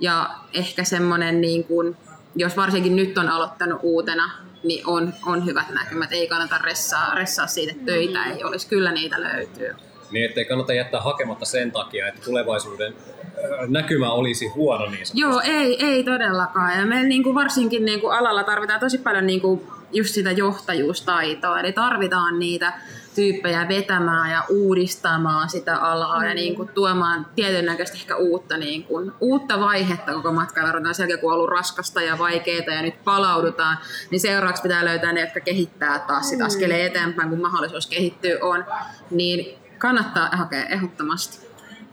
Ja 0.00 0.30
ehkä 0.52 0.84
semmoinen, 0.84 1.40
niin 1.40 1.64
kuin, 1.64 1.96
jos 2.36 2.56
varsinkin 2.56 2.96
nyt 2.96 3.18
on 3.18 3.28
aloittanut 3.28 3.80
uutena, 3.82 4.30
niin 4.64 4.86
on, 4.86 5.14
on 5.26 5.46
hyvät 5.46 5.70
näkymät. 5.70 6.12
Ei 6.12 6.26
kannata 6.26 6.58
ressaa, 6.58 7.14
ressaa 7.14 7.46
siitä, 7.46 7.72
että 7.72 7.84
töitä 7.84 8.24
ei 8.24 8.44
olisi. 8.44 8.68
Kyllä 8.68 8.92
niitä 8.92 9.20
löytyy. 9.22 9.85
Niin, 10.10 10.24
ettei 10.24 10.44
kannata 10.44 10.74
jättää 10.74 11.00
hakematta 11.00 11.44
sen 11.44 11.72
takia, 11.72 12.08
että 12.08 12.20
tulevaisuuden 12.24 12.94
ö, 13.38 13.66
näkymä 13.66 14.12
olisi 14.12 14.46
huono 14.46 14.84
niin 14.84 15.06
sanotusti. 15.06 15.20
Joo, 15.20 15.40
ei, 15.44 15.84
ei 15.86 16.04
todellakaan. 16.04 16.78
Ja 16.78 16.86
me 16.86 17.02
niin 17.02 17.22
kuin 17.22 17.34
varsinkin 17.34 17.84
niin 17.84 18.00
kuin 18.00 18.16
alalla 18.16 18.44
tarvitaan 18.44 18.80
tosi 18.80 18.98
paljon 18.98 19.26
niin 19.26 19.40
kuin 19.40 19.66
just 19.92 20.14
sitä 20.14 20.30
johtajuustaitoa. 20.30 21.60
Eli 21.60 21.72
tarvitaan 21.72 22.38
niitä 22.38 22.72
tyyppejä 23.14 23.68
vetämään 23.68 24.30
ja 24.30 24.44
uudistamaan 24.48 25.50
sitä 25.50 25.76
alaa 25.76 26.24
ja 26.24 26.34
niin 26.34 26.54
kuin 26.54 26.68
tuomaan 26.68 27.26
tietyn 27.36 27.66
näköistä 27.66 27.96
ehkä 27.96 28.16
uutta, 28.16 28.56
niin 28.56 28.84
kuin, 28.84 29.12
uutta 29.20 29.60
vaihetta 29.60 30.12
koko 30.12 30.32
matkailuun. 30.32 30.94
Sen 30.94 31.02
jälkeen 31.02 31.20
kun 31.20 31.30
on 31.32 31.34
ollut 31.34 31.50
raskasta 31.50 32.02
ja 32.02 32.18
vaikeaa 32.18 32.74
ja 32.74 32.82
nyt 32.82 33.04
palaudutaan, 33.04 33.78
niin 34.10 34.20
seuraavaksi 34.20 34.62
pitää 34.62 34.84
löytää 34.84 35.12
ne, 35.12 35.20
jotka 35.20 35.40
kehittää 35.40 35.98
taas 35.98 36.28
sitä 36.28 36.44
askeleen 36.44 36.86
eteenpäin, 36.86 37.30
kun 37.30 37.40
mahdollisuus 37.40 37.86
kehittyy 37.86 38.38
on. 38.40 38.64
Niin 39.10 39.65
kannattaa 39.78 40.28
hakea 40.28 40.64
ehdottomasti. 40.66 41.46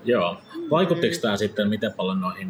Joo. 0.06 0.38
Vaikuttiko 0.74 1.16
tämä 1.22 1.38
sitten 1.38 1.70
miten 1.70 1.94
paljon 1.94 2.22
noihin 2.22 2.50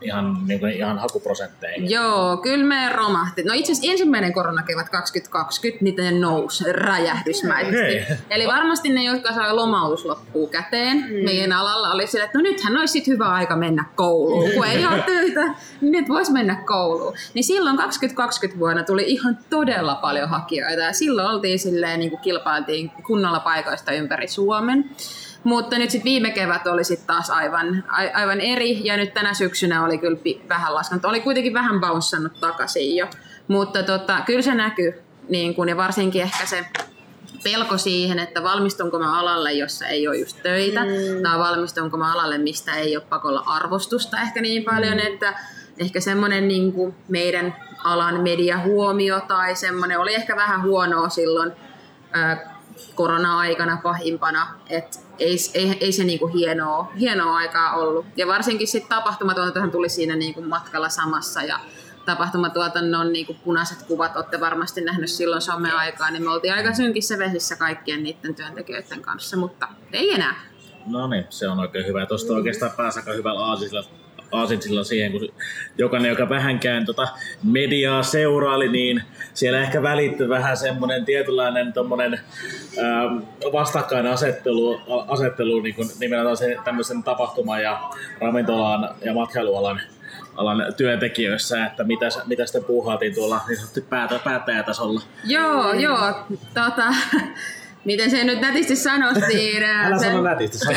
ihan, 0.00 0.38
niin 0.46 0.60
kuin 0.60 0.72
ihan 0.72 0.98
hakuprosentteihin? 0.98 1.90
Joo, 1.90 2.36
kyllä 2.36 2.64
me 2.64 2.88
romahti. 2.92 3.42
No 3.42 3.54
itse 3.54 3.72
asiassa 3.72 3.92
ensimmäinen 3.92 4.32
koronakevät 4.32 4.88
2020, 4.88 5.84
niin 5.84 5.96
ne 5.96 6.20
nousi 6.20 6.72
räjähdysmäisesti. 6.72 8.02
Okei. 8.02 8.16
Eli 8.30 8.46
varmasti 8.46 8.88
ne, 8.88 9.04
jotka 9.04 9.34
sai 9.34 9.54
lomautus 9.54 10.04
loppuu 10.04 10.46
käteen, 10.46 10.96
mm. 10.96 11.24
meidän 11.24 11.52
alalla 11.52 11.90
oli 11.90 12.06
sille, 12.06 12.24
että 12.24 12.38
no 12.38 12.42
nythän 12.42 12.76
olisi 12.76 12.92
sit 12.92 13.06
hyvä 13.06 13.24
aika 13.24 13.56
mennä 13.56 13.84
kouluun. 13.94 14.50
Kun 14.54 14.66
ei 14.66 14.86
ole 14.86 15.02
töitä, 15.06 15.54
niin 15.80 15.92
nyt 15.92 16.08
voisi 16.08 16.32
mennä 16.32 16.62
kouluun. 16.66 17.14
Niin 17.34 17.44
silloin 17.44 17.76
2020 17.76 18.60
vuonna 18.60 18.82
tuli 18.82 19.04
ihan 19.06 19.38
todella 19.50 19.94
paljon 19.94 20.28
hakijoita 20.28 20.82
ja 20.82 20.92
silloin 20.92 21.28
oltiin 21.28 21.58
silleen, 21.58 22.00
niin 22.00 22.10
kuin 22.10 22.20
kilpailtiin 22.20 22.90
kunnolla 23.06 23.40
paikoista 23.40 23.92
ympäri 23.92 24.28
Suomen. 24.28 24.90
Mutta 25.44 25.78
nyt 25.78 25.90
sitten 25.90 26.04
viime 26.04 26.30
kevät 26.30 26.66
oli 26.66 26.84
sitten 26.84 27.06
taas 27.06 27.30
aivan, 27.30 27.84
a- 27.88 28.18
aivan 28.18 28.40
eri 28.40 28.80
ja 28.84 28.96
nyt 28.96 29.14
tänä 29.14 29.34
syksynä 29.34 29.84
oli 29.84 29.98
kyllä 29.98 30.16
pi- 30.16 30.42
vähän 30.48 30.74
laskenut. 30.74 31.04
Oli 31.04 31.20
kuitenkin 31.20 31.54
vähän 31.54 31.80
bounsannut 31.80 32.40
takaisin 32.40 32.96
jo. 32.96 33.06
Mutta 33.48 33.82
tota, 33.82 34.20
kyllä 34.26 34.42
se 34.42 34.54
näkyy 34.54 35.02
niin 35.28 35.54
kun, 35.54 35.68
ja 35.68 35.76
varsinkin 35.76 36.22
ehkä 36.22 36.46
se 36.46 36.66
pelko 37.44 37.78
siihen, 37.78 38.18
että 38.18 38.42
valmistunko 38.42 38.98
mä 38.98 39.20
alalle, 39.20 39.52
jossa 39.52 39.86
ei 39.86 40.08
ole 40.08 40.16
just 40.16 40.42
töitä, 40.42 40.80
mm. 40.84 41.22
tai 41.22 41.38
valmistunko 41.38 41.96
mä 41.96 42.12
alalle, 42.12 42.38
mistä 42.38 42.74
ei 42.74 42.96
ole 42.96 43.04
pakolla 43.08 43.42
arvostusta 43.46 44.20
ehkä 44.20 44.40
niin 44.40 44.64
paljon, 44.64 44.94
mm. 44.94 45.06
että 45.06 45.34
ehkä 45.78 46.00
semmoinen 46.00 46.48
niin 46.48 46.72
kuin 46.72 46.94
meidän 47.08 47.54
alan 47.84 48.20
mediahuomio 48.20 49.20
tai 49.20 49.56
semmoinen 49.56 49.98
oli 49.98 50.14
ehkä 50.14 50.36
vähän 50.36 50.62
huonoa 50.62 51.08
silloin 51.08 51.52
ää, 52.12 52.53
korona-aikana 52.94 53.78
pahimpana, 53.82 54.46
että 54.70 54.98
ei, 55.18 55.36
ei, 55.54 55.78
ei 55.80 55.92
se 55.92 56.04
niinku 56.04 56.26
hienoa, 56.26 56.92
hienoa 56.98 57.36
aikaa 57.36 57.74
ollut. 57.76 58.06
Ja 58.16 58.26
varsinkin 58.26 58.68
sitten 58.68 58.88
tapahtumatuotantohan 58.88 59.70
tuli 59.70 59.88
siinä 59.88 60.16
niinku 60.16 60.42
matkalla 60.42 60.88
samassa 60.88 61.42
ja 61.42 61.60
tapahtumatuotannon 62.04 63.12
niinku 63.12 63.36
punaiset 63.44 63.82
kuvat 63.82 64.16
olette 64.16 64.40
varmasti 64.40 64.80
nähnyt 64.80 65.10
silloin 65.10 65.42
someaikaa, 65.42 66.10
niin 66.10 66.22
me 66.22 66.30
oltiin 66.30 66.54
aika 66.54 66.74
synkissä 66.74 67.18
vesissä 67.18 67.56
kaikkien 67.56 68.02
niiden 68.02 68.34
työntekijöiden 68.34 69.02
kanssa, 69.02 69.36
mutta 69.36 69.68
ei 69.92 70.14
enää. 70.14 70.34
No 70.86 71.06
niin, 71.06 71.26
se 71.30 71.48
on 71.48 71.60
oikein 71.60 71.86
hyvä. 71.86 72.06
Tuosta 72.06 72.32
oikeastaan 72.32 72.72
pääsi 72.76 72.98
aika 72.98 73.12
hyvällä 73.12 73.40
aasisilla, 73.44 73.84
aasinsilla 74.34 74.84
siihen, 74.84 75.12
kun 75.12 75.28
jokainen, 75.78 76.08
joka 76.08 76.28
vähänkään 76.28 76.86
tota 76.86 77.08
mediaa 77.42 78.02
seuraili, 78.02 78.68
niin 78.68 79.02
siellä 79.34 79.60
ehkä 79.60 79.82
välittyi 79.82 80.28
vähän 80.28 80.56
semmoinen 80.56 81.04
tietynlainen 81.04 81.72
tommonen, 81.72 82.20
ähm, 82.78 83.18
vastakkainasettelu 83.52 84.80
asettelu, 85.08 85.60
niin 85.60 85.74
kuin 85.74 85.88
nimenomaan 86.00 86.36
se 86.36 86.56
tämmöisen 86.64 87.02
tapahtuma- 87.04 87.60
ja 87.60 87.80
ravintolaan 88.20 88.94
ja 89.04 89.14
matkailualan 89.14 89.80
alan 90.36 90.74
työntekijöissä, 90.76 91.66
että 91.66 91.84
mitä, 91.84 92.06
mitä 92.26 92.46
sitten 92.46 92.64
puuhaatiin 92.64 93.14
tuolla 93.14 93.40
niin 93.48 93.86
päätä, 93.88 94.20
päättäjätasolla. 94.24 95.00
Joo, 95.24 95.72
joo. 95.72 96.26
Tota, 96.54 96.94
miten 97.84 98.10
se 98.10 98.24
nyt 98.24 98.40
nätisti 98.40 98.76
sanottiin? 98.76 99.64
Älä 99.64 99.98
se- 99.98 100.06
sano 100.06 100.22
nätisti, 100.22 100.58
sano 100.64 100.76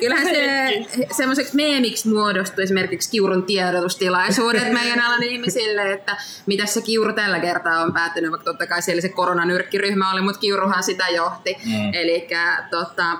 Kyllähän 0.00 0.26
se 0.26 0.72
semmoiseksi 1.16 1.56
meemiksi 1.56 2.08
muodostui 2.08 2.64
esimerkiksi 2.64 3.10
Kiurun 3.10 3.42
tiedotustilaisuudet 3.42 4.72
meidän 4.72 5.00
alan 5.00 5.22
ihmisille, 5.22 5.92
että 5.92 6.16
mitä 6.46 6.66
se 6.66 6.82
Kiuru 6.82 7.12
tällä 7.12 7.40
kertaa 7.40 7.82
on 7.82 7.92
päättynyt, 7.92 8.30
vaikka 8.30 8.44
totta 8.44 8.66
kai 8.66 8.82
siellä 8.82 9.00
se 9.00 9.08
koronanyrkkiryhmä 9.08 10.12
oli, 10.12 10.20
mutta 10.20 10.40
Kiuruhan 10.40 10.82
sitä 10.82 11.08
johti. 11.08 11.56
Mm. 11.64 11.94
Eli 11.94 12.28
tota, 12.70 13.18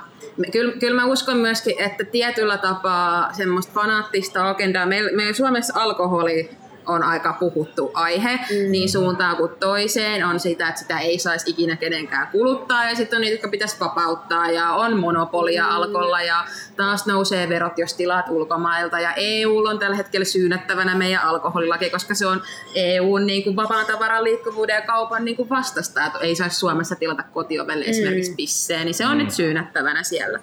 kyllä, 0.52 0.72
kyllä 0.80 1.00
mä 1.00 1.06
uskon 1.06 1.36
myöskin, 1.36 1.82
että 1.82 2.04
tietyllä 2.04 2.58
tapaa 2.58 3.32
semmoista 3.32 3.72
fanaattista 3.72 4.48
agendaa, 4.48 4.86
meillä, 4.86 5.10
meillä 5.12 5.32
Suomessa 5.32 5.72
alkoholi 5.76 6.50
on 6.88 7.02
aika 7.02 7.36
puhuttu 7.40 7.90
aihe, 7.94 8.36
mm. 8.36 8.70
niin 8.70 8.88
suuntaan 8.88 9.36
kuin 9.36 9.52
toiseen 9.60 10.24
on 10.24 10.40
sitä, 10.40 10.68
että 10.68 10.80
sitä 10.80 10.98
ei 10.98 11.18
saisi 11.18 11.50
ikinä 11.50 11.76
kenenkään 11.76 12.28
kuluttaa 12.32 12.88
ja 12.88 12.96
sitten 12.96 13.16
on 13.16 13.20
niitä, 13.20 13.34
jotka 13.34 13.48
pitäisi 13.48 13.80
vapauttaa 13.80 14.50
ja 14.50 14.70
on 14.70 14.98
monopolia 14.98 15.64
mm. 15.64 15.70
alkolla 15.70 16.22
ja 16.22 16.44
taas 16.76 17.06
nousee 17.06 17.48
verot, 17.48 17.78
jos 17.78 17.94
tilaat 17.94 18.28
ulkomailta 18.28 19.00
ja 19.00 19.12
EU 19.16 19.56
on 19.56 19.78
tällä 19.78 19.96
hetkellä 19.96 20.24
syynättävänä 20.24 20.94
meidän 20.94 21.22
alkoholilaki, 21.22 21.90
koska 21.90 22.14
se 22.14 22.26
on 22.26 22.42
EUn 22.74 23.26
niin 23.26 23.44
kuin 23.44 23.56
vapaan 23.56 23.86
tavaran 23.86 24.24
liikkuvuuden 24.24 24.74
ja 24.74 24.82
kaupan 24.82 25.24
niin 25.24 25.36
kuin 25.36 25.48
vastasta, 25.48 26.06
että 26.06 26.18
ei 26.18 26.36
saisi 26.36 26.56
Suomessa 26.56 26.96
tilata 26.96 27.22
kotiovelle 27.22 27.84
mm. 27.84 27.90
esimerkiksi 27.90 28.34
pisseen, 28.36 28.84
niin 28.84 28.94
se 28.94 29.06
on 29.06 29.12
mm. 29.12 29.18
nyt 29.18 29.30
syynättävänä 29.30 30.02
siellä. 30.02 30.38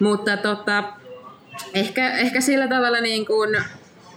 Mutta 0.00 0.36
tota, 0.36 0.84
ehkä, 1.74 2.10
ehkä 2.10 2.40
sillä 2.40 2.68
tavalla 2.68 3.00
niin 3.00 3.26
kuin 3.26 3.56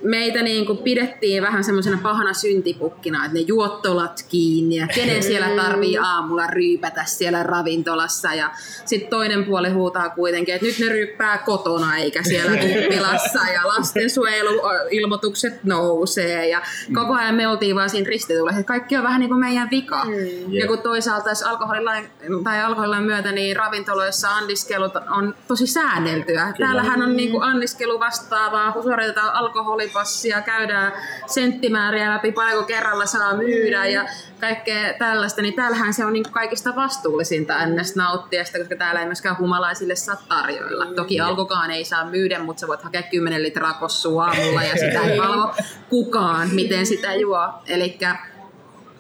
meitä 0.03 0.41
niin 0.41 0.65
kuin 0.65 0.77
pidettiin 0.77 1.43
vähän 1.43 1.63
semmoisena 1.63 1.99
pahana 2.03 2.33
syntipukkina, 2.33 3.25
että 3.25 3.37
ne 3.37 3.39
juottolat 3.39 4.25
kiinni 4.29 4.75
ja 4.75 4.87
kenen 4.87 5.23
siellä 5.23 5.63
tarvii 5.63 5.97
aamulla 5.97 6.47
ryypätä 6.47 7.05
siellä 7.05 7.43
ravintolassa. 7.43 8.33
Ja 8.33 8.51
sitten 8.85 9.09
toinen 9.09 9.45
puoli 9.45 9.69
huutaa 9.69 10.09
kuitenkin, 10.09 10.55
että 10.55 10.67
nyt 10.67 10.79
ne 10.79 10.89
ryyppää 10.89 11.37
kotona 11.37 11.97
eikä 11.97 12.23
siellä 12.23 12.57
kuppilassa 12.67 13.39
ja 13.53 13.67
lastensuojeluilmoitukset 13.67 15.63
nousee. 15.63 16.49
Ja 16.49 16.61
koko 16.93 17.13
ajan 17.13 17.35
me 17.35 17.47
oltiin 17.47 17.75
vaan 17.75 17.89
siinä 17.89 18.09
ristitulessa, 18.09 18.59
että 18.59 18.67
kaikki 18.67 18.97
on 18.97 19.03
vähän 19.03 19.19
niin 19.19 19.29
kuin 19.29 19.39
meidän 19.39 19.69
vika. 19.71 20.05
Mm. 20.05 20.53
Ja 20.53 20.67
kun 20.67 20.81
toisaalta 20.81 21.29
jos 21.29 21.43
alkoholilain, 21.43 22.09
tai 22.43 22.63
alkoholilain 22.63 23.03
myötä 23.03 23.31
niin 23.31 23.55
ravintoloissa 23.55 24.29
anniskelut 24.29 24.93
on 24.95 25.35
tosi 25.47 25.67
säänneltyä. 25.67 26.53
Kyllä. 26.53 26.67
Täällähän 26.67 27.01
on 27.01 27.17
niin 27.17 27.31
kuin 27.31 27.43
anniskelu 27.43 27.99
vastaavaa, 27.99 28.73
suoritetaan 28.83 29.33
alkoholi 29.33 29.86
alipassia, 29.87 30.41
käydään 30.41 30.93
senttimääriä 31.27 32.13
läpi, 32.13 32.31
paljonko 32.31 32.63
kerralla 32.63 33.05
saa 33.05 33.37
myydä 33.37 33.85
ja 33.85 34.05
kaikkea 34.39 34.93
tällaista, 34.99 35.41
niin 35.41 35.53
täällähän 35.53 35.93
se 35.93 36.05
on 36.05 36.13
niin 36.13 36.31
kaikista 36.31 36.75
vastuullisinta 36.75 37.65
ns. 37.65 37.95
nauttia 37.95 38.45
sitä, 38.45 38.59
koska 38.59 38.75
täällä 38.75 38.99
ei 38.99 39.05
myöskään 39.05 39.37
humalaisille 39.37 39.95
saa 39.95 40.15
tarjoilla. 40.27 40.85
Toki 40.85 41.19
alkokaan 41.19 41.71
ei 41.71 41.85
saa 41.85 42.05
myydä, 42.05 42.39
mutta 42.39 42.59
sä 42.59 42.67
voit 42.67 42.81
hakea 42.81 43.03
10 43.03 43.43
litraa 43.43 43.73
kossua 43.73 44.25
aamulla 44.25 44.63
ja 44.63 44.75
sitä 44.75 45.01
ei 45.01 45.17
valvo 45.19 45.55
kukaan, 45.89 46.49
miten 46.53 46.85
sitä 46.85 47.15
juo. 47.15 47.49
Eli 47.67 47.97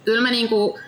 kyllä 0.05 0.21
mä 0.21 0.31
niinku, 0.31 0.79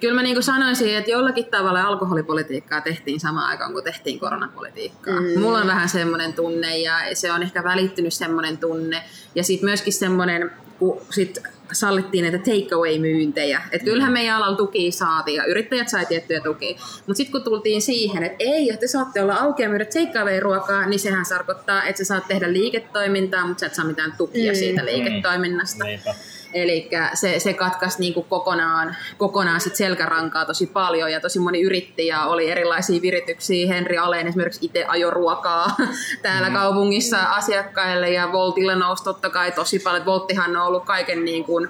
kyllä 0.00 0.14
mä 0.14 0.22
niin 0.22 0.42
sanoisin, 0.42 0.96
että 0.96 1.10
jollakin 1.10 1.46
tavalla 1.46 1.82
alkoholipolitiikkaa 1.82 2.80
tehtiin 2.80 3.20
samaan 3.20 3.48
aikaan 3.48 3.72
kuin 3.72 3.84
tehtiin 3.84 4.20
koronapolitiikkaa. 4.20 5.20
Mm. 5.20 5.40
Mulla 5.40 5.58
on 5.58 5.66
vähän 5.66 5.88
semmoinen 5.88 6.32
tunne 6.32 6.78
ja 6.78 6.94
se 7.14 7.32
on 7.32 7.42
ehkä 7.42 7.64
välittynyt 7.64 8.14
semmoinen 8.14 8.58
tunne. 8.58 9.02
Ja 9.34 9.44
sitten 9.44 9.68
myöskin 9.68 9.92
semmoinen, 9.92 10.50
kun 10.78 11.00
sit 11.10 11.38
sallittiin 11.72 12.22
näitä 12.22 12.38
takeaway-myyntejä. 12.38 13.62
Että 13.72 13.84
kyllähän 13.84 14.12
meidän 14.12 14.36
alalla 14.36 14.56
tuki 14.56 14.90
saatiin 14.90 15.36
ja 15.36 15.44
yrittäjät 15.44 15.88
sai 15.88 16.06
tiettyjä 16.06 16.40
tukia. 16.40 16.78
Mutta 17.06 17.14
sitten 17.14 17.32
kun 17.32 17.42
tultiin 17.42 17.82
siihen, 17.82 18.22
että 18.22 18.36
ei, 18.38 18.70
että 18.70 18.80
te 18.80 18.86
saatte 18.86 19.22
olla 19.22 19.34
auki 19.34 19.62
ja 19.62 19.68
myydä 19.68 19.84
takeaway-ruokaa, 19.84 20.86
niin 20.86 21.00
sehän 21.00 21.24
tarkoittaa, 21.28 21.84
että 21.84 21.98
sä 21.98 22.04
saat 22.04 22.28
tehdä 22.28 22.52
liiketoimintaa, 22.52 23.46
mutta 23.46 23.60
sä 23.60 23.66
et 23.66 23.74
saa 23.74 23.84
mitään 23.84 24.14
tukia 24.18 24.52
mm. 24.52 24.56
siitä 24.56 24.84
liiketoiminnasta. 24.84 25.84
Mm. 25.84 26.14
Eli 26.52 26.90
se, 27.14 27.38
se 27.38 27.54
katkaisi 27.54 28.00
niin 28.00 28.14
kuin 28.14 28.26
kokonaan, 28.28 28.96
kokonaan 29.16 29.60
sit 29.60 29.76
selkärankaa 29.76 30.44
tosi 30.44 30.66
paljon 30.66 31.12
ja 31.12 31.20
tosi 31.20 31.38
moni 31.38 31.60
yritti 31.60 32.06
ja 32.06 32.24
oli 32.24 32.50
erilaisia 32.50 33.02
virityksiä. 33.02 33.74
Henri 33.74 33.98
Aleen 33.98 34.26
esimerkiksi 34.26 34.66
itse 34.66 34.84
ajo 34.88 35.10
ruokaa 35.10 35.76
täällä 36.22 36.48
mm. 36.48 36.54
kaupungissa 36.54 37.22
asiakkaille 37.22 38.10
ja 38.10 38.32
Voltille 38.32 38.74
nousi 38.74 39.04
totta 39.04 39.30
kai 39.30 39.52
tosi 39.52 39.78
paljon. 39.78 40.06
Volttihan 40.06 40.56
on 40.56 40.66
ollut 40.66 40.84
kaiken 40.84 41.24
niin 41.24 41.44
kuin, 41.44 41.68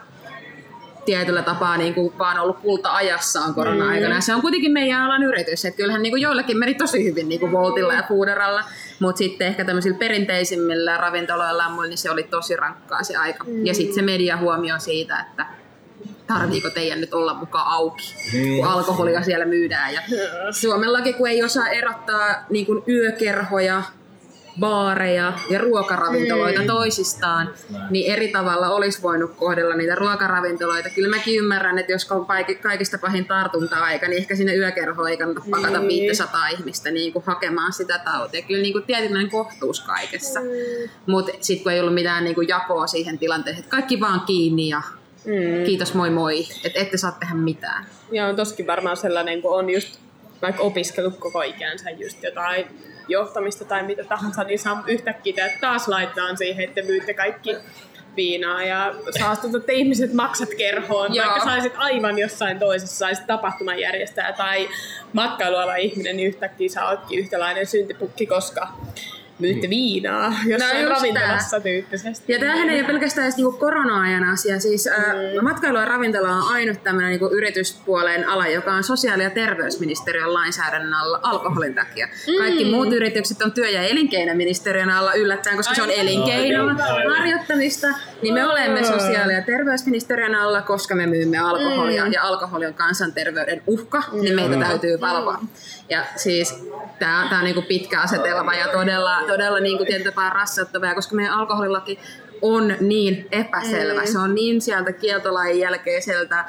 tietyllä 1.04 1.42
tapaa 1.42 1.76
niin 1.76 1.94
kuin 1.94 2.18
vaan 2.18 2.38
ollut 2.38 2.58
kulta-ajassaan 2.58 3.54
korona-aikana. 3.54 4.14
Mm. 4.14 4.20
Se 4.20 4.34
on 4.34 4.40
kuitenkin 4.40 4.72
meidän 4.72 5.02
alan 5.02 5.22
yritys, 5.22 5.64
että 5.64 5.76
kyllähän 5.76 6.02
niin 6.02 6.12
kuin 6.12 6.22
joillekin 6.22 6.58
meni 6.58 6.74
tosi 6.74 7.04
hyvin 7.04 7.28
niin 7.28 7.40
kuin 7.40 7.52
Voltilla 7.52 7.94
ja 7.94 8.02
Fooderalla, 8.08 8.64
mutta 9.00 9.18
sitten 9.18 9.46
ehkä 9.46 9.64
tämmöisillä 9.64 9.98
perinteisimmillä 9.98 10.96
ravintoloilla 10.96 11.62
ja 11.62 11.68
muilla, 11.68 11.88
niin 11.88 11.98
se 11.98 12.10
oli 12.10 12.22
tosi 12.22 12.56
rankkaa 12.56 13.02
se 13.02 13.16
aika. 13.16 13.44
Mm. 13.44 13.66
Ja 13.66 13.74
sitten 13.74 13.94
se 13.94 14.02
media 14.02 14.36
huomio 14.36 14.78
siitä, 14.78 15.20
että 15.20 15.46
tarviiko 16.26 16.70
teidän 16.70 17.00
nyt 17.00 17.14
olla 17.14 17.34
mukaan 17.34 17.66
auki, 17.66 18.14
mm. 18.32 18.56
kun 18.56 18.66
alkoholia 18.66 19.22
siellä 19.22 19.44
myydään. 19.44 19.94
Ja 19.94 20.00
Suomellakin, 20.50 21.14
kun 21.14 21.28
ei 21.28 21.42
osaa 21.42 21.68
erottaa 21.68 22.44
niin 22.50 22.66
kuin 22.66 22.82
yökerhoja 22.88 23.82
baareja 24.60 25.32
ja 25.50 25.58
ruokaravintoloita 25.58 26.60
mm. 26.60 26.66
toisistaan, 26.66 27.54
niin 27.90 28.12
eri 28.12 28.28
tavalla 28.28 28.68
olisi 28.68 29.02
voinut 29.02 29.30
kohdella 29.36 29.74
niitä 29.74 29.94
ruokaravintoloita. 29.94 30.90
Kyllä 30.90 31.16
mäkin 31.16 31.38
ymmärrän, 31.38 31.78
että 31.78 31.92
jos 31.92 32.12
on 32.12 32.26
kaikista 32.62 32.98
pahin 32.98 33.24
tartunta-aika, 33.24 34.08
niin 34.08 34.18
ehkä 34.18 34.36
sinne 34.36 34.54
yökerhoon 34.54 35.10
ei 35.10 35.16
kannata 35.16 35.42
pakata 35.50 35.80
mm. 35.80 35.88
500 35.88 36.48
ihmistä 36.48 36.90
niin 36.90 37.12
kuin 37.12 37.24
hakemaan 37.26 37.72
sitä 37.72 37.98
tautia. 37.98 38.42
Kyllä 38.42 38.62
niin 38.62 38.72
kuin 38.72 38.84
tietynlainen 38.84 39.30
kohtuus 39.30 39.80
kaikessa. 39.80 40.40
Mm. 40.40 40.46
Mutta 41.06 41.32
sitten 41.40 41.62
kun 41.62 41.72
ei 41.72 41.80
ollut 41.80 41.94
mitään 41.94 42.24
niin 42.24 42.34
kuin 42.34 42.48
jakoa 42.48 42.86
siihen 42.86 43.18
tilanteeseen, 43.18 43.64
että 43.64 43.70
kaikki 43.70 44.00
vaan 44.00 44.20
kiinni 44.20 44.68
ja 44.68 44.82
mm. 45.24 45.64
kiitos 45.66 45.94
moi 45.94 46.10
moi, 46.10 46.46
että 46.64 46.80
ette 46.80 46.96
saa 46.96 47.12
tehdä 47.20 47.34
mitään. 47.34 47.86
Ja 48.12 48.26
on 48.26 48.36
toskin 48.36 48.66
varmaan 48.66 48.96
sellainen, 48.96 49.42
kun 49.42 49.58
on 49.58 49.70
just 49.70 49.98
vaikka 50.42 50.62
opiskellut 50.62 51.18
koko 51.18 51.42
ikänsä 51.42 51.90
just 51.90 52.22
jotain 52.22 52.66
johtamista 53.10 53.64
tai 53.64 53.82
mitä 53.82 54.04
tahansa, 54.04 54.44
niin 54.44 54.58
saa 54.58 54.84
yhtäkkiä 54.86 55.46
että 55.46 55.60
taas 55.60 55.88
laitetaan 55.88 56.36
siihen, 56.36 56.64
että 56.64 56.82
myytte 56.82 57.14
kaikki 57.14 57.56
viinaa 58.16 58.62
ja 58.62 58.94
saastutatte 59.18 59.72
ihmiset 59.72 60.12
maksat 60.12 60.48
kerhoon, 60.58 61.14
Joo. 61.14 61.26
vaikka 61.26 61.44
saisit 61.44 61.72
aivan 61.76 62.18
jossain 62.18 62.58
toisessa, 62.58 62.96
saisit 62.96 63.26
tapahtumanjärjestäjä 63.26 64.32
tai 64.32 64.68
matkailuala 65.12 65.76
ihminen, 65.76 66.16
niin 66.16 66.28
yhtäkkiä 66.28 66.68
sä 66.68 66.86
ootkin 66.86 67.18
yhtäläinen 67.18 67.66
syntipukki, 67.66 68.26
koska 68.26 68.68
myytte 69.40 69.66
niin. 69.66 69.70
viinaa 69.70 70.34
jossain 70.46 70.84
no 70.84 70.90
ravintolassa 70.90 71.50
tää. 71.50 71.60
tyyppisesti. 71.60 72.32
Ja 72.32 72.38
tämähän 72.38 72.70
ei 72.70 72.80
ole 72.80 72.86
pelkästään 72.86 73.24
edes 73.24 73.36
niinku 73.36 73.52
korona-ajan 73.52 74.24
asia. 74.24 74.60
Siis, 74.60 74.88
mm. 74.98 75.38
äh, 75.38 75.42
matkailu 75.42 75.78
ja 75.78 75.84
ravintola 75.84 76.28
on 76.28 76.54
ainut 76.54 76.82
tämmöinen 76.82 77.10
niinku 77.10 77.26
yrityspuolen 77.26 78.28
ala, 78.28 78.46
joka 78.46 78.72
on 78.72 78.84
sosiaali- 78.84 79.22
ja 79.22 79.30
terveysministeriön 79.30 80.34
lainsäädännön 80.34 80.94
alla 80.94 81.20
alkoholin 81.22 81.74
takia. 81.74 82.06
Mm. 82.06 82.38
Kaikki 82.38 82.64
muut 82.64 82.92
yritykset 82.92 83.42
on 83.42 83.52
työ- 83.52 83.70
ja 83.70 83.82
elinkeinoministeriön 83.82 84.90
alla 84.90 85.14
yllättäen, 85.14 85.56
koska 85.56 85.70
Ai, 85.70 85.76
se 85.76 85.82
on 85.82 85.90
elinkeinoa 85.90 86.74
harjoittamista. 87.16 87.86
Niin 88.22 88.34
me 88.34 88.46
olemme 88.46 88.84
sosiaali- 88.84 89.32
ja 89.32 89.42
terveysministeriön 89.42 90.34
alla, 90.34 90.62
koska 90.62 90.94
me 90.94 91.06
myymme 91.06 91.38
alkoholia 91.38 92.04
mm. 92.04 92.12
ja 92.12 92.22
alkoholi 92.22 92.66
on 92.66 92.74
kansanterveyden 92.74 93.62
uhka, 93.66 94.02
mm. 94.12 94.20
niin 94.20 94.34
meitä 94.34 94.56
täytyy 94.56 95.00
valvoa. 95.00 95.38
Mm. 95.40 95.48
Ja 95.88 96.04
siis 96.16 96.64
tämä 96.98 97.38
on 97.38 97.44
niinku 97.44 97.62
pitkä 97.62 98.00
asetelma 98.00 98.54
ja 98.54 98.68
todella, 98.68 99.22
todella 99.32 99.60
niinku 99.60 99.84
tietyllä 99.84 100.30
rassattava, 100.30 100.94
koska 100.94 101.16
meidän 101.16 101.34
alkoholilaki 101.34 101.98
on 102.42 102.74
niin 102.80 103.26
epäselvä. 103.32 104.00
Mm. 104.00 104.06
Se 104.06 104.18
on 104.18 104.34
niin 104.34 104.60
sieltä 104.60 104.92
kieltolain 104.92 105.58
jälkeiseltä 105.58 106.44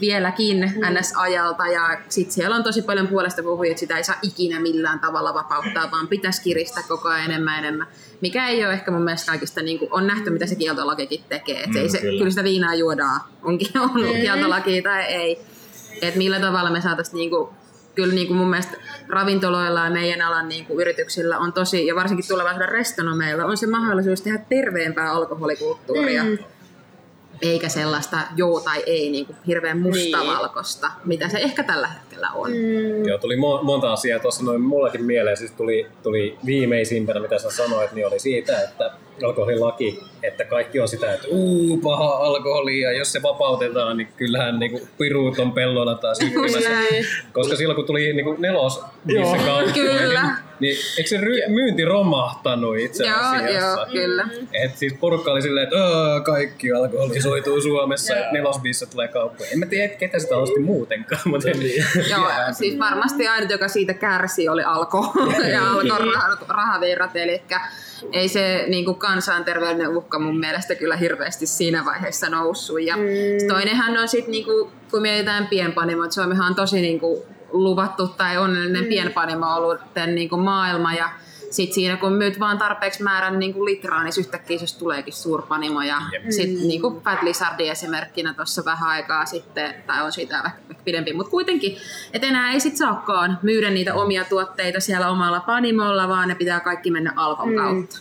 vieläkin 0.00 0.72
mm. 0.76 0.94
NS-ajalta 0.94 1.66
ja 1.66 1.98
sitten 2.08 2.34
siellä 2.34 2.56
on 2.56 2.62
tosi 2.62 2.82
paljon 2.82 3.08
puolesta 3.08 3.42
puhujia, 3.42 3.70
että 3.70 3.80
sitä 3.80 3.96
ei 3.96 4.04
saa 4.04 4.18
ikinä 4.22 4.60
millään 4.60 5.00
tavalla 5.00 5.34
vapauttaa, 5.34 5.90
vaan 5.90 6.08
pitäisi 6.08 6.42
kiristää 6.42 6.82
koko 6.88 7.08
ajan 7.08 7.24
enemmän 7.24 7.58
enemmän. 7.58 7.86
Mikä 8.20 8.48
ei 8.48 8.64
ole 8.64 8.72
ehkä 8.72 8.90
mun 8.90 9.02
mielestä 9.02 9.26
kaikista, 9.26 9.62
niin 9.62 9.78
kuin, 9.78 9.92
on 9.92 10.06
nähty 10.06 10.30
mitä 10.30 10.46
se 10.46 10.54
kieltolakikin 10.54 11.24
tekee. 11.28 11.66
Mm, 11.66 11.76
ei 11.76 11.88
se, 11.88 11.98
kyllä. 11.98 12.18
kyllä 12.18 12.30
sitä 12.30 12.44
viinaa 12.44 12.74
juodaan, 12.74 13.20
onkin 13.42 13.78
ollut 13.94 14.14
mm. 14.14 14.20
kieltolaki 14.20 14.82
tai 14.82 15.02
ei. 15.02 15.40
Että 16.02 16.18
millä 16.18 16.40
tavalla 16.40 16.70
me 16.70 16.80
saataisiin 16.80 17.16
niin 17.16 17.30
kuin, 17.30 17.48
kyllä 17.94 18.14
niin 18.14 18.26
kuin 18.26 18.36
mun 18.36 18.50
mielestä 18.50 18.76
ravintoloilla 19.08 19.84
ja 19.84 19.90
meidän 19.90 20.22
alan 20.22 20.48
niin 20.48 20.66
kuin 20.66 20.80
yrityksillä 20.80 21.38
on 21.38 21.52
tosi, 21.52 21.86
ja 21.86 21.94
varsinkin 21.94 22.28
tulevaisuuden 22.28 22.68
restonomeilla, 22.68 23.44
on 23.44 23.56
se 23.56 23.66
mahdollisuus 23.66 24.20
tehdä 24.20 24.38
terveempää 24.48 25.10
alkoholikulttuuria. 25.12 26.24
Mm 26.24 26.38
eikä 27.42 27.68
sellaista 27.68 28.18
joo 28.36 28.60
tai 28.60 28.82
ei 28.86 29.10
niin 29.10 29.26
kuin 29.26 29.36
hirveän 29.46 29.78
mustavalkoista, 29.78 30.86
niin. 30.86 31.08
mitä 31.08 31.28
se 31.28 31.38
ehkä 31.38 31.62
tällä 31.62 31.88
hetkellä 31.88 32.11
on. 32.34 32.50
Mm. 32.50 33.08
Joo, 33.08 33.18
tuli 33.18 33.36
mo- 33.36 33.62
monta 33.62 33.92
asiaa 33.92 34.18
tuossa 34.18 34.44
noin 34.44 34.60
mullakin 34.60 35.04
mieleen. 35.04 35.36
Siis 35.36 35.52
tuli, 35.52 35.86
tuli 36.02 36.36
viimeisimpänä, 36.46 37.20
mitä 37.20 37.38
sä 37.38 37.50
sanoit, 37.50 37.92
niin 37.92 38.06
oli 38.06 38.18
siitä, 38.18 38.62
että 38.62 38.90
alkoholilaki, 39.22 40.00
että 40.22 40.44
kaikki 40.44 40.80
on 40.80 40.88
sitä, 40.88 41.14
että 41.14 41.28
uu, 41.30 41.76
paha 41.76 42.08
alkoholi, 42.08 42.80
ja 42.80 42.92
jos 42.92 43.12
se 43.12 43.22
vapautetaan, 43.22 43.96
niin 43.96 44.08
kyllähän 44.16 44.58
niin 44.58 44.70
kuin 44.70 44.82
piruut 44.98 45.38
on 45.38 45.52
pellolla 45.52 45.94
taas 45.94 46.18
Koska 47.32 47.56
silloin 47.56 47.76
kun 47.76 47.86
tuli 47.86 48.12
niin 48.12 48.24
kuin 48.24 48.40
nelos 48.40 48.82
Kyllä. 49.74 50.22
Niin, 50.22 50.32
niin 50.60 50.76
eikö 50.98 51.08
se 51.08 51.16
ry- 51.16 51.48
myynti 51.48 51.84
romahtanut 51.84 52.76
itse 52.78 53.10
asiassa? 53.10 53.50
Joo, 53.50 53.76
joo, 53.76 53.86
kyllä. 53.92 54.28
Et 54.52 54.78
siis 54.78 54.94
porukka 55.00 55.32
oli 55.32 55.42
silleen, 55.42 55.64
että 55.64 55.76
kaikki 56.24 56.72
alkoholisoituu 56.72 57.60
Suomessa, 57.60 58.16
että 58.16 58.32
nelosbiissa 58.32 58.86
tulee 58.86 59.08
kauppoja. 59.08 59.50
En 59.50 59.58
mä 59.58 59.66
tiedä, 59.66 59.88
ketä 59.88 60.18
sitä 60.18 60.36
osti 60.36 60.60
muutenkaan. 60.60 61.22
Mutta 61.24 61.48
niin. 61.50 61.84
Joo, 62.16 62.52
siis 62.52 62.78
varmasti 62.78 63.28
ainut, 63.28 63.50
joka 63.50 63.68
siitä 63.68 63.94
kärsi, 63.94 64.48
oli 64.48 64.62
alko 64.62 65.12
ja 65.52 65.70
alkon 65.70 66.48
rahavirrat. 66.48 67.16
Eli 67.16 67.42
ei 68.12 68.28
se 68.28 68.64
niin 68.68 68.84
kuin 68.84 68.96
kansanterveyden 68.96 69.96
uhka 69.96 70.18
mun 70.18 70.38
mielestä 70.38 70.74
kyllä 70.74 70.96
hirveästi 70.96 71.46
siinä 71.46 71.84
vaiheessa 71.84 72.28
noussut. 72.28 72.82
Ja 72.82 72.96
mm. 72.96 73.02
toinenhan 73.48 73.98
on 73.98 74.08
sitten, 74.08 74.32
niin 74.32 74.44
kuin, 74.44 74.70
kun 74.90 75.02
mietitään 75.02 75.46
pienpanimot, 75.46 76.12
Suomihan 76.12 76.46
on 76.46 76.54
tosi 76.54 76.80
niin 76.80 77.00
kuin, 77.00 77.22
luvattu 77.52 78.08
tai 78.08 78.38
onnellinen 78.38 78.82
mm. 78.82 78.88
pienpanimo 78.88 79.54
ollut 79.54 79.80
tämän 79.94 80.14
niin 80.14 80.28
kuin 80.28 80.40
maailma 80.40 80.94
ja 80.94 81.08
sitten 81.52 81.74
siinä 81.74 81.96
kun 81.96 82.12
myyt 82.12 82.40
vaan 82.40 82.58
tarpeeksi 82.58 83.02
määrän 83.02 83.38
niin 83.38 83.54
kuin 83.54 83.64
litraa, 83.64 84.02
niin 84.02 84.12
yhtäkkiä 84.18 84.58
se 84.58 84.78
tuleekin 84.78 85.14
suurpanimo. 85.14 85.82
Ja 85.82 86.02
yep. 86.12 86.22
sitten 86.30 86.68
niin 86.68 86.80
kuin 86.80 87.00
Fat 87.00 87.22
Lizardi 87.22 87.68
esimerkkinä 87.68 88.34
tuossa 88.34 88.64
vähän 88.64 88.88
aikaa 88.88 89.26
sitten, 89.26 89.74
tai 89.86 90.02
on 90.02 90.12
siitä 90.12 90.42
ehkä 90.70 90.84
pidempi, 90.84 91.12
mutta 91.12 91.30
kuitenkin, 91.30 91.76
että 92.12 92.26
enää 92.26 92.52
ei 92.52 92.60
sitten 92.60 92.78
saakaan 92.78 93.38
myydä 93.42 93.70
niitä 93.70 93.94
omia 93.94 94.24
tuotteita 94.24 94.80
siellä 94.80 95.10
omalla 95.10 95.40
panimolla, 95.40 96.08
vaan 96.08 96.28
ne 96.28 96.34
pitää 96.34 96.60
kaikki 96.60 96.90
mennä 96.90 97.12
alkon 97.16 97.48
mm. 97.48 97.56
kautta. 97.56 97.98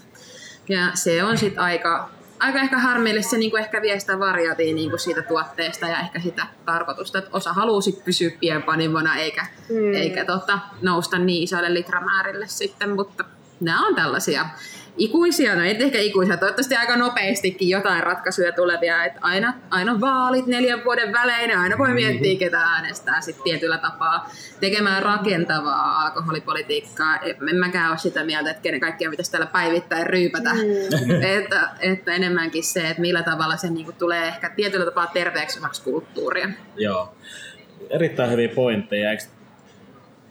Ja 0.69 0.91
se 0.93 1.23
on 1.23 1.37
sitten 1.37 1.63
aika 1.63 2.09
aika 2.41 2.59
ehkä 2.59 2.77
harmillista, 2.77 3.29
se 3.29 3.37
niin 3.37 3.51
kuin 3.51 3.63
ehkä 3.63 3.81
vie 3.81 3.99
sitä 3.99 4.19
variaatia 4.19 4.75
niin 4.75 4.89
kuin 4.89 4.99
siitä 4.99 5.21
tuotteesta 5.21 5.87
ja 5.87 5.99
ehkä 5.99 6.19
sitä 6.19 6.47
tarkoitusta, 6.65 7.19
että 7.19 7.29
osa 7.33 7.53
haluaa 7.53 7.81
sit 7.81 8.05
pysyä 8.05 8.31
pienpanimona 8.39 9.15
eikä, 9.15 9.45
mm. 9.69 9.93
eikä 9.93 10.25
tota, 10.25 10.59
nousta 10.81 11.17
niin 11.17 11.43
isoille 11.43 11.73
litramäärille 11.73 12.47
sitten, 12.47 12.89
mutta 12.89 13.23
nämä 13.61 13.87
on 13.87 13.95
tällaisia 13.95 14.45
ikuisia, 14.97 15.55
no 15.55 15.63
ei 15.63 15.83
ehkä 15.83 15.99
ikuisia, 15.99 16.37
toivottavasti 16.37 16.75
aika 16.75 16.97
nopeastikin 16.97 17.69
jotain 17.69 18.03
ratkaisuja 18.03 18.51
tulevia, 18.51 19.05
että 19.05 19.19
aina, 19.21 19.53
aina 19.69 20.01
vaalit 20.01 20.47
neljän 20.47 20.83
vuoden 20.85 21.13
välein, 21.13 21.57
aina 21.57 21.77
voi 21.77 21.93
miettiä, 21.93 22.39
ketä 22.39 22.59
äänestää 22.59 23.21
sitten 23.21 23.43
tietyllä 23.43 23.77
tapaa 23.77 24.29
tekemään 24.59 25.03
rakentavaa 25.03 26.01
alkoholipolitiikkaa. 26.01 27.19
En 27.49 27.55
mäkään 27.59 27.89
ole 27.89 27.97
sitä 27.97 28.23
mieltä, 28.23 28.51
että 28.51 28.61
kenen 28.61 28.79
kaikkia 28.79 29.09
pitäisi 29.09 29.31
täällä 29.31 29.47
päivittäin 29.47 30.07
ryypätä, 30.07 30.53
mm. 30.53 31.21
että, 31.37 31.69
että 31.79 32.13
enemmänkin 32.13 32.63
se, 32.63 32.89
että 32.89 33.01
millä 33.01 33.23
tavalla 33.23 33.57
se 33.57 33.69
niinku 33.69 33.91
tulee 33.91 34.27
ehkä 34.27 34.49
tietyllä 34.49 34.85
tapaa 34.85 35.07
terveeksi 35.07 35.59
kulttuuria. 35.83 36.49
Joo, 36.75 37.15
erittäin 37.89 38.31
hyviä 38.31 38.49
pointteja. 38.49 39.11
Eikö 39.11 39.23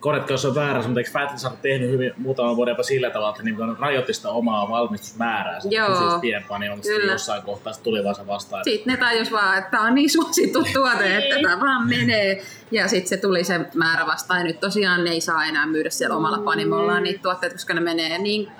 korjatkaa 0.01 0.35
jos 0.35 0.45
on 0.45 0.55
väärässä, 0.55 0.89
mutta 0.89 1.01
eikö 1.01 1.11
Fatlis 1.11 1.45
on 1.45 1.59
tehnyt 1.63 1.91
hyvin 1.91 2.13
muutaman 2.17 2.57
vuoden 2.57 2.73
jopa 2.73 2.83
sillä 2.83 3.11
tavalla, 3.11 3.31
että 3.31 3.43
niin 3.43 3.79
rajoitti 3.79 4.13
sitä 4.13 4.29
omaa 4.29 4.71
valmistusmäärää. 4.71 5.61
Joo, 5.71 6.19
pienpaa, 6.21 6.59
niin 6.59 6.81
kyllä. 6.83 7.13
jossain 7.13 7.43
kohtaa 7.43 7.73
tuli 7.83 8.05
vaan 8.05 8.15
se 8.15 8.27
vastaan. 8.27 8.65
Sitten 8.65 8.93
ne 8.93 8.97
tajus 8.97 9.33
vaan, 9.33 9.59
että 9.59 9.71
tämä 9.71 9.87
on 9.87 9.95
niin 9.95 10.11
suosittu 10.11 10.65
tuote, 10.75 11.17
että 11.17 11.37
tämä 11.43 11.61
vaan 11.61 11.89
menee. 11.89 12.43
Ja 12.71 12.89
sitten 12.89 13.09
se 13.09 13.17
tuli 13.17 13.45
se 13.45 13.61
määrä 13.75 14.07
vastaan. 14.07 14.41
Ja 14.41 14.45
nyt 14.45 14.61
tosiaan 14.61 15.05
ne 15.05 15.11
ei 15.11 15.21
saa 15.21 15.45
enää 15.45 15.67
myydä 15.67 15.91
siellä 15.91 16.17
omalla 16.17 16.39
panimollaan 16.39 17.03
niitä 17.03 17.23
tuotteita, 17.23 17.55
koska 17.55 17.75
ne 17.75 17.81
menee 17.81 18.19
niin 18.19 18.53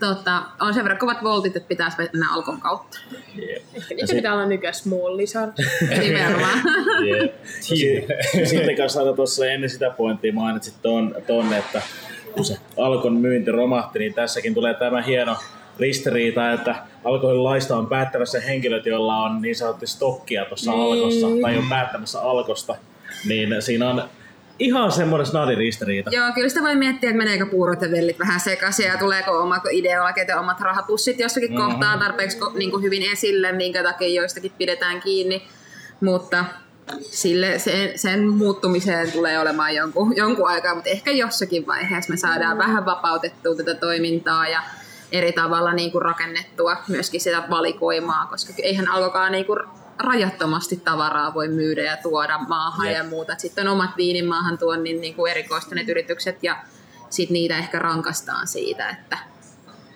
tota, 0.00 0.42
on 0.60 0.74
sen 0.74 0.84
verran 0.84 0.98
kovat 0.98 1.22
voltit, 1.22 1.56
että 1.56 1.68
pitäisi 1.68 1.96
mennä 1.98 2.34
alkon 2.34 2.60
kautta. 2.60 2.98
Yeah. 3.38 3.62
Ehkä 3.74 3.94
niitä 3.94 4.14
pitää 4.14 4.32
olla 4.32 4.46
nykyään 4.46 4.74
small 4.74 5.16
lizard. 5.16 5.52
Nimenomaan. 6.00 6.58
yeah. 7.04 7.28
Sitten 8.44 8.76
kanssa 8.76 9.12
tuossa 9.16 9.46
ennen 9.46 9.70
sitä 9.70 9.90
pointtia 9.90 10.32
mainitsit 10.32 10.74
ton, 10.82 11.14
ton, 11.26 11.52
että 11.52 11.82
kun 12.32 12.44
se 12.44 12.56
alkon 12.76 13.12
myynti 13.12 13.50
romahti, 13.50 13.98
niin 13.98 14.14
tässäkin 14.14 14.54
tulee 14.54 14.74
tämä 14.74 15.02
hieno 15.02 15.36
ristiriita, 15.78 16.52
että 16.52 16.74
alkoholilaista 17.04 17.76
on 17.76 17.86
päättävässä 17.86 18.40
henkilöt, 18.40 18.86
joilla 18.86 19.16
on 19.16 19.42
niin 19.42 19.56
sanotusti 19.56 19.86
stokkia 19.86 20.44
tuossa 20.44 20.70
niin. 20.70 20.82
alkossa, 20.82 21.26
tai 21.42 21.58
on 21.58 21.68
päättämässä 21.68 22.20
alkosta, 22.20 22.76
niin 23.28 23.62
siinä 23.62 23.90
on 23.90 24.02
ihan 24.58 24.92
semmoinen 24.92 25.26
snadi 25.26 25.54
ristiriita. 25.54 26.10
Joo, 26.10 26.32
kyllä 26.34 26.48
sitä 26.48 26.62
voi 26.62 26.76
miettiä, 26.76 27.10
että 27.10 27.18
meneekö 27.18 27.46
puurot 27.46 27.82
ja 27.82 27.90
vellit 27.90 28.18
vähän 28.18 28.40
sekaisin 28.40 28.86
ja 28.86 28.98
tuleeko 28.98 29.30
omat 29.38 29.62
ideologit 29.70 30.28
ja 30.28 30.40
omat 30.40 30.60
rahapussit 30.60 31.20
jossakin 31.20 31.50
mm-hmm. 31.50 31.70
kohtaa 31.70 31.98
tarpeeksi 31.98 32.38
niin 32.54 32.70
kuin 32.70 32.82
hyvin 32.82 33.02
esille, 33.12 33.52
minkä 33.52 33.82
takia 33.82 34.08
joistakin 34.08 34.52
pidetään 34.58 35.00
kiinni. 35.00 35.42
Mutta 36.00 36.44
sille, 37.00 37.58
sen, 37.58 37.98
sen 37.98 38.28
muuttumiseen 38.28 39.12
tulee 39.12 39.38
olemaan 39.38 39.74
jonkun, 39.74 40.16
jonkun 40.16 40.48
aikaa, 40.48 40.74
mutta 40.74 40.90
ehkä 40.90 41.10
jossakin 41.10 41.66
vaiheessa 41.66 42.12
me 42.12 42.16
saadaan 42.16 42.56
mm. 42.56 42.58
vähän 42.58 42.86
vapautettua 42.86 43.54
tätä 43.54 43.74
toimintaa 43.74 44.48
ja 44.48 44.62
eri 45.12 45.32
tavalla 45.32 45.72
niin 45.72 45.92
kuin 45.92 46.02
rakennettua 46.02 46.76
myöskin 46.88 47.20
sitä 47.20 47.42
valikoimaa, 47.50 48.26
koska 48.26 48.52
eihän 48.62 48.88
alkokaan 48.88 49.32
niin 49.32 49.46
kuin 49.46 49.60
rajattomasti 49.98 50.76
tavaraa 50.76 51.34
voi 51.34 51.48
myydä 51.48 51.82
ja 51.82 51.96
tuoda 51.96 52.38
maahan 52.38 52.86
yeah. 52.86 53.04
ja 53.04 53.10
muuta. 53.10 53.34
Sitten 53.38 53.68
on 53.68 53.72
omat 53.72 53.96
viinin 53.96 54.26
maahan 54.26 54.58
tuonnin 54.58 55.00
niin 55.00 55.14
kuin 55.14 55.30
erikoistuneet 55.30 55.88
yritykset 55.88 56.42
ja 56.42 56.56
sitten 57.10 57.34
niitä 57.34 57.58
ehkä 57.58 57.78
rankastaan 57.78 58.46
siitä, 58.46 58.90
että 58.90 59.18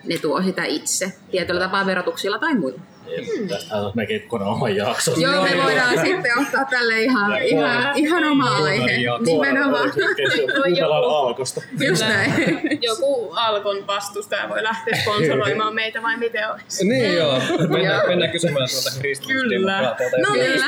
ne 0.03 0.17
tuo 0.17 0.41
sitä 0.43 0.65
itse 0.65 1.17
tietyllä 1.31 1.59
tapaa 1.59 1.85
verotuksilla 1.85 2.39
tai 2.39 2.55
muilla. 2.55 2.81
Hmm. 3.05 3.47
Tästä 3.47 3.75
on 3.75 3.91
melkein 3.95 4.21
kokonaan 4.21 4.51
oma 4.51 4.69
jakso. 4.69 5.11
Joo, 5.17 5.43
me 5.43 5.63
voidaan 5.63 5.99
sitten 6.05 6.31
ottaa 6.41 6.65
tälle 6.69 7.01
ihan, 7.01 7.41
ihan, 7.43 7.91
ihan 7.95 8.23
oma 8.23 8.55
aihe. 8.55 8.97
Nimenomaan. 9.25 9.91
Kuunnellaan 10.55 11.03
Alkosta. 11.03 11.61
Just 11.79 12.01
näin. 12.01 12.61
Joku 12.81 13.31
Alkon 13.35 13.87
vastustaja 13.87 14.49
voi 14.49 14.63
lähteä 14.63 15.01
sponsoroimaan 15.01 15.75
meitä 15.75 16.01
vai 16.01 16.17
miten 16.17 16.51
olisi? 16.51 16.87
Niin 16.87 17.15
joo. 17.15 17.41
Mennään, 17.69 18.07
mennään 18.07 18.31
kysymään 18.31 18.67
tuolta 18.71 18.99
kristillisdemokraateilta 18.99 20.17
no 20.17 20.33
niin. 20.33 20.63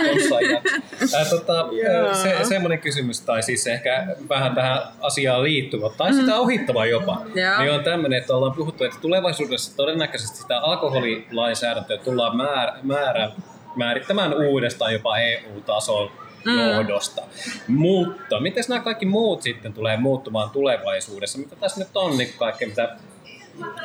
äh, 1.16 1.30
tota, 1.30 1.66
se, 2.14 2.36
semmoinen 2.44 2.80
kysymys, 2.80 3.22
tai 3.22 3.44
siis 3.44 3.68
ehkä 3.68 4.08
vähän 4.30 4.56
tähän 4.56 4.82
asiaan 5.02 5.44
liittyvä, 5.44 5.90
tai 5.98 6.12
mm. 6.12 6.20
sitä 6.20 6.36
ohittava 6.40 6.86
jopa, 6.86 7.22
Joo. 7.36 7.60
niin 7.60 7.72
on 7.72 7.84
tämmöinen, 7.84 8.20
että 8.20 8.36
ollaan 8.36 8.54
puhuttu, 8.54 8.84
että 8.84 8.98
tulevaisuudessa 9.02 9.78
todennäköisesti 9.78 10.38
sitä 10.38 10.60
alkoholilainsäädäntöä 10.60 11.98
tullaan 11.98 12.23
määrä, 12.34 12.74
määrä, 12.84 13.32
määrittämään 13.76 14.34
uudestaan 14.34 14.94
jopa 14.94 15.18
EU-tason 15.18 16.12
mm. 16.46 16.60
johdosta. 16.60 17.22
Mutta 17.68 18.40
miten 18.40 18.64
nämä 18.70 18.82
kaikki 18.82 19.06
muut 19.06 19.42
sitten 19.42 19.74
tulee 19.74 19.98
muuttumaan 19.98 20.50
tulevaisuudessa? 20.50 21.38
Mitä 21.38 21.56
tässä 21.56 21.80
nyt 21.80 21.98
on 21.98 22.18
niin 22.18 22.34
kaikkea, 22.38 22.68
mitä 22.68 22.96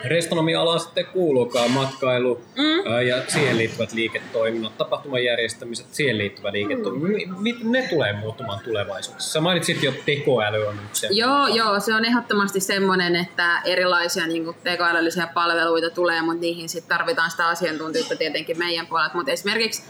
Restonomia-alaan 0.05 0.81
sitten 0.81 1.07
kuuluukaan 1.07 1.71
matkailu 1.71 2.41
mm. 2.57 2.93
ää, 2.93 3.03
ja 3.03 3.23
siihen 3.29 3.59
liittyvät 3.59 3.93
liiketoiminnot, 3.93 4.79
tapahtuman 4.79 5.25
järjestämiset, 5.25 5.87
siihen 5.95 6.19
liittyvä 6.19 6.53
liiketoiminta. 6.53 7.35
Mm. 7.35 7.73
Ne 7.73 7.89
tulee 7.91 8.13
muuttumaan 8.13 8.61
tulevaisuudessa. 8.65 9.33
Sä 9.33 9.41
mainitsit 9.41 9.83
jo 9.83 9.93
tekoäly 10.07 10.67
on 10.67 10.77
yksi. 10.91 11.07
Joo, 11.11 11.47
joo, 11.47 11.81
se 11.81 11.95
on 11.95 12.05
ehdottomasti 12.05 12.61
semmoinen, 12.61 13.17
että 13.17 13.61
erilaisia 13.65 14.27
niin 14.27 14.45
kuin 14.45 14.57
tekoälyllisiä 14.65 15.29
palveluita 15.35 15.91
tulee, 15.91 16.23
mutta 16.23 16.41
niihin 16.41 16.69
sitten 16.69 16.99
tarvitaan 16.99 17.31
sitä 17.31 17.47
asiantuntijuutta 17.49 18.17
tietenkin 18.17 18.59
meidän 18.59 18.87
puolelta. 18.87 19.17
Mutta 19.17 19.33
esimerkiksi 19.33 19.83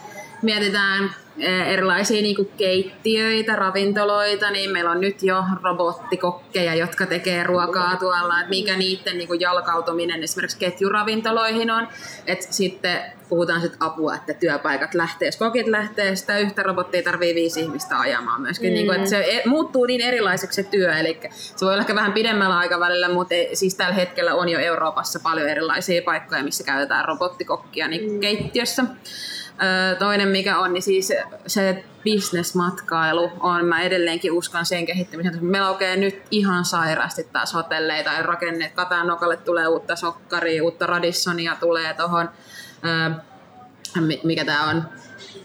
mietitään 0.43 1.15
eh, 1.39 1.69
erilaisia 1.69 2.23
niin 2.23 2.37
kuin 2.37 2.51
keittiöitä, 2.57 3.57
ravintoloita, 3.57 4.51
niin 4.51 4.71
meillä 4.71 4.91
on 4.91 5.01
nyt 5.01 5.23
jo 5.23 5.45
robottikokkeja, 5.63 6.75
jotka 6.75 7.07
tekee 7.07 7.45
ruokaa 7.45 7.97
tuolla, 7.97 8.41
että 8.41 8.51
mikä 8.51 8.77
niiden 8.77 9.19
niin 9.19 9.29
kuin 9.29 9.41
jalkautuminen 9.41 10.23
esimerkiksi 10.23 10.59
ketjuravintoloihin 10.59 11.71
on. 11.71 11.89
Et 12.27 12.43
sitten 12.43 13.01
puhutaan 13.29 13.61
sit 13.61 13.77
apua, 13.81 14.15
että 14.15 14.35
työpaikat 14.35 14.95
lähtee, 14.95 15.31
kokit 15.39 15.67
lähtee, 15.67 16.17
sitä 16.17 16.39
yhtä 16.39 16.63
robottia 16.63 17.03
tarvii 17.03 17.35
viisi 17.35 17.61
ihmistä 17.61 18.01
ajamaan 18.01 18.43
myöskin. 18.43 18.71
Mm. 18.71 18.75
Niin 18.75 18.87
kuin, 18.87 18.97
että 18.97 19.11
se 19.11 19.19
e, 19.19 19.43
muuttuu 19.47 19.87
niin 19.87 20.01
erilaiseksi 20.01 20.63
se 20.63 20.71
työ, 20.71 20.99
eli 20.99 21.21
se 21.31 21.67
voi 21.67 21.73
olla 21.73 21.81
ehkä 21.81 21.95
vähän 21.95 22.13
pidemmällä 22.13 22.59
aikavälillä, 22.59 23.09
mutta 23.09 23.35
siis 23.55 23.75
tällä 23.75 23.95
hetkellä 23.95 24.35
on 24.35 24.49
jo 24.49 24.59
Euroopassa 24.59 25.21
paljon 25.23 25.49
erilaisia 25.49 26.03
paikkoja, 26.03 26.45
missä 26.45 26.65
käytetään 26.65 27.05
robottikokkia 27.05 27.89
niin 27.89 28.13
mm. 28.13 28.21
keittiössä. 28.21 28.85
Toinen 29.99 30.29
mikä 30.29 30.59
on, 30.59 30.73
niin 30.73 30.83
siis 30.83 31.13
se 31.47 31.85
bisnesmatkailu 32.05 33.31
on, 33.41 33.65
mä 33.65 33.83
edelleenkin 33.83 34.33
uskon 34.33 34.67
sen 34.67 34.87
kehittämiseen. 34.87 35.45
Me 35.45 35.61
laukee 35.61 35.97
nyt 35.97 36.23
ihan 36.31 36.65
sairaasti 36.65 37.25
taas 37.33 37.55
hotelleita 37.55 38.11
ja 38.13 38.23
rakenneet. 38.23 38.73
Katanokalle 38.73 39.37
tulee 39.37 39.69
uutta 39.69 39.97
sokkaria, 39.97 40.65
uutta 40.65 40.87
Radissonia 40.87 41.57
tulee 41.61 41.95
tuohon, 41.95 42.31
mikä 44.25 44.45
tämä 44.45 44.71
on, 44.71 44.85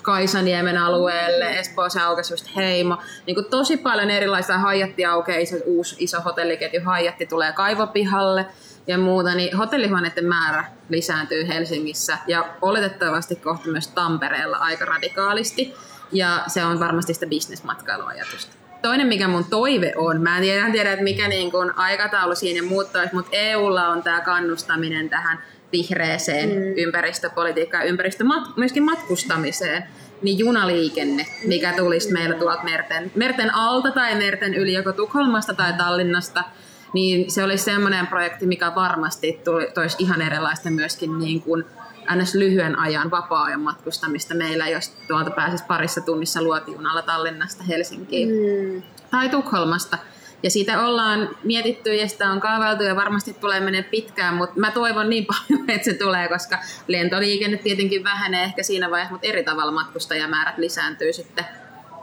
Kaisaniemen 0.01 0.77
alueelle, 0.77 1.59
Espoossa 1.59 2.05
aukesi 2.05 2.33
just 2.33 2.55
Heimo. 2.55 2.97
Niin 3.27 3.35
kuin 3.35 3.45
tosi 3.45 3.77
paljon 3.77 4.09
erilaisia 4.09 4.57
hajatti 4.57 5.05
aukeaa, 5.05 5.37
iso, 5.37 5.55
uusi 5.65 5.95
iso 5.99 6.21
hotelliketju 6.21 6.81
hajatti 6.85 7.25
tulee 7.25 7.53
kaivopihalle 7.53 8.45
ja 8.87 8.97
muuta, 8.97 9.35
niin 9.35 9.57
hotellihuoneiden 9.57 10.25
määrä 10.25 10.65
lisääntyy 10.89 11.47
Helsingissä 11.47 12.17
ja 12.27 12.45
oletettavasti 12.61 13.35
kohta 13.35 13.69
myös 13.69 13.87
Tampereella 13.87 14.57
aika 14.57 14.85
radikaalisti. 14.85 15.73
Ja 16.11 16.43
se 16.47 16.65
on 16.65 16.79
varmasti 16.79 17.13
sitä 17.13 17.25
bisnesmatkailuajatusta. 17.25 18.55
Toinen, 18.81 19.07
mikä 19.07 19.27
mun 19.27 19.45
toive 19.45 19.93
on, 19.95 20.21
mä 20.21 20.37
en 20.37 20.43
tiedä, 20.43 20.71
tiedä 20.71 20.91
että 20.91 21.03
mikä 21.03 21.27
niin 21.27 21.51
kun 21.51 21.73
aikataulu 21.75 22.35
siinä 22.35 22.67
muuttuisi, 22.67 23.15
mutta 23.15 23.29
EUlla 23.33 23.87
on 23.87 24.03
tämä 24.03 24.21
kannustaminen 24.21 25.09
tähän 25.09 25.39
vihreeseen 25.71 26.49
mm. 26.49 26.73
ympäristöpolitiikkaan 26.77 27.87
ja 27.87 27.93
ympäristömat- 27.93 28.53
myöskin 28.55 28.83
matkustamiseen 28.83 29.83
niin 30.21 30.39
junaliikenne, 30.39 31.25
mikä 31.47 31.73
tulisi 31.77 32.11
meillä 32.11 32.35
tuolta 32.35 32.63
merten, 32.63 33.11
merten 33.15 33.55
alta 33.55 33.91
tai 33.91 34.15
merten 34.15 34.53
yli 34.53 34.73
joko 34.73 34.91
Tukholmasta 34.91 35.53
tai 35.53 35.73
Tallinnasta, 35.73 36.43
Niin 36.93 37.31
se 37.31 37.43
olisi 37.43 37.63
semmoinen 37.63 38.07
projekti, 38.07 38.45
mikä 38.45 38.75
varmasti 38.75 39.41
tuli, 39.45 39.67
toisi 39.73 39.97
ihan 39.99 40.21
erilaista 40.21 40.69
myöskin 40.69 41.19
niin 41.19 41.41
kuin 41.41 41.65
ns. 42.15 42.35
lyhyen 42.35 42.79
ajan 42.79 43.11
vapaa-ajan 43.11 43.61
matkustamista 43.61 44.35
meillä, 44.35 44.67
jos 44.67 44.89
tuolta 45.07 45.31
pääsisi 45.31 45.63
parissa 45.67 46.01
tunnissa 46.01 46.41
luotijunalla 46.41 47.01
Tallinnasta 47.01 47.63
Helsinkiin 47.63 48.29
mm. 48.29 48.81
tai 49.11 49.29
Tukholmasta. 49.29 49.97
Ja 50.43 50.49
siitä 50.49 50.85
ollaan 50.85 51.29
mietitty 51.43 51.95
ja 51.95 52.07
sitä 52.07 52.29
on 52.29 52.39
kaavailtu 52.39 52.83
ja 52.83 52.95
varmasti 52.95 53.33
tulee 53.33 53.59
menee 53.59 53.83
pitkään, 53.83 54.33
mutta 54.33 54.59
mä 54.59 54.71
toivon 54.71 55.09
niin 55.09 55.25
paljon, 55.33 55.69
että 55.69 55.85
se 55.85 55.93
tulee, 55.93 56.27
koska 56.27 56.59
lentoliikenne 56.87 57.57
tietenkin 57.57 58.03
vähenee 58.03 58.43
ehkä 58.43 58.63
siinä 58.63 58.91
vaiheessa, 58.91 59.13
mutta 59.13 59.27
eri 59.27 59.43
tavalla 59.43 59.71
matkustajamäärät 59.71 60.57
lisääntyy 60.57 61.13
sitten 61.13 61.45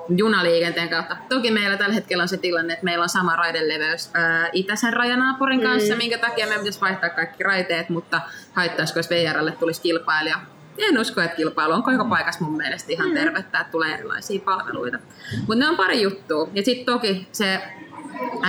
junaliikenteen 0.09 0.88
kautta. 0.88 1.16
Toki 1.28 1.51
meillä 1.51 1.76
tällä 1.76 1.94
hetkellä 1.94 2.22
on 2.22 2.28
se 2.28 2.36
tilanne, 2.36 2.72
että 2.72 2.84
meillä 2.84 3.03
on 3.03 3.09
sama 3.09 3.36
raideleveys 3.36 4.11
ää, 4.14 4.48
itäisen 4.53 4.92
rajanaapurin 4.92 5.62
kanssa, 5.62 5.94
mm. 5.94 5.98
minkä 5.98 6.18
takia 6.18 6.46
meidän 6.46 6.61
pitäisi 6.61 6.80
vaihtaa 6.80 7.11
kaikki 7.11 7.42
raiteet, 7.42 7.88
mutta 7.88 8.20
haittaisiko, 8.53 8.98
jos 8.98 9.11
VRlle 9.11 9.53
tulisi 9.53 9.82
kilpailija. 9.82 10.40
En 10.78 10.98
usko, 10.98 11.20
että 11.20 11.36
kilpailu 11.36 11.72
on 11.72 11.82
koko 11.82 12.05
paikassa 12.05 12.44
mun 12.44 12.57
mielestä 12.57 12.92
ihan 12.92 13.11
tervettä, 13.14 13.61
että 13.61 13.72
tulee 13.72 13.94
erilaisia 13.94 14.40
palveluita. 14.44 14.98
Mutta 15.38 15.55
ne 15.55 15.68
on 15.68 15.76
pari 15.76 16.03
juttua. 16.03 16.48
Ja 16.55 16.62
sitten 16.62 16.94
toki 16.94 17.28
se 17.32 17.61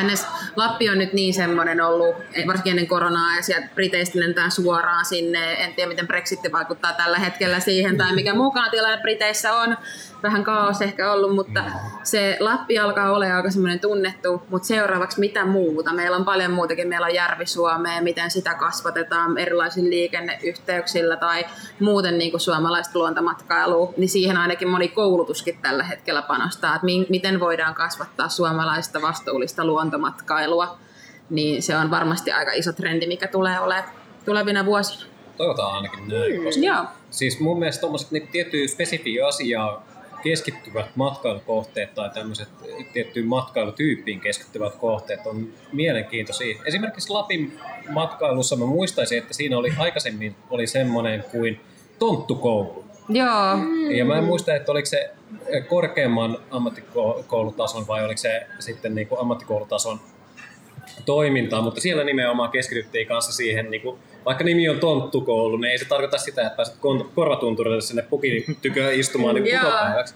NS 0.03 0.27
Lappi 0.55 0.89
on 0.89 0.97
nyt 0.97 1.13
niin 1.13 1.33
semmoinen 1.33 1.81
ollut, 1.81 2.15
varsinkin 2.47 2.71
ennen 2.71 2.87
koronaa, 2.87 3.35
ja 3.35 3.43
sieltä 3.43 3.67
Briteistä 3.75 4.19
lentää 4.19 4.49
suoraan 4.49 5.05
sinne. 5.05 5.53
En 5.53 5.73
tiedä, 5.73 5.89
miten 5.89 6.07
Brexit 6.07 6.39
vaikuttaa 6.51 6.93
tällä 6.93 7.19
hetkellä 7.19 7.59
siihen, 7.59 7.97
tai 7.97 8.15
mikä 8.15 8.33
mukaan 8.33 8.71
tilanne 8.71 9.01
Briteissä 9.01 9.53
on. 9.53 9.77
Vähän 10.23 10.43
kaos 10.43 10.81
ehkä 10.81 11.11
ollut, 11.11 11.35
mutta 11.35 11.63
se 12.03 12.37
Lappi 12.39 12.79
alkaa 12.79 13.11
olla 13.11 13.35
aika 13.35 13.51
semmoinen 13.51 13.79
tunnettu, 13.79 14.41
mutta 14.49 14.67
seuraavaksi 14.67 15.19
mitä 15.19 15.45
muuta? 15.45 15.93
Meillä 15.93 16.17
on 16.17 16.25
paljon 16.25 16.51
muutakin. 16.51 16.87
Meillä 16.87 17.05
on 17.05 17.15
Järvi-Suomea, 17.15 18.01
miten 18.01 18.31
sitä 18.31 18.53
kasvatetaan 18.53 19.37
erilaisilla 19.37 19.89
liikenneyhteyksillä 19.89 21.17
tai 21.17 21.45
muuten 21.79 22.17
niin 22.17 22.31
kuin 22.31 22.41
suomalaista 22.41 22.99
luontomatkailua, 22.99 23.93
niin 23.97 24.09
siihen 24.09 24.37
ainakin 24.37 24.67
moni 24.67 24.87
koulutuskin 24.87 25.57
tällä 25.61 25.83
hetkellä 25.83 26.21
panostaa, 26.21 26.75
että 26.75 26.87
miten 27.09 27.39
voidaan 27.39 27.75
kasvattaa 27.75 28.29
suomalaista 28.29 29.01
vastuullista 29.01 29.60
luontomatkailua, 29.67 30.77
niin 31.29 31.63
se 31.63 31.77
on 31.77 31.91
varmasti 31.91 32.31
aika 32.31 32.51
iso 32.51 32.73
trendi, 32.73 33.07
mikä 33.07 33.27
tulee 33.27 33.59
olemaan 33.59 33.89
tulevina 34.25 34.65
vuosina. 34.65 35.05
Toivotaan 35.37 35.75
ainakin 35.75 36.07
näin, 36.07 36.37
mm, 36.37 36.43
koska 36.43 36.65
joo. 36.65 36.85
siis 37.11 37.39
mun 37.39 37.59
mielestä 37.59 37.81
tuommoiset 37.81 38.11
niin 38.11 38.27
tiettyä 38.27 38.67
spesifiä 38.67 39.27
asiaa 39.27 39.85
keskittyvät 40.23 40.95
matkailukohteet 40.95 41.95
tai 41.95 42.09
tämmöiset 42.09 42.49
tiettyyn 42.93 43.27
matkailutyyppiin 43.27 44.19
keskittyvät 44.19 44.75
kohteet 44.75 45.19
on 45.25 45.47
mielenkiintoisia. 45.71 46.61
Esimerkiksi 46.65 47.09
Lapin 47.09 47.59
matkailussa 47.89 48.55
mä 48.55 48.65
muistaisin, 48.65 49.17
että 49.17 49.33
siinä 49.33 49.57
oli 49.57 49.73
aikaisemmin 49.77 50.35
oli 50.49 50.67
semmoinen 50.67 51.23
kuin 51.31 51.61
tonttukoulu. 51.99 52.80
Joo. 53.11 53.57
Ja 53.97 54.05
mä 54.05 54.17
en 54.17 54.23
muista, 54.23 54.55
että 54.55 54.71
oliko 54.71 54.85
se 54.85 55.09
korkeamman 55.67 56.37
ammattikoulutason 56.51 57.87
vai 57.87 58.05
oliko 58.05 58.17
se 58.17 58.47
sitten 58.59 58.95
niin 58.95 59.07
kuin 59.07 59.21
ammattikoulutason 59.21 59.99
toimintaa, 61.05 61.61
mutta 61.61 61.81
siellä 61.81 62.03
nimenomaan 62.03 62.51
keskityttiin 62.51 63.07
kanssa 63.07 63.31
siihen, 63.31 63.71
niin 63.71 63.81
kuin, 63.81 63.99
vaikka 64.25 64.43
nimi 64.43 64.69
on 64.69 64.79
tonttukoulu, 64.79 65.57
niin 65.57 65.71
ei 65.71 65.77
se 65.77 65.85
tarkoita 65.85 66.17
sitä, 66.17 66.41
että 66.41 66.55
pääset 66.55 66.75
korvatunturille 67.15 67.81
sinne 67.81 68.01
pukin 68.01 68.57
tykö 68.61 68.93
istumaan 68.93 69.35
niin 69.35 69.59
päiväksi, 69.61 70.15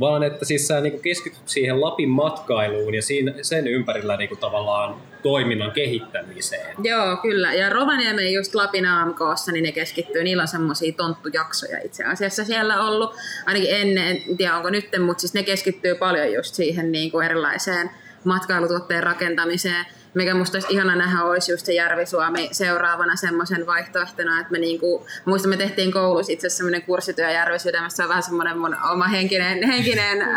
vaan 0.00 0.22
että 0.22 0.44
siis 0.44 0.66
sä 0.66 0.80
niin 0.80 1.00
keskityt 1.00 1.48
siihen 1.48 1.80
Lapin 1.80 2.08
matkailuun 2.08 2.94
ja 2.94 3.02
siinä, 3.02 3.34
sen 3.42 3.66
ympärillä 3.66 4.16
niin 4.16 4.38
tavallaan 4.40 4.94
toiminnan 5.22 5.72
kehittämiseen. 5.72 6.76
Joo, 6.82 7.16
kyllä. 7.16 7.54
Ja 7.54 7.70
Rovaniemen 7.70 8.32
just 8.32 8.54
Lapin 8.54 8.86
AMKssa, 8.86 9.52
niin 9.52 9.62
ne 9.62 9.72
keskittyy, 9.72 10.24
niillä 10.24 10.42
on 10.42 10.48
semmoisia 10.48 10.92
tonttujaksoja 10.92 11.78
itse 11.84 12.04
asiassa 12.04 12.44
siellä 12.44 12.82
ollut, 12.82 13.14
ainakin 13.46 13.70
ennen, 13.70 14.06
en 14.28 14.36
tiedä 14.36 14.56
onko 14.56 14.70
nyt, 14.70 14.88
mutta 15.04 15.20
siis 15.20 15.34
ne 15.34 15.42
keskittyy 15.42 15.94
paljon 15.94 16.32
just 16.32 16.54
siihen 16.54 16.92
niin 16.92 17.22
erilaiseen 17.24 17.90
matkailutuotteen 18.24 19.02
rakentamiseen 19.02 19.86
mikä 20.14 20.34
musta 20.34 20.56
olisi 20.56 20.72
ihana 20.72 20.96
nähdä, 20.96 21.22
olisi 21.22 21.52
just 21.52 21.66
se 21.66 21.72
Järvi-Suomi 21.72 22.48
seuraavana 22.52 23.16
semmoisen 23.16 23.66
vaihtoehtona, 23.66 24.40
että 24.40 24.52
me 24.52 24.58
niinku, 24.58 25.06
muista 25.24 25.48
me 25.48 25.56
tehtiin 25.56 25.92
koulussa 25.92 26.32
itse 26.32 26.46
asiassa 26.46 26.56
semmoinen 26.56 26.82
kurssityö 26.82 27.30
Järvi-Sydämessä, 27.30 27.96
se 27.96 28.02
on 28.02 28.08
vähän 28.08 28.22
semmoinen 28.22 28.58
mun 28.58 28.76
oma 28.92 29.08
henkinen, 29.08 29.62
henkinen 29.72 30.22
äh, 30.22 30.30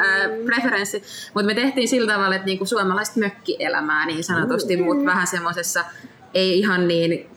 preferenssi, 0.45 1.03
mutta 1.33 1.45
me 1.45 1.53
tehtiin 1.53 1.87
sillä 1.87 2.13
tavalla, 2.13 2.35
että 2.35 2.45
niinku 2.45 2.65
suomalaista 2.65 3.19
mökkielämää 3.19 4.05
niin 4.05 4.23
sanotusti, 4.23 4.77
mutta 4.77 5.05
vähän 5.05 5.27
semmoisessa 5.27 5.85
ei 6.33 6.59
ihan 6.59 6.87
niin 6.87 7.36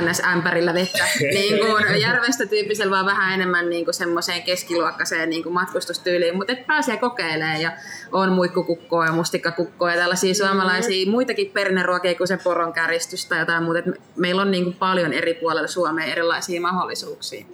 NS-ämpärillä 0.00 0.74
vettä 0.74 1.04
niin 1.34 1.58
kuin 1.58 2.00
järvestä 2.00 2.46
tyyppisellä, 2.46 2.90
vaan 2.90 3.06
vähän 3.06 3.34
enemmän 3.34 3.70
niin 3.70 3.84
kuin 3.84 3.94
semmoiseen 3.94 4.42
keskiluokkaiseen 4.42 5.30
niin 5.30 5.42
kuin 5.42 5.52
matkustustyyliin. 5.52 6.36
Mutta 6.36 6.52
pääsee 6.66 6.96
kokeilemaan 6.96 7.60
ja 7.60 7.72
on 8.12 8.32
muikkukukkoa 8.32 9.06
ja 9.06 9.12
mustikkakukkoa 9.12 9.90
ja 9.90 9.96
tällaisia 9.96 10.32
mm. 10.32 10.46
suomalaisia 10.46 11.10
muitakin 11.10 11.50
perinneruokia 11.50 12.14
kuin 12.14 12.28
se 12.28 12.36
poronkäristys 12.36 13.26
tai 13.26 13.38
jotain 13.38 13.62
muuta. 13.62 13.78
Et 13.78 13.84
meillä 14.16 14.42
on 14.42 14.50
niin 14.50 14.64
kuin 14.64 14.76
paljon 14.76 15.12
eri 15.12 15.34
puolilla 15.34 15.68
Suomea 15.68 16.04
erilaisia 16.04 16.60
mahdollisuuksia. 16.60 17.46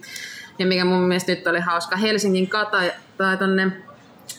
Ja 0.59 0.65
mikä 0.65 0.85
mun 0.85 1.01
mielestä 1.07 1.31
nyt 1.31 1.47
oli 1.47 1.59
hauska, 1.59 1.97
Helsingin 1.97 2.49
kata 2.49 2.81
tai 3.17 3.37
tonne 3.37 3.71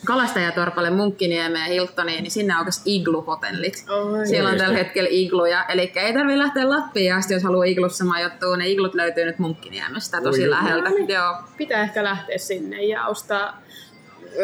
kalastajatorpalle 0.04 0.90
Munkkiniemeen 0.90 1.64
ja 1.64 1.72
Hiltoniin, 1.72 2.22
niin 2.22 2.30
sinne 2.30 2.54
aukesi 2.54 2.80
iglu-hotellit. 2.84 3.84
Oh, 3.88 4.26
Siellä 4.26 4.50
on 4.50 4.56
tällä 4.56 4.76
hetkellä 4.76 5.08
igluja, 5.12 5.64
eli 5.64 5.92
ei 5.96 6.12
tarvitse 6.12 6.38
lähteä 6.38 6.68
Lappiin 6.68 7.14
asti, 7.14 7.34
jos 7.34 7.42
haluaa 7.42 7.64
iglussa 7.64 8.04
majoittua. 8.04 8.56
Ne 8.56 8.68
iglut 8.68 8.94
löytyy 8.94 9.24
nyt 9.24 9.38
Munkkiniemestä 9.38 10.20
tosi 10.20 10.42
Oi, 10.42 10.50
läheltä. 10.50 10.88
No, 10.88 10.94
niin. 10.94 11.08
Joo. 11.08 11.34
Pitää 11.56 11.82
ehkä 11.82 12.04
lähteä 12.04 12.38
sinne 12.38 12.82
ja 12.82 13.06
ostaa 13.06 13.62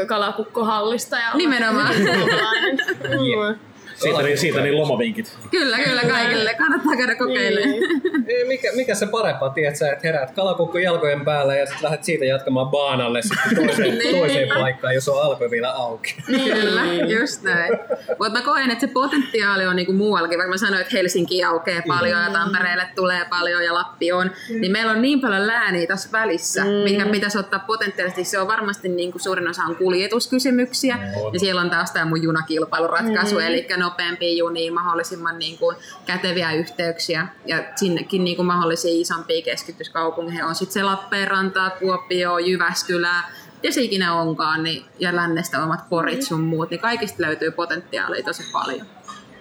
kalakukkohallista. 0.06 1.16
Ja 1.16 1.34
Nimenomaan. 1.34 1.94
Siitä, 3.98 4.22
niin, 4.22 4.38
siitä 4.38 4.60
niin 4.60 4.76
lomavinkit. 4.76 5.38
Kyllä, 5.50 5.78
kyllä 5.78 6.02
kaikille. 6.02 6.54
Kannattaa 6.54 6.96
käydä 6.96 7.14
kokeilemaan. 7.14 7.70
Niin. 8.26 8.48
Mikä, 8.48 8.72
mikä 8.74 8.94
se 8.94 9.06
parempaa, 9.06 9.50
tiedätkö, 9.50 9.92
että 9.92 10.08
heräät 10.08 10.30
kalakukko 10.30 10.78
jalkojen 10.78 11.24
päällä 11.24 11.56
ja 11.56 11.66
sitten 11.66 11.84
lähdet 11.84 12.04
siitä 12.04 12.24
jatkamaan 12.24 12.68
baanalle 12.68 13.22
sitten 13.22 13.56
toiseen, 13.66 13.98
niin. 13.98 14.16
toiseen 14.16 14.48
paikkaan, 14.48 14.94
jos 14.94 15.08
on 15.08 15.22
alko 15.22 15.50
vielä 15.50 15.72
auki. 15.72 16.16
Kyllä, 16.26 16.84
just 17.20 17.42
näin. 17.42 17.78
Mutta 18.08 18.30
mä 18.30 18.42
koen, 18.42 18.70
että 18.70 18.86
se 18.86 18.92
potentiaali 18.92 19.66
on 19.66 19.76
niinku 19.76 19.92
muuallakin, 19.92 20.38
vaikka 20.38 20.50
mä 20.50 20.56
sanoin, 20.56 20.80
että 20.80 20.96
Helsinki 20.96 21.44
aukeaa 21.44 21.82
paljon 21.88 22.18
mm. 22.18 22.24
ja 22.24 22.30
Tampereelle 22.30 22.86
tulee 22.94 23.24
paljon 23.30 23.64
ja 23.64 23.74
Lappi 23.74 24.12
on, 24.12 24.30
mm. 24.50 24.60
niin 24.60 24.72
meillä 24.72 24.92
on 24.92 25.02
niin 25.02 25.20
paljon 25.20 25.46
lääniä 25.46 25.86
tässä 25.86 26.08
välissä, 26.12 26.64
mm. 26.64 26.70
mikä 26.70 27.06
pitäisi 27.06 27.38
ottaa 27.38 27.64
potentiaalisesti. 27.66 28.24
Se 28.24 28.38
on 28.38 28.48
varmasti 28.48 28.88
niinku 28.88 29.18
suurin 29.18 29.48
osa 29.48 29.62
on 29.62 29.76
kuljetuskysymyksiä 29.76 30.96
no. 30.96 31.30
ja 31.32 31.40
siellä 31.40 31.60
on 31.60 31.70
taas 31.70 31.90
tämä 31.90 32.04
mun 32.04 32.22
junakilpailuratkaisu, 32.22 33.34
mm. 33.34 33.40
eli 33.40 33.66
no 33.76 33.87
nopeampia 33.88 34.36
junia, 34.36 34.72
mahdollisimman 34.72 35.38
niin 35.38 35.58
kuin 35.58 35.76
käteviä 36.06 36.52
yhteyksiä 36.52 37.28
ja 37.46 37.64
sinnekin 37.76 38.24
niin 38.24 38.36
kuin 38.36 38.46
mahdollisia 38.46 39.00
isompia 39.00 39.42
keskityskaupunkeja 39.42 40.46
on 40.46 40.54
sitten 40.54 40.72
se 40.72 40.82
Lappeenranta, 40.82 41.70
Kuopio, 41.70 42.38
Jyväskylä, 42.38 43.22
ja 43.62 43.72
se 43.72 43.80
ikinä 43.82 44.14
onkaan, 44.14 44.62
niin, 44.62 44.84
ja 44.98 45.16
lännestä 45.16 45.62
omat 45.62 45.88
porit 45.88 46.22
sun 46.22 46.40
muut, 46.40 46.70
niin 46.70 46.80
kaikista 46.80 47.22
löytyy 47.22 47.50
potentiaalia 47.50 48.24
tosi 48.24 48.42
paljon. 48.52 48.86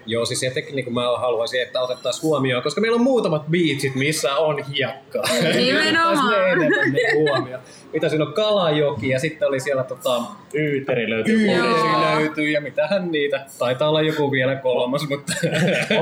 Joo, 0.08 0.24
siis 0.24 0.42
etenkin 0.42 0.76
niin 0.76 0.94
mä 0.94 1.18
haluaisin, 1.18 1.62
että 1.62 1.80
otettaisiin 1.80 2.22
huomioon, 2.22 2.62
koska 2.62 2.80
meillä 2.80 2.94
on 2.94 3.02
muutamat 3.02 3.46
biitsit, 3.50 3.94
missä 3.94 4.36
on 4.36 4.64
hiekkaa. 4.64 5.24
Nimenomaan. 5.56 6.58
niin 6.92 7.16
huomioon. 7.16 7.62
Mitä 7.92 8.08
siinä 8.08 8.24
on 8.24 8.32
Kalajoki 8.32 9.08
ja 9.08 9.18
sitten 9.18 9.48
oli 9.48 9.60
siellä 9.60 9.84
tota... 9.84 10.22
Yyteri 10.54 11.10
löytyy. 11.10 11.34
Yyteri 11.34 12.16
löytyy 12.16 12.50
ja 12.50 12.60
mitähän 12.60 13.10
niitä. 13.10 13.46
Taitaa 13.58 13.88
olla 13.88 14.02
joku 14.02 14.32
vielä 14.32 14.56
kolmas, 14.56 15.08
mutta... 15.08 15.32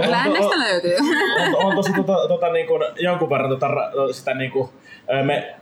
Lännestä 0.07 0.59
löytyy. 0.59 0.97
On, 1.37 1.65
on 1.65 1.77
tosi 1.77 1.93
tota, 1.93 2.29
tota, 2.29 2.53
niin 2.53 2.67
kuin, 2.67 2.83
jonkun 2.97 3.31
verran 3.31 3.51
tota, 3.51 3.67
sitä 4.13 4.35
niin 4.35 4.51
kuin, 4.51 4.69
me, 5.23 5.55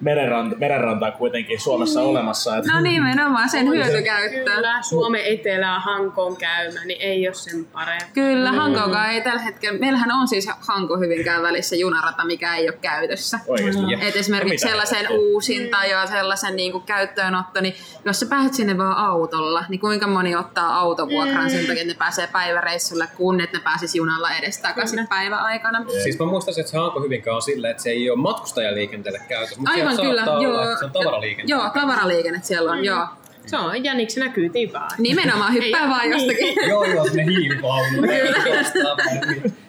merenranta, 0.00 0.56
merenrantaa 0.56 1.10
kuitenkin 1.12 1.60
Suomessa 1.60 2.00
niin. 2.00 2.10
olemassa. 2.10 2.56
Että... 2.56 2.72
No 2.72 2.80
nimenomaan, 2.80 3.48
sen 3.48 3.68
hyötykäyttö. 3.68 4.50
Kyllä, 4.54 4.82
Suomen 4.82 5.24
etelää 5.24 5.80
Hankoon 5.80 6.36
käymään, 6.36 6.88
niin 6.88 7.00
ei 7.00 7.28
ole 7.28 7.34
sen 7.34 7.64
parempi. 7.64 8.04
Kyllä, 8.14 8.52
mm. 8.52 8.58
Hankoonkaan 8.58 9.10
ei 9.10 9.20
tällä 9.20 9.40
hetkellä. 9.40 9.78
Meillähän 9.78 10.10
on 10.12 10.28
siis 10.28 10.48
Hanko 10.68 10.98
Hyvinkään 10.98 11.42
välissä 11.42 11.76
junarata, 11.76 12.24
mikä 12.24 12.56
ei 12.56 12.68
ole 12.68 12.78
käytössä. 12.80 13.38
Oikeasti. 13.46 13.82
Mm. 13.82 14.02
Et 14.02 14.16
esimerkiksi 14.16 14.66
no, 14.66 14.70
sellaisen 14.70 15.06
uusinta 15.10 15.84
ja 15.84 16.06
sellaisen 16.06 16.56
niin 16.56 16.72
kuin 16.72 16.84
käyttöönotto, 16.84 17.60
niin 17.60 17.74
jos 18.04 18.20
sä 18.20 18.26
pääset 18.26 18.54
sinne 18.54 18.78
vaan 18.78 18.96
autolla, 18.96 19.64
niin 19.68 19.80
kuinka 19.80 20.06
moni 20.06 20.36
ottaa 20.36 20.78
autovuokran 20.78 21.44
mm. 21.44 21.50
sen 21.50 21.66
takia, 21.66 21.82
että 21.82 21.94
ne 21.94 21.98
pääsee 21.98 22.26
päiväreissulle, 22.26 23.08
kun 23.16 23.40
että 23.40 23.58
ne 23.58 23.64
pääsis 23.64 23.94
junalla 23.94 24.30
edes 24.30 24.58
takaisin 24.58 25.08
päiväaikana. 25.08 25.84
Siis 26.02 26.18
mä 26.18 26.26
muistan, 26.26 26.54
että 26.58 26.70
se 26.70 26.78
Hanko 26.78 27.00
Hyvinkään 27.00 27.36
on 27.36 27.42
silleen, 27.42 27.70
että 27.70 27.82
se 27.82 27.90
ei 27.90 28.10
ole 28.10 28.18
matkustajaliikenteelle 28.18 29.20
käytössä, 29.28 29.56
mutta 29.56 29.70
Aivan 29.70 29.89
kyllä, 29.96 30.22
joo. 30.42 30.76
Se 30.78 30.84
on 30.84 30.90
tavaraliikenne. 30.90 31.50
Joo, 31.50 31.70
tavaraliikenne 31.74 32.40
siellä 32.42 32.70
on, 32.70 32.78
mm. 32.78 32.84
joo. 32.84 33.06
Se 33.46 33.56
on 33.56 33.84
jänniksi 33.84 34.20
näkyy 34.20 34.48
tipaan. 34.48 34.90
Nimenomaan 34.98 35.52
hyppää 35.52 35.88
vaan 35.88 36.10
jostakin. 36.10 36.54
Joo, 36.68 36.84
joo, 36.84 37.04
sinne 37.04 37.24
hiilivaunu. 37.24 38.02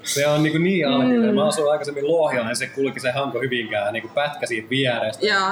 se 0.03 0.27
on 0.27 0.43
niin, 0.43 0.63
niin 0.63 0.87
alkeinen. 0.87 1.35
Mä 1.35 1.47
asuin 1.47 1.71
aikaisemmin 1.71 2.07
Lohjalla 2.07 2.49
ja 2.49 2.55
se 2.55 2.67
kulki 2.67 2.99
se 2.99 3.11
Hanko 3.11 3.39
Hyvinkään 3.39 3.93
niin 3.93 4.09
pätkä 4.09 4.45
siitä 4.45 4.69
vierestä. 4.69 5.25
Joo. 5.25 5.51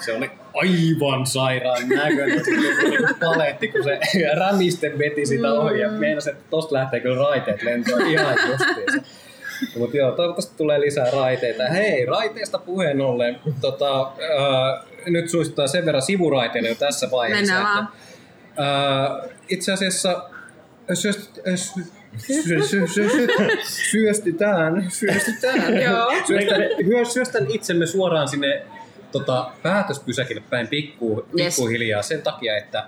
Se 0.00 0.16
oli 0.16 0.30
aivan 0.54 1.26
sairaan 1.26 1.88
näköinen. 1.88 2.44
Se 2.44 2.50
oli 2.50 2.90
niin 2.90 3.06
kuin 3.06 3.16
paletti, 3.20 3.68
kun 3.68 3.84
se 3.84 4.00
rämisten 4.40 4.98
veti 4.98 5.26
sitä 5.26 5.52
ohi 5.52 5.80
ja 5.80 5.88
meinasi, 5.88 6.30
että 6.30 6.42
tosta 6.50 6.74
lähtee 6.74 7.00
kyllä 7.00 7.24
raiteet 7.24 7.62
lentoon 7.62 8.06
ihan 8.06 8.36
justiinsa. 8.48 9.08
Mutta 9.78 9.96
joo, 9.96 10.12
toivottavasti 10.12 10.56
tulee 10.56 10.80
lisää 10.80 11.10
raiteita. 11.10 11.62
Hei, 11.64 12.06
raiteista 12.06 12.58
puheen 12.58 13.00
ollen, 13.00 13.40
tota, 13.60 14.00
äh, 14.00 14.84
nyt 15.06 15.28
suistutaan 15.30 15.68
sen 15.68 15.86
verran 15.86 16.02
sivuraiteille 16.02 16.68
jo 16.68 16.74
tässä 16.74 17.10
vaiheessa. 17.10 17.54
Mennään 17.54 17.74
vaan. 17.74 17.88
Äh, 19.24 19.30
itse 19.48 19.72
asiassa 19.72 20.24
syöst, 20.94 21.38
äh, 21.48 21.54
sy, 21.54 21.84
sy, 22.18 22.62
sy, 22.62 22.86
sy, 22.86 23.08
sy, 23.08 23.26
syöstytään, 23.62 24.86
syöstytään. 24.90 25.80
Joo. 25.82 26.12
Syöstän, 26.26 26.60
syöstän 27.12 27.46
itsemme 27.48 27.86
suoraan 27.86 28.28
sinne 28.28 28.62
tota, 29.12 29.50
päätöspysäkille 29.62 30.42
päin 30.50 30.68
pikku, 30.68 31.26
Yes. 31.38 31.56
pikkuhiljaa 31.56 32.02
sen 32.02 32.22
takia, 32.22 32.56
että 32.56 32.78
äh, 32.78 32.86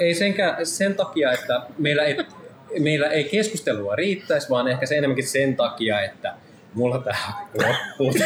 ei 0.00 0.14
senkään, 0.14 0.66
sen 0.66 0.94
takia, 0.94 1.32
että 1.32 1.62
meillä 1.78 2.02
ei, 2.02 2.16
meillä 2.78 3.06
ei 3.06 3.24
keskustelua 3.24 3.96
riittäisi, 3.96 4.50
vaan 4.50 4.68
ehkä 4.68 4.86
se 4.86 4.98
enemmänkin 4.98 5.28
sen 5.28 5.56
takia, 5.56 6.00
että 6.00 6.34
mulla 6.74 6.98
tää 6.98 7.48
loppuu. 7.54 8.12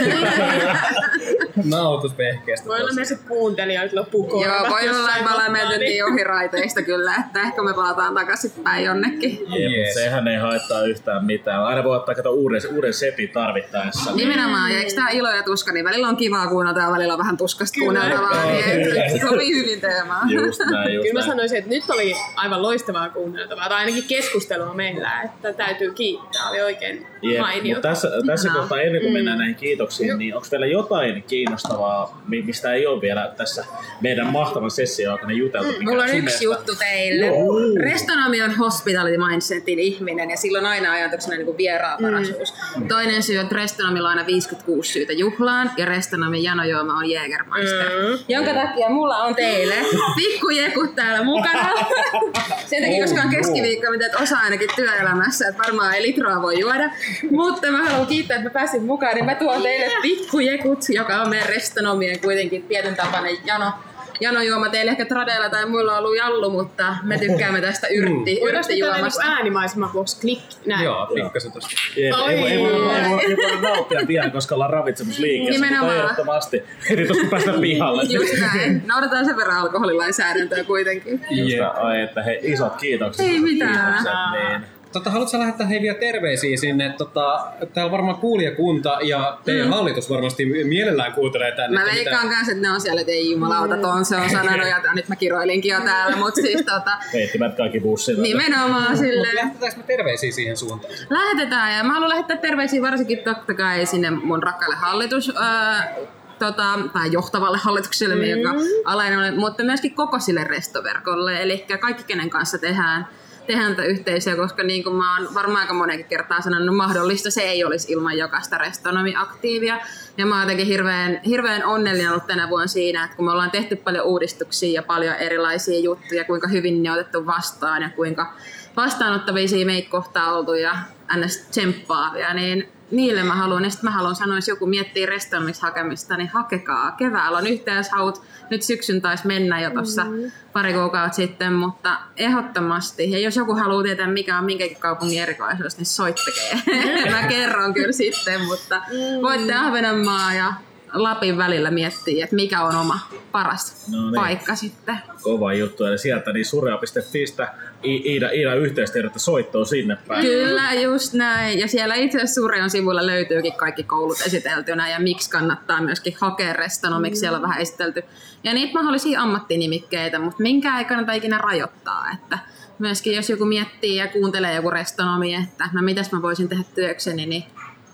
Nautuspehkeestä. 1.64 2.68
Voi 2.68 2.80
olla 2.80 2.90
että 3.02 3.28
kuuntelijoita 3.28 3.96
loppuu 3.96 4.24
korvat. 4.24 4.46
Joo, 4.46 4.68
voi 4.70 4.88
olla, 4.88 5.16
että 5.16 5.50
me 5.50 5.58
menty 5.58 5.78
niin- 5.78 6.04
ohi 6.04 6.24
raiteista 6.24 6.82
kyllä, 6.82 7.14
että 7.26 7.40
ehkä 7.40 7.62
me 7.62 7.74
palataan 7.74 8.14
takaisin 8.14 8.52
päin 8.64 8.84
jonnekin. 8.84 9.38
Jep, 9.48 9.72
Yes. 9.72 9.94
Sehän 9.94 10.28
ei 10.28 10.36
haittaa 10.36 10.82
yhtään 10.82 11.24
mitään. 11.24 11.64
Aina 11.64 11.84
voi 11.84 11.96
ottaa 11.96 12.14
kato 12.14 12.30
uuden, 12.30 12.60
uuden 12.74 12.94
setin 12.94 13.28
tarvittaessa. 13.28 14.12
Nimenomaan, 14.14 14.72
ja 14.72 14.78
eikö 14.78 14.94
tää 14.94 15.10
ilo 15.10 15.30
ja 15.30 15.42
tuska, 15.42 15.72
niin 15.72 15.84
välillä 15.84 16.08
on 16.08 16.16
kivaa 16.16 16.46
kuunnella 16.46 16.82
ja 16.82 16.90
välillä 16.92 17.12
on 17.12 17.18
vähän 17.18 17.36
tuskasta 17.36 17.78
kuunneltavaa, 17.80 18.44
niin 18.44 19.20
sopii 19.20 19.54
hyvin 19.56 19.80
teemaan. 19.80 20.30
Just 20.30 20.60
näin, 20.70 20.94
just 20.94 21.08
Kyllä 21.08 21.20
mä 21.20 21.26
sanoisin, 21.26 21.58
että 21.58 21.70
nyt 21.70 21.90
oli 21.90 22.14
aivan 22.36 22.62
loistavaa 22.62 23.08
kuunneltavaa, 23.08 23.68
tai 23.68 23.78
ainakin 23.78 24.04
keskustelua 24.08 24.74
meillä, 24.74 25.22
että 25.22 25.52
täytyy 25.52 25.92
kiittää, 25.92 26.50
oli 26.50 26.60
oikein 26.62 27.06
Jep, 27.22 27.40
mainio. 27.40 27.74
mutta 27.76 27.88
tässä, 27.88 28.08
tässä 28.36 28.58
kohtaa 28.58 28.80
ennen 28.80 29.02
kuin 29.02 29.12
mennään 29.12 29.38
näihin 29.38 29.54
kiitoksiin, 29.56 30.18
niin 30.18 30.34
onko 30.34 30.46
teillä 30.50 30.66
jotain 30.66 31.22
kiinnostavaa, 31.22 32.22
mi- 32.28 32.42
mistä 32.42 32.72
ei 32.72 32.86
ole 32.86 33.00
vielä 33.00 33.32
tässä 33.36 33.64
meidän 34.00 34.26
mahtavan 34.26 34.70
session 34.70 35.12
aikana 35.12 35.32
juteltu? 35.32 35.68
mikä 35.72 35.84
Mulla 35.84 36.02
on 36.02 36.08
yksi 36.08 36.20
mielestä- 36.20 36.44
juttu 36.44 36.76
teille. 36.78 37.26
Joo. 37.26 37.46
Restonomi 37.82 38.42
on 38.42 38.50
hospitality 38.54 39.16
mindsetin 39.18 39.78
ihminen 39.78 40.30
ja 40.30 40.36
silloin 40.36 40.66
aina 40.66 40.92
ajatuksena 40.92 41.36
niin 41.36 41.56
vieraanvaraisuus. 41.56 42.54
Mm. 42.76 42.88
Toinen 42.88 43.22
syy 43.22 43.36
on, 43.38 43.42
että 43.42 43.54
Restonomilla 43.56 44.08
on 44.08 44.18
aina 44.18 44.26
56 44.26 44.92
syytä 44.92 45.12
juhlaan 45.12 45.70
ja 45.76 45.84
Restonomin 45.86 46.42
janojuoma 46.42 46.98
on 46.98 47.10
Jägermeister. 47.10 47.88
Mm. 47.90 48.18
Jonka 48.28 48.54
takia 48.54 48.88
mulla 48.88 49.16
on 49.16 49.34
teille 49.34 49.74
pikkujekut 50.16 50.94
täällä 50.94 51.24
mukana. 51.24 51.68
Sen 52.70 52.82
takia, 52.82 53.02
koska 53.04 53.20
on 53.22 53.30
keskiviikko, 53.30 53.90
mitä 53.90 54.06
et 54.06 54.14
osaa 54.14 54.38
ainakin 54.40 54.68
työelämässä, 54.76 55.48
että 55.48 55.62
varmaan 55.62 55.94
ei 55.94 56.02
litraa 56.02 56.42
voi 56.42 56.60
juoda. 56.60 56.90
Mutta 57.30 57.70
mä 57.72 57.84
haluan 57.84 58.06
kiittää, 58.06 58.25
että 58.34 58.44
mä 58.48 58.50
pääsin 58.50 58.82
mukaan, 58.82 59.14
niin 59.14 59.24
mä 59.24 59.34
tuon 59.34 59.62
teille 59.62 59.92
pikkujekut, 60.02 60.78
joka 60.88 61.16
on 61.22 61.28
meidän 61.28 61.48
Restonomien 61.48 62.20
kuitenkin 62.20 62.62
tietyn 62.62 62.96
tapainen 62.96 63.36
jano 63.44 63.72
janojuoma 64.20 64.68
teille 64.68 64.90
ehkä 64.90 65.04
tradeilla 65.04 65.48
tai 65.50 65.66
muilla 65.66 65.92
on 65.92 65.98
ollut 65.98 66.16
jallu, 66.16 66.50
mutta 66.50 66.96
me 67.02 67.18
tykkäämme 67.18 67.60
tästä 67.60 67.86
yrtti, 67.86 68.08
tällä 68.08 68.24
niinku 68.24 68.46
yrttijuomasta. 68.48 69.22
äänimaisemman 69.24 69.92
vuoksi 69.92 70.20
klik 70.20 70.38
näin? 70.66 70.84
Joo, 70.84 71.06
pikkasen 71.14 71.52
tosta. 71.52 71.70
Oi. 71.96 72.32
ei, 72.34 72.40
voi- 72.40 72.50
ei, 72.50 72.58
voi, 72.58 72.94
ei, 72.94 73.10
voi, 73.10 73.24
ei 73.24 73.36
voi 73.36 73.60
nauttia 73.62 74.00
vielä, 74.08 74.30
koska 74.30 74.54
ollaan 74.54 74.70
ravitsemusliikkeessä, 74.70 75.60
mutta 75.64 75.74
Nimenomaan. 75.76 75.96
ehdottomasti. 76.04 76.62
Heti 76.90 77.04
tuossa 77.06 77.20
kun 77.20 77.30
päästään 77.30 77.60
pihalle. 77.60 78.02
Just 78.08 78.32
näin. 78.40 78.82
Noudataan 78.86 79.24
sen 79.24 79.36
verran 79.36 79.56
alkoholilainsäädäntöä 79.56 80.64
kuitenkin. 80.64 81.20
Just 81.30 81.56
näin. 81.58 81.76
Ai, 81.76 82.00
että 82.00 82.22
hei, 82.22 82.40
isot 82.42 82.76
kiitokset. 82.76 83.26
Ei 83.26 83.38
mitään. 83.40 83.94
Kiitokset, 83.94 84.12
niin. 84.50 84.75
Tota, 84.96 85.10
haluatko 85.10 85.38
lähettää 85.38 85.66
hei 85.66 85.82
vielä 85.82 85.98
terveisiä 85.98 86.56
sinne? 86.56 86.94
Tota, 86.98 87.46
täällä 87.74 87.92
varmaan 87.92 88.16
kuulijakunta 88.16 88.98
ja 89.02 89.38
teidän 89.44 89.66
mm. 89.66 89.72
hallitus 89.72 90.10
varmasti 90.10 90.44
mielellään 90.64 91.12
kuuntelee 91.12 91.52
tänne. 91.52 91.78
Mä 91.78 91.84
mitä- 91.84 91.94
veikkaan 91.94 92.28
kanssa, 92.28 92.52
että 92.52 92.62
ne 92.62 92.70
on 92.70 92.80
siellä, 92.80 93.00
että 93.00 93.12
ei 93.12 93.30
jumalauta, 93.30 93.76
ton 93.76 94.04
se 94.04 94.16
on 94.16 94.30
sanonut 94.30 94.66
ja 94.66 94.94
nyt 94.94 95.08
mä 95.08 95.16
kiroilinkin 95.16 95.72
jo 95.72 95.80
täällä, 95.80 96.16
mutta 96.16 96.40
siis 96.40 96.64
tota, 96.64 96.90
Heittivät 97.12 97.56
kaikki 97.56 97.80
bussilla. 97.80 98.22
nimenomaan 98.22 98.82
Mutta 98.82 98.96
silleen. 98.96 99.34
lähetetäänkö 99.36 99.78
me 99.78 99.82
terveisiä 99.82 100.32
siihen 100.32 100.56
suuntaan? 100.56 100.94
Lähetetään 101.10 101.76
ja 101.76 101.84
mä 101.84 101.92
haluan 101.92 102.08
lähettää 102.08 102.36
terveisiä 102.36 102.82
varsinkin 102.82 103.18
totta 103.18 103.54
kai 103.54 103.86
sinne 103.86 104.10
mun 104.10 104.42
rakkaalle 104.42 104.76
hallitus, 104.76 105.32
ää, 105.36 105.94
tota, 106.38 106.78
tai 106.92 107.12
johtavalle 107.12 107.58
hallitukselle, 107.58 108.14
mm. 108.14 108.24
joka 108.24 108.54
alainen 108.84 109.40
mutta 109.40 109.64
myöskin 109.64 109.94
koko 109.94 110.18
sille 110.18 110.44
restoverkolle, 110.44 111.42
eli 111.42 111.66
kaikki 111.80 112.04
kenen 112.04 112.30
kanssa 112.30 112.58
tehdään 112.58 113.06
tehdään 113.46 113.76
tätä 113.76 113.88
yhteisöä, 113.88 114.36
koska 114.36 114.62
niin 114.62 114.84
kuin 114.84 114.96
mä 114.96 115.18
oon 115.18 115.34
varmaan 115.34 115.60
aika 115.60 115.74
monenkin 115.74 116.06
kertaa 116.06 116.40
sanonut, 116.40 116.76
mahdollista 116.76 117.30
se 117.30 117.40
ei 117.42 117.64
olisi 117.64 117.92
ilman 117.92 118.18
jokaista 118.18 118.58
restonomiaktiivia. 118.58 119.78
Ja 120.18 120.26
mä 120.26 120.34
oon 120.34 120.42
jotenkin 120.42 120.66
hirveän, 120.66 121.20
hirveän 121.26 121.64
onnellinen 121.64 122.10
ollut 122.10 122.26
tänä 122.26 122.48
vuonna 122.48 122.66
siinä, 122.66 123.04
että 123.04 123.16
kun 123.16 123.24
me 123.24 123.32
ollaan 123.32 123.50
tehty 123.50 123.76
paljon 123.76 124.06
uudistuksia 124.06 124.72
ja 124.72 124.82
paljon 124.82 125.14
erilaisia 125.14 125.80
juttuja, 125.80 126.24
kuinka 126.24 126.48
hyvin 126.48 126.82
ne 126.82 126.90
on 126.90 126.98
otettu 126.98 127.26
vastaan 127.26 127.82
ja 127.82 127.90
kuinka 127.90 128.34
vastaanottavisia 128.76 129.66
meitä 129.66 129.90
kohtaan 129.90 130.34
oltu 130.34 130.54
ja 130.54 130.76
ns. 131.16 131.38
tsemppaavia, 131.50 132.34
niin 132.34 132.75
niille 132.90 133.22
mä 133.22 133.34
haluan, 133.34 133.64
ja 133.64 133.70
sitten 133.70 133.90
mä 133.90 133.96
haluan 133.96 134.16
sanoa, 134.16 134.36
jos 134.36 134.48
joku 134.48 134.66
miettii 134.66 135.06
restonomiksi 135.06 135.62
hakemista, 135.62 136.16
niin 136.16 136.28
hakekaa. 136.28 136.92
Keväällä 136.92 137.38
on 137.38 137.46
yhteishaut, 137.46 138.22
nyt 138.50 138.62
syksyn 138.62 139.02
taisi 139.02 139.26
mennä 139.26 139.60
jo 139.60 139.70
tuossa 139.70 140.04
mm-hmm. 140.04 140.30
pari 140.52 140.72
kuukautta 140.72 141.16
sitten, 141.16 141.52
mutta 141.52 141.96
ehdottomasti. 142.16 143.10
Ja 143.10 143.18
jos 143.18 143.36
joku 143.36 143.54
haluaa 143.54 143.82
tietää, 143.82 144.06
mikä 144.06 144.38
on 144.38 144.44
minkäkin 144.44 144.76
kaupungin 144.76 145.22
erikoisuus, 145.22 145.76
niin 145.76 145.86
soittakee. 145.86 146.60
mä 147.10 147.22
kerron 147.22 147.74
kyllä 147.74 147.92
sitten, 147.92 148.40
mutta 148.44 148.82
voitte 149.22 149.54
Ahvenanmaa 149.54 150.34
ja 150.34 150.52
Lapin 150.92 151.38
välillä 151.38 151.70
miettiä, 151.70 152.24
että 152.24 152.36
mikä 152.36 152.62
on 152.62 152.76
oma 152.76 152.98
paras 153.32 153.86
No 153.90 154.02
niin. 154.02 154.14
paikka 154.14 154.54
sitten. 154.54 154.96
Kova 155.22 155.52
juttu. 155.52 155.84
Eli 155.84 155.98
sieltä 155.98 156.32
niin 156.32 156.46
surea.fistä 156.46 157.54
Iida, 157.84 158.30
Iida 158.30 158.54
yhteistiedottä 158.54 159.18
soittoa 159.18 159.64
sinne 159.64 159.96
päin. 160.08 160.22
Kyllä, 160.26 160.72
just 160.72 161.12
näin. 161.12 161.58
Ja 161.58 161.68
siellä 161.68 161.94
itse 161.94 162.18
asiassa 162.18 162.34
Surion 162.34 162.70
sivuilla 162.70 163.06
löytyykin 163.06 163.52
kaikki 163.52 163.82
koulut 163.82 164.20
esiteltynä 164.26 164.90
ja 164.90 165.00
miksi 165.00 165.30
kannattaa 165.30 165.82
myöskin 165.82 166.16
hakea 166.20 166.52
restonomiksi, 166.52 167.20
siellä 167.20 167.36
on 167.36 167.42
vähän 167.42 167.60
esitelty. 167.60 168.02
Ja 168.44 168.54
niitä 168.54 168.74
mahdollisia 168.74 169.20
ammattinimikkeitä, 169.20 170.18
mutta 170.18 170.42
minkä 170.42 170.78
ei 170.78 170.84
kannata 170.84 171.12
ikinä 171.12 171.38
rajoittaa. 171.38 172.06
Että 172.14 172.38
myöskin 172.78 173.14
jos 173.14 173.30
joku 173.30 173.44
miettii 173.44 173.96
ja 173.96 174.08
kuuntelee 174.08 174.54
joku 174.54 174.70
restonomi, 174.70 175.34
että 175.34 175.68
no 175.72 175.82
mitäs 175.82 176.12
mä 176.12 176.22
voisin 176.22 176.48
tehdä 176.48 176.64
työkseni, 176.74 177.26
niin 177.26 177.44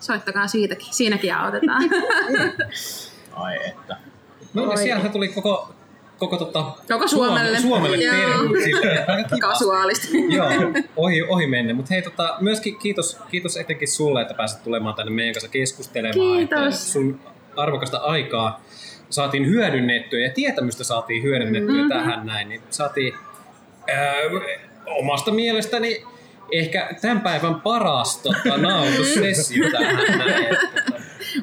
soittakaa 0.03 0.46
siitäkin. 0.46 0.94
Siinäkin 0.94 1.34
autetaan. 1.34 1.82
Ai 3.32 3.68
että. 3.68 3.96
No 4.55 4.66
niin, 4.66 4.78
siellähän 4.78 5.12
tuli 5.12 5.28
koko, 5.28 5.74
koko 6.18 6.36
tota, 6.36 6.64
Koko 6.88 7.09
Suomelle. 7.09 7.61
Suomelle 7.61 7.98
kiva. 8.64 9.38
Kasuaalista. 9.40 10.07
Joo, 10.28 10.48
ohi, 10.96 11.22
ohi 11.22 11.46
menne. 11.46 11.72
Mutta 11.72 11.94
hei, 11.94 12.03
tota, 12.03 12.36
myöskin 12.40 12.78
kiitos, 12.78 13.18
kiitos 13.30 13.57
etenkin 13.57 13.88
sulle, 13.88 14.22
että 14.22 14.34
pääsit 14.34 14.62
tulemaan 14.62 14.94
tänne 14.94 15.12
meidän 15.12 15.34
kanssa 15.34 15.50
keskustelemaan. 15.50 16.38
Kiitos. 16.38 16.59
Että 16.59 16.70
sun 16.70 17.20
arvokasta 17.57 17.98
aikaa 17.98 18.61
saatiin 19.11 19.46
hyödynnettyä 19.46 20.20
ja 20.20 20.30
tietämystä 20.30 20.84
saatiin 20.84 21.22
hyödynnettyä 21.22 21.74
mm-hmm. 21.74 21.88
tähän 21.88 22.26
näin. 22.26 22.48
Niin 22.48 22.62
saatiin 22.70 23.14
ää, 23.88 24.14
omasta 24.86 25.30
mielestäni 25.30 26.05
ehkä 26.53 26.94
tämän 27.00 27.20
päivän 27.20 27.55
paras 27.55 28.16
tota, 28.16 28.57
nautussessio 28.57 29.70
tähän 29.70 30.18
näin. 30.18 30.44
Että, 30.44 30.82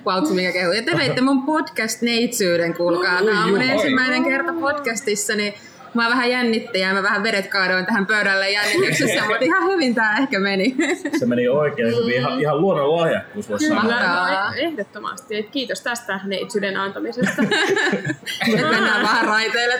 Wow, 0.06 0.36
mikä 0.36 0.52
kehu. 0.52 0.72
Ja 0.72 0.84
te 0.84 0.98
veitte 0.98 1.22
mun 1.22 1.42
podcast-neitsyyden, 1.42 2.74
kuulkaa. 2.74 3.24
Tämä 3.24 3.44
on 3.44 3.50
mun 3.50 3.62
ensimmäinen 3.62 4.24
kerta 4.24 4.54
podcastissa, 4.54 5.36
niin 5.36 5.54
mä 5.94 6.10
vähän 6.10 6.30
jännitti 6.30 6.80
ja 6.80 6.94
mä 6.94 7.04
vähän 7.04 7.24
vedet 7.24 7.48
kaadoin 7.48 7.86
tähän 7.86 8.06
pöydälle 8.06 8.52
jännityksessä, 8.52 9.22
mutta 9.22 9.46
ihan 9.46 9.64
hyvin 9.72 9.96
tää 9.96 10.18
ehkä 10.18 10.40
meni. 10.40 10.76
Se 11.20 11.26
meni 11.26 11.48
oikein 11.48 11.96
hyvin. 11.96 12.16
Ihan, 12.16 12.42
ihan 12.42 12.62
luonnon 12.62 12.96
lahjakkuus 12.98 13.50
voisi 13.50 13.68
sanoa. 13.68 13.84
Mahtavaa. 13.84 14.50
No, 14.50 14.56
ehdottomasti. 14.58 15.38
Et 15.38 15.50
kiitos 15.50 15.82
tästä 15.82 16.20
neitsyyden 16.26 16.78
antamisesta. 16.78 17.42
Nyt 18.48 18.70
mennään 18.70 19.02
vähän 19.02 19.26
raiteille. 19.26 19.76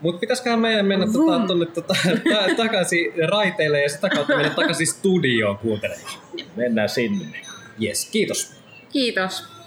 Mutta 0.00 0.20
pitäisiköhän 0.20 0.58
meidän 0.58 0.86
mennä 0.86 1.06
tota, 1.06 1.46
tonne 1.46 1.66
tota, 1.66 1.94
ta- 2.04 2.54
takaisin 2.56 3.12
raiteille 3.28 3.82
ja 3.82 3.88
sitä 3.88 4.08
kautta 4.08 4.36
mennä 4.36 4.50
takaisin 4.50 4.86
studioon 4.86 5.58
kuuntelemaan. 5.58 6.12
Mennään 6.56 6.88
sinne. 6.88 7.26
Yes, 7.82 8.10
kiitos. 8.12 8.52
Kiitos. 8.92 9.57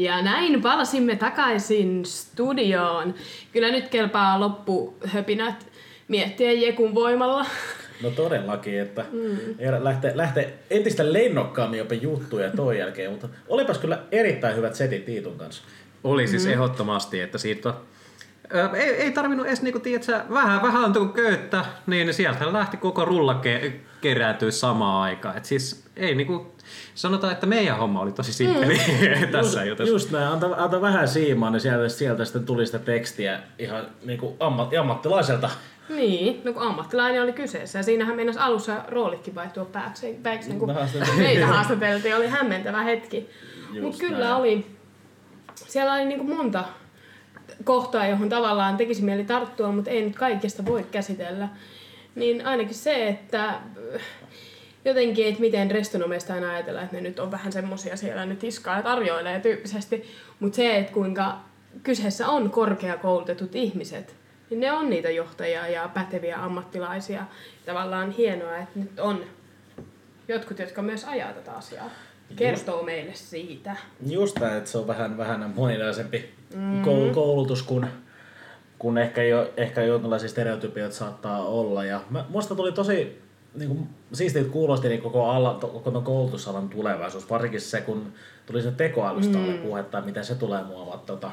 Ja 0.00 0.22
näin 0.22 0.62
palasimme 0.62 1.16
takaisin 1.16 2.04
studioon. 2.04 3.14
Kyllä 3.52 3.70
nyt 3.70 3.88
kelpaa 3.88 4.40
loppuhöpinät 4.40 5.66
miettiä 6.08 6.52
Jekun 6.52 6.94
voimalla. 6.94 7.46
No 8.02 8.10
todellakin, 8.10 8.80
että 8.80 9.04
mm. 9.12 9.38
lähtee, 9.78 10.12
lähtee 10.16 10.58
entistä 10.70 11.12
lennokkaammin 11.12 11.78
jopa 11.78 11.94
juttuja 11.94 12.50
toi 12.50 12.78
jälkeen, 12.78 13.10
mutta 13.10 13.28
olipas 13.48 13.78
kyllä 13.78 14.02
erittäin 14.12 14.56
hyvät 14.56 14.74
setit 14.74 15.04
Tiitun 15.04 15.38
kanssa. 15.38 15.62
Oli 16.04 16.26
siis 16.26 16.46
mm. 16.46 16.52
ehdottomasti, 16.52 17.20
että 17.20 17.38
siitä 17.38 17.74
ei, 18.74 18.90
ei 18.90 19.10
tarvinnut 19.10 19.46
edes 19.46 19.62
niinku, 19.62 19.78
tiedätkö, 19.80 20.20
vähän, 20.30 20.62
vähän 20.62 20.84
antoi 20.84 21.08
köyttä, 21.08 21.64
niin 21.86 22.14
sieltä 22.14 22.52
lähti 22.52 22.76
koko 22.76 23.04
rulla 23.04 23.40
ke- 23.44 23.72
kerääntyä 24.00 24.50
samaan 24.50 25.02
aikaan. 25.02 25.36
Et 25.36 25.44
siis 25.44 25.84
ei 25.96 26.14
niinku, 26.14 26.54
sanotaan, 26.94 27.32
että 27.32 27.46
meidän 27.46 27.78
homma 27.78 28.00
oli 28.00 28.12
tosi 28.12 28.32
simppeli 28.32 28.78
mm. 28.78 29.28
tässä 29.32 29.64
jutussa. 29.64 29.92
Just 29.92 30.10
näin, 30.10 30.26
anta, 30.26 30.46
anta 30.56 30.80
vähän 30.80 31.08
siimaa, 31.08 31.50
niin 31.50 31.60
sieltä, 31.60 31.88
sieltä 31.88 32.24
sitten 32.24 32.44
tuli 32.44 32.66
sitä 32.66 32.78
tekstiä 32.78 33.40
ihan 33.58 33.86
niinku 34.04 34.36
ammat, 34.40 34.74
ammattilaiselta. 34.74 35.50
Niin, 35.88 36.40
no 36.44 36.52
kun 36.52 36.62
ammattilainen 36.62 37.22
oli 37.22 37.32
kyseessä. 37.32 37.78
Ja 37.78 37.82
siinähän 37.82 38.16
meinasi 38.16 38.38
alussa 38.38 38.76
roolikin 38.88 39.34
vaihtua 39.34 39.64
pääkseen, 39.64 40.16
pääkseen 40.16 40.58
kun 40.58 40.72
meitä 41.16 41.46
haastateltiin. 41.46 42.16
Oli 42.16 42.28
hämmentävä 42.28 42.82
hetki. 42.82 43.30
Mutta 43.82 43.98
kyllä 43.98 44.18
näin. 44.18 44.34
oli, 44.34 44.66
siellä 45.54 45.92
oli 45.92 46.04
niinku 46.04 46.24
monta 46.24 46.64
kohtaa, 47.64 48.06
johon 48.06 48.28
tavallaan 48.28 48.76
tekisi 48.76 49.02
mieli 49.02 49.24
tarttua, 49.24 49.72
mutta 49.72 49.90
ei 49.90 50.02
nyt 50.02 50.16
kaikesta 50.16 50.64
voi 50.64 50.86
käsitellä. 50.90 51.48
Niin 52.14 52.46
ainakin 52.46 52.74
se, 52.74 53.08
että 53.08 53.48
äh, 53.48 53.60
jotenkin, 54.84 55.28
että 55.28 55.40
miten 55.40 55.70
restonomeista 55.70 56.34
aina 56.34 56.50
ajatellaan, 56.50 56.84
että 56.84 56.96
ne 56.96 57.02
nyt 57.02 57.18
on 57.18 57.30
vähän 57.30 57.52
semmosia 57.52 57.96
siellä 57.96 58.26
nyt 58.26 58.44
iskaa 58.44 58.76
ja 58.76 58.82
tarjoilee 58.82 59.40
tyyppisesti. 59.40 60.04
Mutta 60.40 60.56
se, 60.56 60.76
että 60.76 60.92
kuinka 60.92 61.38
kyseessä 61.82 62.28
on 62.28 62.50
korkeakoulutetut 62.50 63.54
ihmiset, 63.54 64.16
niin 64.50 64.60
ne 64.60 64.72
on 64.72 64.90
niitä 64.90 65.10
johtajia 65.10 65.68
ja 65.68 65.90
päteviä 65.94 66.44
ammattilaisia. 66.44 67.24
Tavallaan 67.66 68.10
hienoa, 68.10 68.56
että 68.56 68.78
nyt 68.78 69.00
on 69.00 69.24
jotkut, 70.28 70.58
jotka 70.58 70.82
myös 70.82 71.04
ajaa 71.04 71.32
tätä 71.32 71.52
asiaa. 71.52 71.90
Kertoo 72.36 72.82
meille 72.82 73.14
siitä. 73.14 73.76
Just 74.06 74.36
että 74.36 74.70
se 74.70 74.78
on 74.78 74.86
vähän, 74.86 75.18
vähän 75.18 75.52
moninaisempi 75.56 76.39
mm. 76.54 76.82
koulutus 77.14 77.62
kuin, 77.62 77.86
kun 78.78 78.98
ehkä, 78.98 79.22
jo, 79.22 79.52
ehkä 79.56 79.82
jonkinlaisia 79.82 80.28
stereotypioita 80.28 80.94
saattaa 80.94 81.44
olla. 81.44 81.84
Ja 81.84 82.00
mä, 82.10 82.24
musta 82.28 82.54
tuli 82.54 82.72
tosi 82.72 83.22
niin 83.54 83.68
kuin, 83.68 83.88
siistiä 84.12 84.44
kuulosti 84.44 84.88
niin 84.88 85.02
koko, 85.02 85.30
ala, 85.30 85.54
to- 85.54 85.68
koko 85.68 85.90
ton 85.90 86.04
koulutusalan 86.04 86.68
tulevaisuus, 86.68 87.30
varsinkin 87.30 87.60
se, 87.60 87.80
kun 87.80 88.12
tuli 88.46 88.62
se 88.62 88.70
tekoälystä 88.70 89.38
mm. 89.38 89.58
puhetta, 89.58 89.98
että 89.98 90.06
miten 90.06 90.24
se 90.24 90.34
tulee 90.34 90.62
muovaa 90.62 91.02
tota, 91.06 91.30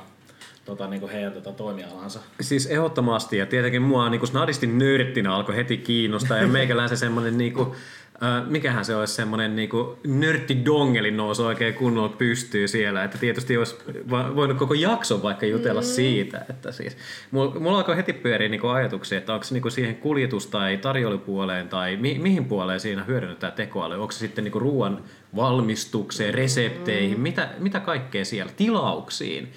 tota, 0.65 0.88
niin 0.88 0.99
kuin 0.99 1.11
heidän 1.11 1.34
tota, 1.34 1.51
toimialansa. 1.51 2.20
Siis 2.41 2.65
ehdottomasti, 2.65 3.38
ja 3.38 3.45
tietenkin 3.45 3.82
mua 3.82 4.09
niin 4.09 4.28
snadisti 4.28 4.68
nörttinä 4.68 5.36
alkoi 5.36 5.55
heti 5.55 5.78
kiinnostaa, 5.78 6.38
ja 6.38 6.47
meikäläisen 6.47 6.97
semmonen 6.97 7.38
niinku, 7.38 7.76
äh, 8.24 8.47
mikähän 8.47 8.86
se 8.86 8.95
olisi 8.95 9.13
semmonen 9.13 9.55
niinku 9.55 9.99
nörttidongeli 10.07 11.11
nousi 11.11 11.41
oikein 11.41 11.74
kunnolla 11.74 12.09
pystyy 12.09 12.68
siellä, 12.68 13.03
että 13.03 13.18
tietysti 13.18 13.57
olisi 13.57 13.76
voinut 14.09 14.57
koko 14.57 14.74
jakson 14.74 15.24
vaikka 15.24 15.45
jutella 15.45 15.82
mm. 15.82 15.86
siitä, 15.86 16.45
että 16.49 16.72
siis 16.72 16.97
mulla, 17.32 17.59
mulla 17.59 17.78
alkoi 17.78 17.97
heti 17.97 18.13
pyöriä 18.13 18.49
niinku 18.49 18.68
ajatuksia, 18.68 19.18
että 19.18 19.34
onko 19.34 19.43
se 19.43 19.53
niinku 19.53 19.70
siihen 19.70 19.95
kuljetus- 19.95 20.47
tai 20.47 20.78
tarjoilupuoleen 20.78 21.70
tai 21.70 21.97
mi- 21.97 22.20
mihin 22.20 22.45
puoleen 22.45 22.80
siinä 22.80 23.03
hyödynnetään 23.03 23.53
tekoäly, 23.53 24.01
onko 24.01 24.11
se 24.11 24.20
sitten 24.20 24.43
niinku 24.43 24.59
ruoan 24.59 25.03
valmistukseen, 25.36 26.34
resepteihin, 26.34 27.20
mitä, 27.20 27.49
mitä 27.59 27.80
kaikkea 27.80 28.26
siellä, 28.26 28.51
tilauksiin 28.57 29.51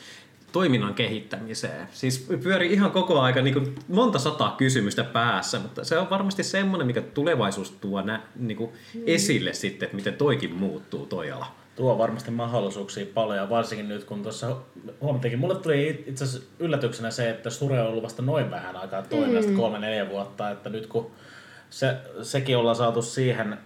toiminnan 0.53 0.94
kehittämiseen. 0.94 1.88
Siis 1.92 2.28
pyöri 2.42 2.72
ihan 2.72 2.90
koko 2.90 3.20
aika 3.20 3.42
niin 3.42 3.55
kuin 3.55 3.74
monta 3.88 4.18
sataa 4.18 4.55
kysymystä 4.59 5.05
päässä, 5.05 5.59
mutta 5.59 5.84
se 5.84 5.98
on 5.98 6.11
varmasti 6.11 6.42
semmoinen, 6.42 6.86
mikä 6.86 7.01
tulevaisuus 7.01 7.70
tuo 7.70 8.03
nä, 8.03 8.22
niin 8.36 8.57
kuin 8.57 8.70
esille 9.07 9.53
sitten, 9.53 9.86
että 9.86 9.96
miten 9.96 10.14
toikin 10.14 10.55
muuttuu 10.55 11.07
toi 11.07 11.30
ala. 11.30 11.46
Tuo 11.76 11.98
varmasti 11.98 12.30
mahdollisuuksia 12.30 13.07
paljon, 13.14 13.38
ja 13.38 13.51
varsinkin 13.51 13.88
nyt 13.88 14.05
kun 14.05 14.22
tuossa 14.22 14.57
huomattiinkin, 15.01 15.38
mulle 15.38 15.55
tuli 15.55 16.05
itse 16.07 16.24
asiassa 16.24 16.48
yllätyksenä 16.59 17.11
se, 17.11 17.30
että 17.30 17.51
Sure 17.51 17.80
on 17.80 17.88
ollut 17.88 18.03
vasta 18.03 18.22
noin 18.22 18.51
vähän 18.51 18.76
aikaa 18.76 19.03
toiminnasta, 19.03 19.53
kolme 19.53 19.78
neljä 19.78 20.09
vuotta, 20.09 20.51
että 20.51 20.70
nyt 20.70 20.86
kun 20.86 21.11
se, 21.70 21.96
sekin 22.22 22.57
ollaan 22.57 22.76
saatu 22.76 23.03
siihen, 23.03 23.59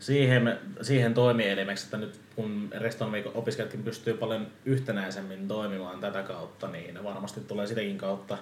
siihen, 0.00 0.58
siihen 0.82 1.14
toimielimeksi, 1.14 1.84
että 1.84 1.96
nyt 1.96 2.20
kun 2.36 2.68
restonomi 2.78 3.24
opiskelijatkin 3.34 3.82
pystyy 3.82 4.14
paljon 4.14 4.46
yhtenäisemmin 4.64 5.48
toimimaan 5.48 6.00
tätä 6.00 6.22
kautta, 6.22 6.68
niin 6.68 7.04
varmasti 7.04 7.40
tulee 7.40 7.66
sitäkin 7.66 7.98
kautta 7.98 8.38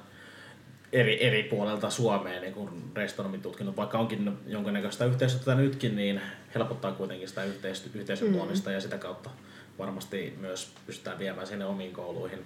eri, 0.92 1.26
eri 1.26 1.42
puolelta 1.42 1.90
Suomeen 1.90 2.42
niin 2.42 2.54
kun 2.54 2.90
restonomitutkinnot, 2.94 3.76
vaikka 3.76 3.98
onkin 3.98 4.38
jonkinnäköistä 4.46 5.04
yhteistyötä 5.04 5.54
nytkin, 5.54 5.96
niin 5.96 6.20
helpottaa 6.54 6.92
kuitenkin 6.92 7.28
sitä 7.28 7.44
yhteis- 7.44 7.90
yhteisön 7.94 8.32
tuomista 8.32 8.72
ja 8.72 8.80
sitä 8.80 8.98
kautta 8.98 9.30
varmasti 9.78 10.34
myös 10.40 10.72
pystytään 10.86 11.18
viemään 11.18 11.46
sinne 11.46 11.64
omiin 11.64 11.92
kouluihin 11.92 12.44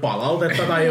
palautetta 0.00 0.62
tai, 0.62 0.86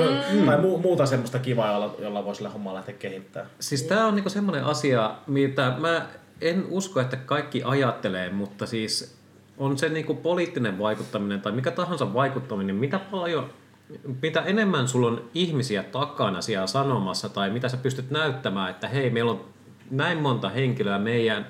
tai 0.45 0.57
mu- 0.57 0.77
muuta 0.77 1.05
semmoista 1.05 1.39
kivaa, 1.39 1.73
jolla, 1.73 1.95
jolla 1.99 2.25
voi 2.25 2.35
sille 2.35 2.49
hommaa 2.49 2.73
lähteä 2.73 2.95
kehittämään. 2.95 3.51
Siis 3.59 3.83
tämä 3.83 4.07
on 4.07 4.15
niinku 4.15 4.29
semmoinen 4.29 4.63
asia, 4.63 5.15
mitä 5.27 5.73
mä 5.77 6.07
en 6.41 6.65
usko, 6.69 6.99
että 6.99 7.17
kaikki 7.17 7.63
ajattelee, 7.63 8.29
mutta 8.29 8.65
siis 8.65 9.17
on 9.57 9.77
se 9.77 9.89
niinku 9.89 10.13
poliittinen 10.13 10.79
vaikuttaminen 10.79 11.41
tai 11.41 11.51
mikä 11.51 11.71
tahansa 11.71 12.13
vaikuttaminen, 12.13 12.75
mitä 12.75 12.99
paljon 12.99 13.49
mitä 14.21 14.41
enemmän 14.41 14.87
sulla 14.87 15.07
on 15.07 15.29
ihmisiä 15.33 15.83
takana 15.83 16.41
siellä 16.41 16.67
sanomassa 16.67 17.29
tai 17.29 17.49
mitä 17.49 17.69
sä 17.69 17.77
pystyt 17.77 18.11
näyttämään, 18.11 18.69
että 18.69 18.87
hei, 18.87 19.09
meillä 19.09 19.31
on 19.31 19.45
näin 19.91 20.17
monta 20.17 20.49
henkilöä 20.49 20.99
meidän 20.99 21.47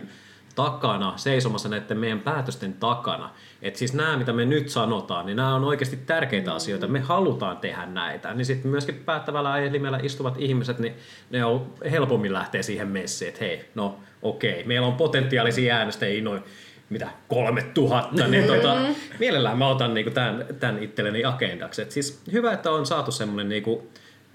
takana, 0.56 1.14
seisomassa 1.16 1.70
näiden 1.70 1.98
meidän 1.98 2.20
päätösten 2.20 2.74
takana. 2.74 3.30
Että 3.62 3.80
siis 3.80 3.94
nämä, 3.94 4.18
mitä 4.18 4.34
me 4.34 4.46
nyt 4.46 4.70
sanotaan, 4.70 5.26
niin 5.26 5.36
nämä 5.36 5.56
on 5.56 5.64
oikeasti 5.64 5.98
tärkeitä 5.98 6.54
asioita. 6.54 6.88
Me 6.88 7.00
halutaan 7.00 7.58
tehdä 7.58 7.86
näitä. 7.86 8.34
Niin 8.34 8.46
sitten 8.46 8.72
myöskin 8.72 8.96
päättävällä 8.96 9.58
elimellä 9.58 10.00
istuvat 10.04 10.36
ihmiset, 10.38 10.80
niin 10.80 10.94
ne 11.30 11.46
on 11.46 11.74
helpommin 11.92 12.34
lähteä 12.34 12.64
siihen 12.64 12.88
messiin, 12.88 13.30
että 13.30 13.46
hei, 13.46 13.70
no 13.76 14.00
okei, 14.22 14.64
meillä 14.64 14.88
on 14.88 14.94
potentiaalisia 14.94 15.76
äänestäjiä 15.76 16.24
noin 16.24 16.44
mitä, 16.90 17.10
kolme 17.28 17.62
tuhatta, 17.62 18.28
niin 18.28 18.48
tota, 18.48 18.78
mielellään 19.20 19.58
mä 19.58 19.68
otan 19.68 19.94
niinku 19.94 20.12
tämän, 20.12 20.46
tämän 20.60 20.84
itselleni 20.84 21.26
agendaksi. 21.26 21.82
Et 21.82 21.92
siis 21.92 22.22
hyvä, 22.32 22.54
että 22.54 22.72
on 22.72 22.86
saatu 22.86 23.12
semmoinen 23.12 23.50
niinku, 23.50 23.88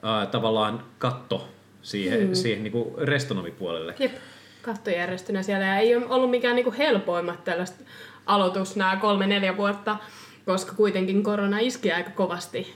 äh, 0.05 0.29
tavallaan 0.29 0.85
katto 0.99 1.49
siihen, 1.83 2.29
mm. 2.29 2.35
siihen 2.35 2.63
niinku 2.63 2.95
restonomipuolelle. 2.99 3.95
Jep, 3.99 4.13
kattojärjestönä 4.63 5.43
siellä. 5.43 5.67
Ja 5.67 5.79
ei 5.79 5.97
ole 5.97 6.07
ollut 6.09 6.31
mikään 6.31 6.57
niinku 6.57 6.75
helpoimmat 6.79 7.45
tällaista 7.45 7.85
aloitus 8.27 8.77
nämä 8.77 8.97
kolme-neljä 8.97 9.57
vuotta, 9.57 9.97
koska 10.47 10.73
kuitenkin 10.73 11.23
korona 11.23 11.59
iski 11.59 11.93
aika 11.93 12.11
kovasti. 12.11 12.75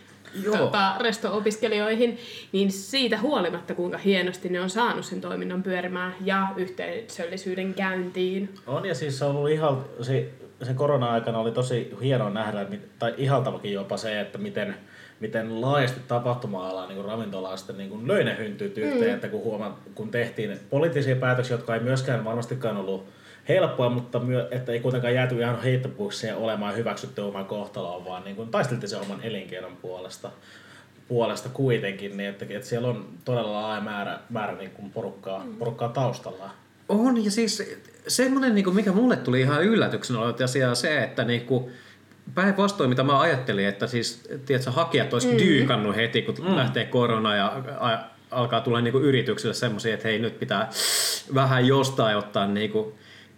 Tota, 0.59 0.95
resto-opiskelijoihin, 1.01 2.19
niin 2.53 2.73
siitä 2.73 3.19
huolimatta 3.19 3.75
kuinka 3.75 3.99
hienosti 3.99 4.49
ne 4.49 4.61
on 4.61 4.71
saanut 4.71 5.05
sen 5.05 5.21
toiminnan 5.21 5.63
pyörimään 5.63 6.15
ja 6.25 6.49
yhteisöllisyyden 6.57 7.75
käyntiin. 7.75 8.55
On 8.67 8.87
ja 8.87 8.95
siis 8.95 9.19
se 9.19 9.25
on 9.25 9.37
ollut 9.37 9.51
ihan, 9.51 9.85
se, 10.03 10.29
sen 10.63 10.77
korona-aikana 10.77 11.39
oli 11.39 11.53
tosi 11.53 11.95
hienoa 12.03 12.31
nähdä, 12.31 12.67
tai 12.99 13.15
ihaltavakin 13.17 13.73
jopa 13.73 13.97
se, 13.97 14.21
että 14.21 14.39
miten, 14.39 14.75
miten 15.21 15.61
laajasti 15.61 16.01
tapahtuma-ala 16.09 16.87
niin 16.87 17.05
ravintola 17.05 17.57
sitten 17.57 17.79
niin 17.79 18.09
löi 18.09 18.25
ne 18.25 18.37
hynttyyt 18.39 18.79
yhteen, 18.79 19.11
mm. 19.11 19.15
että 19.15 19.29
kun, 19.29 19.43
huoma, 19.43 19.79
kun 19.95 20.11
tehtiin 20.11 20.59
poliittisia 20.71 21.17
päätöksiä, 21.17 21.55
jotka 21.57 21.75
ei 21.75 21.81
myöskään 21.81 22.25
varmastikaan 22.25 22.77
ollut 22.77 23.20
helppoa, 23.51 23.91
mutta 23.91 24.19
myö, 24.21 24.49
että 24.51 24.73
ei 24.73 24.81
kuitenkaan 24.81 25.15
jääty 25.15 25.39
ihan 25.39 25.63
heittopukseen 25.63 26.37
olemaan 26.37 26.77
hyväksytty 26.77 27.21
oman 27.21 27.45
kohtaloon, 27.45 28.05
vaan 28.05 28.25
niin 28.25 28.37
kuin 28.37 28.49
taisteltiin 28.49 28.91
sen 28.91 29.01
oman 29.01 29.23
elinkeinon 29.23 29.77
puolesta, 29.77 30.31
puolesta 31.09 31.49
kuitenkin, 31.49 32.17
niin 32.17 32.31
että, 32.31 32.47
että 32.49 32.69
siellä 32.69 32.89
on 32.89 33.09
todella 33.25 33.53
laaja 33.53 33.81
määrä, 33.81 34.19
määrä 34.31 34.57
niin 34.57 34.71
kuin 34.71 34.91
porukkaa, 34.91 35.47
porukkaa 35.59 35.89
taustalla. 35.89 36.51
On, 36.89 37.25
ja 37.25 37.31
siis 37.31 37.79
semmoinen, 38.09 38.55
niin 38.55 38.75
mikä 38.75 38.93
mulle 38.93 39.17
tuli 39.17 39.41
ihan 39.41 39.65
yllätyksenä, 39.65 40.21
oli 40.21 40.33
tosiaan 40.33 40.77
se, 40.77 41.03
että 41.03 41.25
niin 41.25 41.41
kuin, 41.41 41.73
päinvastoin 42.35 42.91
mitä 42.91 43.03
mä 43.03 43.21
ajattelin, 43.21 43.67
että 43.67 43.87
siis 43.87 44.29
tiedätkö, 44.47 44.71
hakijat 44.71 45.13
olisi 45.13 45.33
mm. 45.33 45.39
dyykannut 45.39 45.97
heti, 45.97 46.23
kun 46.23 46.35
mm. 46.39 46.57
lähtee 46.57 46.85
korona 46.85 47.37
ja 47.37 47.63
a, 47.81 47.99
alkaa 48.31 48.61
tulla 48.61 48.81
niin 48.81 48.93
kuin 48.93 49.05
yrityksille 49.05 49.55
semmoisia, 49.55 49.95
että 49.95 50.09
hei 50.09 50.19
nyt 50.19 50.39
pitää 50.39 50.71
vähän 51.35 51.67
jostain 51.67 52.17
ottaa 52.17 52.47
niin 52.47 52.71
kuin 52.71 52.95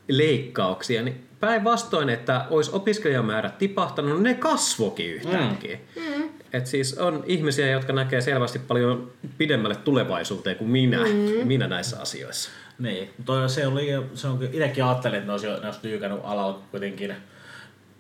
leikkauksia, 0.09 1.03
niin 1.03 1.27
päinvastoin, 1.41 2.09
että 2.09 2.47
olisi 2.51 2.71
opiskelijamäärät 2.75 3.59
tipahtanut, 3.59 4.23
ne 4.23 4.35
kasvokin 4.35 5.15
yhtäkkiä. 5.15 5.79
Mm. 5.97 6.29
Et 6.53 6.67
siis 6.67 6.99
on 6.99 7.25
ihmisiä, 7.27 7.71
jotka 7.71 7.93
näkee 7.93 8.21
selvästi 8.21 8.59
paljon 8.59 9.13
pidemmälle 9.39 9.77
tulevaisuuteen 9.77 10.57
kuin 10.57 10.71
minä, 10.71 10.99
mm. 10.99 11.47
minä 11.47 11.67
näissä 11.67 12.01
asioissa. 12.01 12.51
Niin, 12.79 13.11
mutta 13.19 13.49
se 13.49 13.67
oli, 13.67 13.89
se 14.15 14.29
on, 14.29 14.39
itsekin 14.53 14.85
ajattelin, 14.85 15.17
että 15.17 15.27
ne 15.27 15.33
olisi, 15.33 15.47
ne 15.47 15.53
olisi 15.53 15.81
dyykannut 15.83 16.21
alalla 16.25 16.63
kuitenkin 16.71 17.15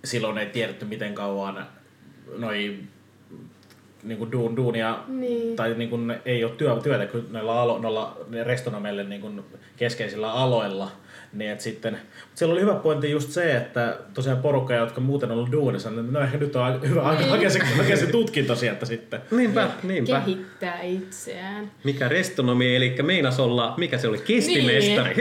silloin 0.05 0.38
ei 0.38 0.46
tiedetty 0.46 0.84
miten 0.84 1.14
kauan 1.14 1.66
noi 2.36 2.78
niin 4.03 4.18
kuin 4.18 4.32
duun, 4.32 4.57
duunia, 4.57 4.98
Niin. 5.09 5.57
tai 5.57 5.74
niin 5.74 5.90
kuin 5.90 6.14
ei 6.24 6.44
ole 6.44 6.53
työ, 6.53 6.80
työtä 6.82 7.07
kuin 7.07 7.26
noilla, 7.30 7.62
alo, 7.62 7.78
noilla 7.78 8.16
restonomeille 8.44 9.05
niin 9.05 9.20
kuin 9.20 9.44
keskeisillä 9.76 10.32
aloilla. 10.32 10.90
Niin 11.33 11.61
sitten, 11.61 11.93
mutta 11.93 12.39
siellä 12.39 12.53
oli 12.53 12.61
hyvä 12.61 12.74
pointti 12.74 13.11
just 13.11 13.30
se, 13.30 13.57
että 13.57 13.99
tosiaan 14.14 14.39
porukka, 14.39 14.74
jotka 14.74 15.01
muuten 15.01 15.30
on 15.30 15.37
ollut 15.37 15.53
duunissa, 15.53 15.91
niin 15.91 16.12
no 16.12 16.20
ehkä 16.20 16.39
nyt 16.39 16.57
on 16.57 16.89
hyvä 16.89 17.03
aika 17.03 17.24
hakea 17.24 17.51
se, 17.51 17.59
hakea 17.59 17.97
se 17.97 18.07
tutkinto 18.07 18.57
sieltä 18.57 18.87
sitten. 18.87 19.20
Niinpä, 19.30 19.70
niinpä. 19.83 20.20
Kehittää 20.20 20.83
itseään. 20.83 21.70
Mikä 21.85 22.09
restonomi, 22.09 22.76
eli 22.76 22.95
meinas 23.03 23.41
olla, 23.41 23.74
mikä 23.76 23.99
se 23.99 24.09
oli, 24.09 24.18
kestimestari. 24.18 25.14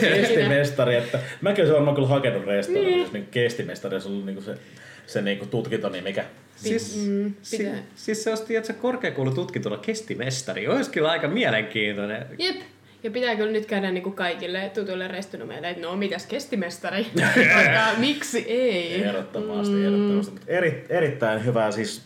Kestimestari, 0.00 0.94
että 0.94 1.18
mäkin 1.40 1.62
olisin 1.62 1.74
varmaan 1.74 1.94
kyllä 1.94 2.08
hakenut 2.08 2.46
restonomia, 2.46 2.96
niin. 2.96 3.12
niin 3.12 3.26
kestimestari 3.30 3.94
olisi 3.94 4.08
ollut 4.08 4.26
niin 4.26 4.42
se, 4.42 4.54
se 5.06 5.22
niin 5.22 5.38
kuin 5.38 5.50
tutkinto, 5.50 5.88
niin 5.88 6.04
mikä 6.04 6.24
Siis, 6.56 6.96
Mm, 6.96 7.34
si, 7.42 7.68
siis 7.94 8.24
se 8.24 8.30
olisi 8.30 8.44
tiedätkö, 8.44 8.72
korkeakoulututkintona 8.72 9.76
kestimestari. 9.76 10.68
Olisi 10.68 10.90
kyllä 10.90 11.10
aika 11.10 11.28
mielenkiintoinen. 11.28 12.26
Jep. 12.38 12.56
Ja 13.02 13.10
pitää 13.10 13.36
kyllä 13.36 13.52
nyt 13.52 13.66
käydä 13.66 13.90
niinku 13.90 14.10
kaikille 14.10 14.70
tutuille 14.74 15.08
restonomeille, 15.08 15.70
että 15.70 15.82
no 15.82 15.96
mitäs 15.96 16.26
kestimestari? 16.26 17.06
Miksi 17.98 18.44
ei? 18.48 18.94
Ehdottomasti, 18.94 19.84
ehdottomasti. 19.84 20.32
Mutta 20.32 20.46
Eri, 20.52 20.86
erittäin 20.88 21.44
hyvää 21.44 21.70
siis. 21.70 22.02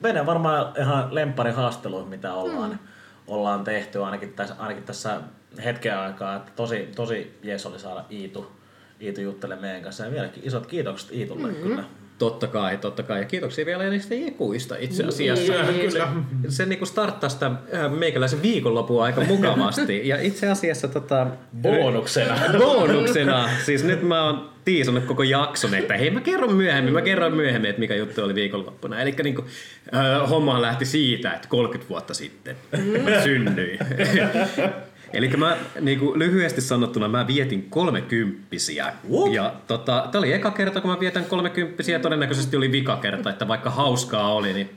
Meidän 0.00 0.26
varmaan 0.26 0.72
ihan 0.80 1.14
lempari 1.14 1.50
haastelu, 1.50 2.04
mitä 2.04 2.34
ollaan, 2.34 2.70
mm. 2.70 2.78
ollaan 3.26 3.64
tehty 3.64 4.04
ainakin 4.04 4.32
tässä, 4.32 4.54
ainakin 4.58 4.84
tässä 4.84 5.20
hetken 5.64 5.98
aikaa. 5.98 6.36
Että 6.36 6.52
tosi, 6.56 6.88
tosi 6.96 7.38
jees 7.42 7.66
oli 7.66 7.78
saada 7.78 8.04
Iitu, 8.10 8.52
Iitu 9.02 9.20
juttelemaan 9.20 9.62
meidän 9.62 9.82
kanssa. 9.82 10.04
Ja 10.04 10.10
vieläkin 10.10 10.42
isot 10.46 10.66
kiitokset 10.66 11.12
Iitulle 11.12 11.48
mm-hmm. 11.48 11.62
kyllä. 11.62 11.84
Totta 12.18 12.46
kai, 12.46 12.78
totta 12.78 13.02
kai. 13.02 13.18
Ja 13.18 13.24
kiitoksia 13.24 13.66
vielä 13.66 13.90
niistä 13.90 14.14
jekuista 14.14 14.76
itse 14.78 15.04
asiassa. 15.04 15.52
Niin. 15.72 15.92
Se, 15.92 16.00
se 16.48 16.66
niinku 16.66 16.86
starttaa 16.86 17.30
sitä 17.30 17.46
äh, 17.46 17.92
meikäläisen 17.98 18.42
viikonlopua 18.42 19.04
aika 19.04 19.20
mukavasti. 19.20 20.08
Ja 20.08 20.20
itse 20.20 20.48
asiassa 20.48 20.88
tota, 20.88 21.26
Bonuksena. 21.62 22.34
bonuksena, 22.58 23.48
siis 23.64 23.84
nyt 23.84 24.02
mä 24.02 24.24
oon 24.24 24.50
tiisannut 24.64 25.04
koko 25.04 25.22
jakson, 25.22 25.74
että 25.74 25.96
hei 25.96 26.10
mä 26.10 26.20
kerron 26.20 26.54
myöhemmin, 26.54 26.92
mä 26.92 27.02
kerron 27.02 27.36
myöhemmin, 27.36 27.70
että 27.70 27.80
mikä 27.80 27.94
juttu 27.94 28.22
oli 28.22 28.34
viikonloppuna. 28.34 29.00
Eli 29.00 29.14
niinku, 29.22 29.44
äh, 29.94 30.30
homma 30.30 30.62
lähti 30.62 30.84
siitä, 30.84 31.32
että 31.32 31.48
30 31.48 31.88
vuotta 31.88 32.14
sitten 32.14 32.56
synnyin. 33.24 33.78
Eli 35.12 35.28
mä 35.28 35.56
niinku, 35.80 36.18
lyhyesti 36.18 36.60
sanottuna 36.60 37.08
mä 37.08 37.26
vietin 37.26 37.70
kolmekymppisiä. 37.70 38.92
What? 39.10 39.32
Ja 39.32 39.54
tota, 39.66 40.08
tää 40.12 40.18
oli 40.18 40.32
eka 40.32 40.50
kerta, 40.50 40.80
kun 40.80 40.90
mä 40.90 41.00
vietän 41.00 41.24
kolmekymppisiä 41.24 41.96
ja 41.96 42.00
todennäköisesti 42.00 42.56
oli 42.56 42.72
vika 42.72 42.96
kerta, 42.96 43.30
että 43.30 43.48
vaikka 43.48 43.70
hauskaa 43.70 44.34
oli, 44.34 44.52
niin 44.52 44.70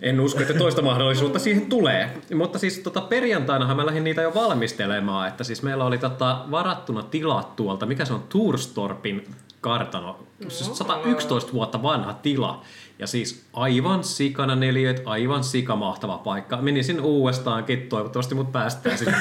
en 0.00 0.20
usko, 0.20 0.40
että 0.40 0.54
toista 0.54 0.82
mahdollisuutta 0.82 1.38
siihen 1.38 1.66
tulee. 1.66 2.10
Mutta 2.34 2.58
siis 2.58 2.78
tota, 2.78 3.00
perjantainahan 3.00 3.76
mä 3.76 3.86
lähdin 3.86 4.04
niitä 4.04 4.22
jo 4.22 4.34
valmistelemaan, 4.34 5.28
että 5.28 5.44
siis 5.44 5.62
meillä 5.62 5.84
oli 5.84 5.98
tota, 5.98 6.44
varattuna 6.50 7.02
tilat 7.02 7.56
tuolta, 7.56 7.86
mikä 7.86 8.04
se 8.04 8.12
on 8.12 8.24
Turstorpin 8.28 9.26
kartano, 9.60 10.26
siis 10.48 10.78
111 10.78 11.52
vuotta 11.52 11.82
vanha 11.82 12.12
tila. 12.12 12.62
Ja 12.98 13.06
siis 13.06 13.46
aivan 13.52 14.04
sikana 14.04 14.56
neliöt, 14.56 15.02
aivan 15.04 15.44
sikamahtava 15.44 16.18
paikka. 16.18 16.56
Menisin 16.56 17.00
uudestaankin, 17.00 17.88
toivottavasti 17.88 18.34
mut 18.34 18.52
päästään 18.52 18.98
sinne. 18.98 19.16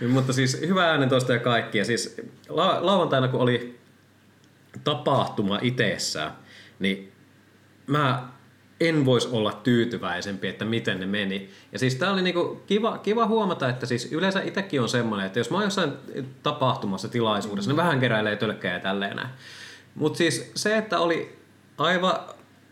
Mutta 0.14 0.32
siis 0.32 0.60
hyvä 0.60 0.90
äänentoista 0.90 1.32
ja 1.32 1.38
kaikki. 1.38 1.78
Ja 1.78 1.84
siis 1.84 2.16
la- 2.48 2.86
lauantaina 2.86 3.28
kun 3.28 3.40
oli 3.40 3.80
tapahtuma 4.84 5.58
itsessään, 5.62 6.32
niin 6.78 7.12
mä 7.86 8.28
en 8.88 9.04
voisi 9.04 9.28
olla 9.32 9.52
tyytyväisempi, 9.52 10.48
että 10.48 10.64
miten 10.64 11.00
ne 11.00 11.06
meni. 11.06 11.50
Ja 11.72 11.78
siis 11.78 11.94
tää 11.94 12.12
oli 12.12 12.22
niinku 12.22 12.62
kiva, 12.66 12.98
kiva 12.98 13.26
huomata, 13.26 13.68
että 13.68 13.86
siis 13.86 14.12
yleensä 14.12 14.42
itsekin 14.42 14.80
on 14.80 14.88
semmoinen, 14.88 15.26
että 15.26 15.38
jos 15.38 15.50
mä 15.50 15.56
oon 15.56 15.64
jossain 15.64 15.92
tapahtumassa, 16.42 17.08
tilaisuudessa, 17.08 17.70
niin 17.70 17.76
vähän 17.76 18.00
keräilee 18.00 18.36
tölkkejä 18.36 18.74
ja 18.74 18.80
tälleen 18.80 19.16
näin. 19.16 19.28
Mutta 19.94 20.16
siis 20.16 20.52
se, 20.54 20.76
että 20.76 20.98
oli 20.98 21.38
aivan, 21.78 22.14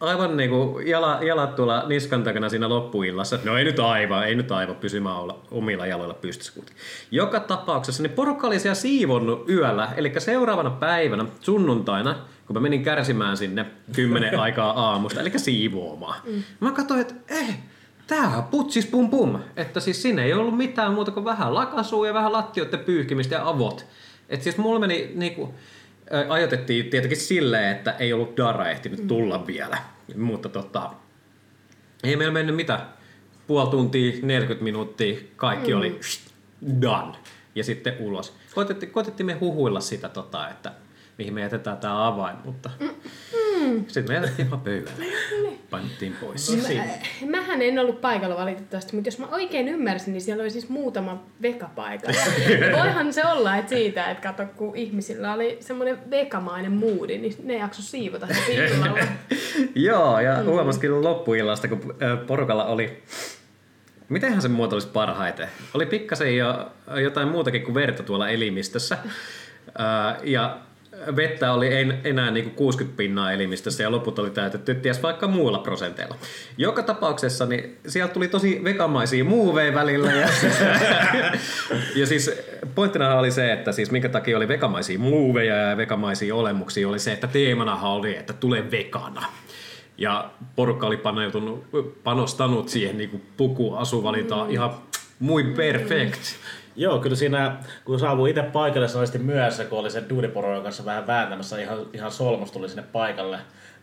aivan 0.01 0.37
niinku 0.37 0.81
jala, 0.87 1.19
jalat 1.23 1.57
tuolla 1.57 1.85
niskan 1.89 2.25
takana 2.25 2.49
siinä 2.49 2.69
loppuillassa. 2.69 3.39
No 3.45 3.59
ei 3.59 3.65
nyt 3.65 3.79
aivan, 3.79 4.27
ei 4.27 4.35
nyt 4.35 4.53
aivan 4.53 4.77
pysymään 4.77 5.17
olla 5.17 5.41
omilla 5.51 5.87
jaloilla 5.87 6.15
pystyssä 6.15 6.53
kuitenkin. 6.53 6.83
Joka 7.11 7.41
tapauksessa 7.41 8.03
niin 8.03 8.13
porukka 8.13 8.47
oli 8.47 8.59
siellä 8.59 8.75
siivonnut 8.75 9.49
yöllä, 9.49 9.89
eli 9.97 10.13
seuraavana 10.19 10.71
päivänä, 10.71 11.25
sunnuntaina, 11.41 12.17
kun 12.53 12.63
mä 12.63 12.69
menin 12.69 12.83
kärsimään 12.83 13.37
sinne 13.37 13.67
kymmenen 13.93 14.39
aikaa 14.41 14.89
aamusta, 14.91 15.21
eli 15.21 15.39
siivoamaan. 15.39 16.21
Mm. 16.25 16.43
Mä 16.61 16.73
katsoin, 16.73 17.01
että 17.01 17.15
eh, 17.29 17.59
tää 18.07 18.37
on 18.37 18.45
putsis 18.45 18.87
pum 18.87 19.11
pum. 19.11 19.39
Että 19.57 19.81
siis 19.81 20.03
sinne 20.03 20.25
ei 20.25 20.33
ollut 20.33 20.57
mitään 20.57 20.95
muuta 20.95 21.11
kuin 21.11 21.25
vähän 21.25 21.55
lakasua 21.55 22.07
ja 22.07 22.15
vähän 22.15 22.33
lattioiden 22.33 22.81
pyyhkimistä 22.81 23.35
ja 23.35 23.49
avot. 23.49 23.87
Että 24.29 24.45
siis 24.45 24.59
mulla 24.59 24.81
meni 24.81 25.13
niinku, 25.15 25.55
ajoitettiin 26.29 26.91
tietenkin 26.91 27.19
silleen, 27.19 27.77
että 27.77 27.91
ei 27.91 28.13
ollut 28.13 28.37
Dara 28.37 28.71
ehtinyt 28.71 29.07
tulla 29.07 29.47
vielä. 29.47 29.79
Mutta 30.17 30.49
tota, 30.49 30.91
ei 32.03 32.17
meillä 32.17 32.33
mennyt 32.33 32.57
mitä, 32.57 32.87
puoli 33.47 33.71
tuntia, 33.71 34.13
40 34.23 34.65
minuuttia, 34.65 35.21
kaikki 35.37 35.71
mm. 35.73 35.79
oli 35.79 36.01
done. 36.83 37.17
Ja 37.55 37.65
sitten 37.65 37.95
ulos. 38.01 38.37
Koitettiin, 38.55 38.93
koitettiin 38.93 39.27
me 39.27 39.33
huhuilla 39.33 39.81
sitä, 39.81 40.09
tota, 40.09 40.49
että 40.49 40.73
mihin 41.19 41.35
me 41.35 41.41
jätetään 41.41 41.77
tämä 41.77 42.07
avain, 42.07 42.37
mutta 42.45 42.71
mm. 42.81 43.85
sitten 43.89 44.05
me 44.09 44.15
jätettiin 44.15 44.51
vaan 44.51 44.61
pöydälle 44.61 45.07
ja 45.07 45.19
pantiin 45.71 46.17
pois. 46.21 46.57
Mä, 47.21 47.39
mähän 47.39 47.63
en 47.63 47.79
ollut 47.79 48.01
paikalla 48.01 48.37
valitettavasti, 48.37 48.97
mutta 48.97 49.09
jos 49.09 49.19
mä 49.19 49.27
oikein 49.27 49.69
ymmärsin, 49.69 50.13
niin 50.13 50.21
siellä 50.21 50.43
oli 50.43 50.51
siis 50.51 50.69
muutama 50.69 51.25
vekapaikka. 51.43 52.13
Voihan 52.79 53.13
se 53.13 53.27
olla, 53.27 53.57
että 53.57 53.69
siitä, 53.69 54.11
että 54.11 54.29
kato, 54.29 54.53
kun 54.57 54.77
ihmisillä 54.77 55.35
oli 55.35 55.57
semmoinen 55.61 56.11
vekamainen 56.11 56.73
moodi, 56.73 57.19
niin 57.19 57.35
ne 57.43 57.59
jakso 57.59 57.83
siivota 57.83 58.27
illalla. 58.49 58.99
Joo, 59.75 60.21
ja 60.21 60.43
huomasikin 60.45 61.03
loppuillasta, 61.05 61.69
kun 61.69 61.95
porukalla 62.27 62.65
oli... 62.65 63.03
Mitenhän 64.09 64.43
se 64.43 64.49
muotoilisi 64.49 64.89
parhaiten? 64.89 65.49
Oli 65.75 65.87
pikkasen 65.87 66.37
jo 66.37 66.71
jotain 67.03 67.29
muutakin 67.29 67.63
kuin 67.63 67.75
verta 67.75 68.03
tuolla 68.03 68.29
elimistössä. 68.29 68.99
Ja 70.23 70.59
vettä 71.17 71.53
oli 71.53 71.75
en- 71.75 72.01
enää 72.05 72.31
niinku 72.31 72.51
60 72.51 72.97
pinnaa 72.97 73.33
elimistössä 73.33 73.83
ja 73.83 73.91
loput 73.91 74.19
oli 74.19 74.31
täytetty 74.31 74.75
ties 74.75 75.03
vaikka 75.03 75.29
muilla 75.29 75.59
prosenteilla. 75.59 76.17
Joka 76.57 76.83
tapauksessa 76.83 77.47
niin 77.47 77.79
sieltä 77.87 78.15
tuli 78.15 78.29
tosi 78.29 78.61
vekamaisia 78.65 79.25
muuveja 79.25 79.75
välillä. 79.75 80.13
Ja, 80.13 80.29
ja 82.01 82.07
siis 82.07 82.31
pointtina 82.75 83.15
oli 83.15 83.31
se, 83.31 83.53
että 83.53 83.73
siis 83.73 83.91
minkä 83.91 84.09
takia 84.09 84.37
oli 84.37 84.49
vekamaisia 84.49 84.99
muuveja 84.99 85.57
ja 85.57 85.77
vekamaisia 85.77 86.35
olemuksia 86.35 86.89
oli 86.89 86.99
se, 86.99 87.13
että 87.13 87.27
teemanahan 87.27 87.91
oli, 87.91 88.17
että 88.17 88.33
tule 88.33 88.71
vekana. 88.71 89.25
Ja 89.99 90.31
porukka 90.57 90.87
oli 90.87 91.01
panostanut 92.05 92.69
siihen 92.69 92.99
niin 92.99 93.23
pukuasuvalintaan 93.37 94.51
ihan 94.51 94.71
muy 95.19 95.45
perfect. 95.45 96.21
Joo, 96.77 96.99
kyllä 96.99 97.17
siinä, 97.17 97.57
kun 97.85 98.01
saavui 98.01 98.31
itse 98.31 98.43
paikalle, 98.43 98.89
se 98.89 98.99
oli 98.99 99.07
sitten 99.07 99.25
myöhässä, 99.25 99.65
kun 99.65 99.79
oli 99.79 99.91
sen 99.91 100.09
duuniporon 100.09 100.63
kanssa 100.63 100.85
vähän 100.85 101.07
vääntämässä, 101.07 101.61
ihan, 101.61 101.79
ihan 101.93 102.13
solmus 102.13 102.53
tuli 102.53 102.69
sinne 102.69 102.85
paikalle 102.93 103.39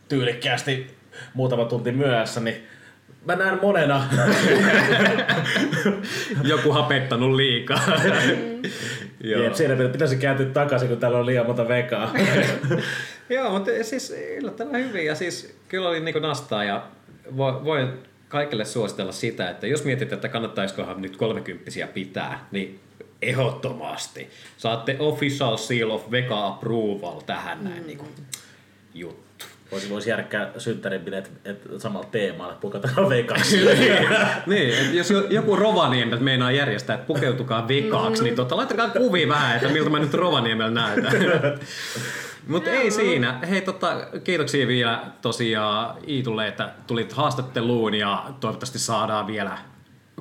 tyylikkäästi 0.10 0.98
muutama 1.34 1.66
tunti 1.66 1.92
myöhässä, 1.92 2.40
niin 2.40 2.68
mä 3.26 3.36
näen 3.36 3.60
monena. 3.62 4.04
Joku 6.44 6.72
hapettanut 6.72 7.36
liikaa. 7.36 7.82
Joo. 9.24 9.44
Jep, 9.44 9.54
siinä 9.54 9.76
pitäisi 9.76 10.18
kääntyä 10.18 10.46
takaisin, 10.46 10.90
kun 10.90 10.98
täällä 10.98 11.20
on 11.20 11.26
liian 11.26 11.46
monta 11.46 11.68
vekaa. 11.68 12.14
Joo, 13.30 13.52
mutta 13.52 13.72
siis 13.82 14.16
yllättävän 14.38 14.84
hyvin 14.84 15.06
ja 15.06 15.16
siis 15.16 15.58
kyllä 15.68 15.90
oli 15.90 16.00
niinku 16.00 16.20
nastaa 16.20 16.64
ja 16.64 16.84
vo- 17.28 17.66
voin 17.66 17.88
kaikille 18.30 18.66
suositella 18.66 19.12
sitä, 19.12 19.50
että 19.50 19.68
jos 19.68 19.84
mietit, 19.84 20.14
että 20.14 20.30
kannattaisikohan 20.30 21.02
nyt 21.02 21.18
kolmekymppisiä 21.18 21.88
pitää, 21.88 22.48
niin 22.52 22.80
ehdottomasti. 23.22 24.30
Saatte 24.58 24.96
official 25.00 25.58
seal 25.58 25.90
of 25.90 26.12
vega 26.12 26.48
approval 26.48 27.20
tähän 27.20 27.64
näin 27.64 27.88
niinku 27.88 28.06
juttu. 28.94 29.46
Voisi, 29.72 29.90
voisi 29.90 30.10
järkkää 30.10 30.52
synttäribileet 30.58 31.32
et, 31.46 31.62
samalla 31.78 32.08
teemalla, 32.12 32.52
että 32.52 32.62
pukataan 32.62 33.10
vekaksi. 33.10 33.58
niin, 34.46 34.74
että 34.74 34.96
jos 34.96 35.12
jo- 35.12 35.28
joku 35.30 35.56
Rovaniemeltä 35.56 36.24
meinaa 36.24 36.52
järjestää, 36.52 36.94
että 36.94 37.08
pukeutukaa 37.08 37.68
vekaaksi, 37.68 38.24
niin 38.24 38.36
tota, 38.36 38.58
laittakaa 38.58 38.90
kuvia 38.90 39.28
vähän, 39.28 39.56
että 39.56 39.70
miltä 39.70 39.90
mä 39.90 40.00
nyt 40.00 40.14
Rovaniemellä 40.14 40.72
näytän. 40.72 41.12
Mutta 42.50 42.70
ei 42.70 42.92
siinä. 42.92 43.40
Hei, 43.50 43.62
tota, 43.62 43.96
kiitoksia 44.24 44.68
vielä 44.68 45.04
tosiaan 45.22 45.96
Iitulle, 46.08 46.48
että 46.48 46.70
tulit 46.88 47.14
haastatteluun 47.14 47.94
ja 47.94 48.24
toivottavasti 48.40 48.80
saadaan 48.80 49.28
vielä 49.28 49.58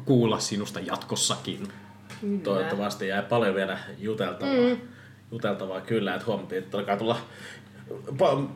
kuulla 0.05 0.39
sinusta 0.39 0.81
jatkossakin. 0.81 1.69
Toivottavasti 2.43 3.09
jäi 3.09 3.23
paljon 3.23 3.55
vielä 3.55 3.79
juteltavaa. 3.99 4.55
Mm. 4.55 4.77
juteltavaa 5.33 5.81
kyllä, 5.81 6.15
että 6.15 6.27
huomattiin, 6.27 6.63
että 6.65 6.79
alkaa 6.79 6.97
tulla 6.97 7.17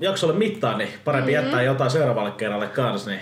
jaksolle 0.01 0.35
mittaan, 0.35 0.79
niin 0.79 0.91
parempi 1.05 1.33
Mm-hmm. 1.33 1.45
jättää 1.45 1.63
jotain 1.63 1.91
seuraavalle 1.91 2.31
kerralle 2.31 2.67
kanssa. 2.69 3.11
Niin 3.11 3.21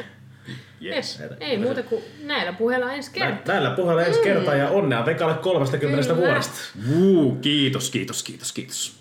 Yes. 0.84 1.22
Ei 1.40 1.59
muuta 1.59 1.82
kuin 1.82 2.03
näillä 2.24 2.53
puheilla 2.53 2.92
ensi 2.92 3.11
nä- 3.20 3.26
kertaa. 3.26 3.55
näillä 3.55 3.70
puheilla 3.70 4.03
ensi 4.03 4.20
kertaa 4.20 4.55
ja 4.55 4.68
onnea 4.68 5.07
Vekalle 5.07 5.34
30 5.34 6.03
Kyllä. 6.14 6.16
vuodesta. 6.26 6.55
Uu, 6.98 7.36
kiitos, 7.36 7.90
kiitos, 7.90 8.22
kiitos, 8.22 8.53
kiitos. 8.53 8.99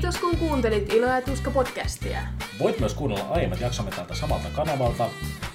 Kiitos 0.00 0.20
kun 0.20 0.36
kuuntelit 0.36 0.92
Ilo 0.92 1.06
ja 1.06 1.22
Tuska 1.22 1.50
podcastia. 1.50 2.20
Voit 2.58 2.80
myös 2.80 2.94
kuunnella 2.94 3.28
aiemmat 3.30 3.60
jaksomme 3.60 3.90
tältä 3.90 4.14
samalta 4.14 4.48
kanavalta. 4.52 5.08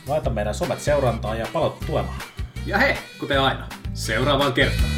Laita 0.08 0.30
meidän 0.30 0.56
somet 0.56 0.82
seurantaa 0.82 1.36
ja 1.36 1.48
palautu 1.54 1.86
tulemaan. 1.86 2.22
Ja 2.66 2.78
hei, 2.78 2.96
kuten 3.20 3.42
aina, 3.42 3.68
seuraavaan 3.94 4.54
kertaan. 4.54 4.90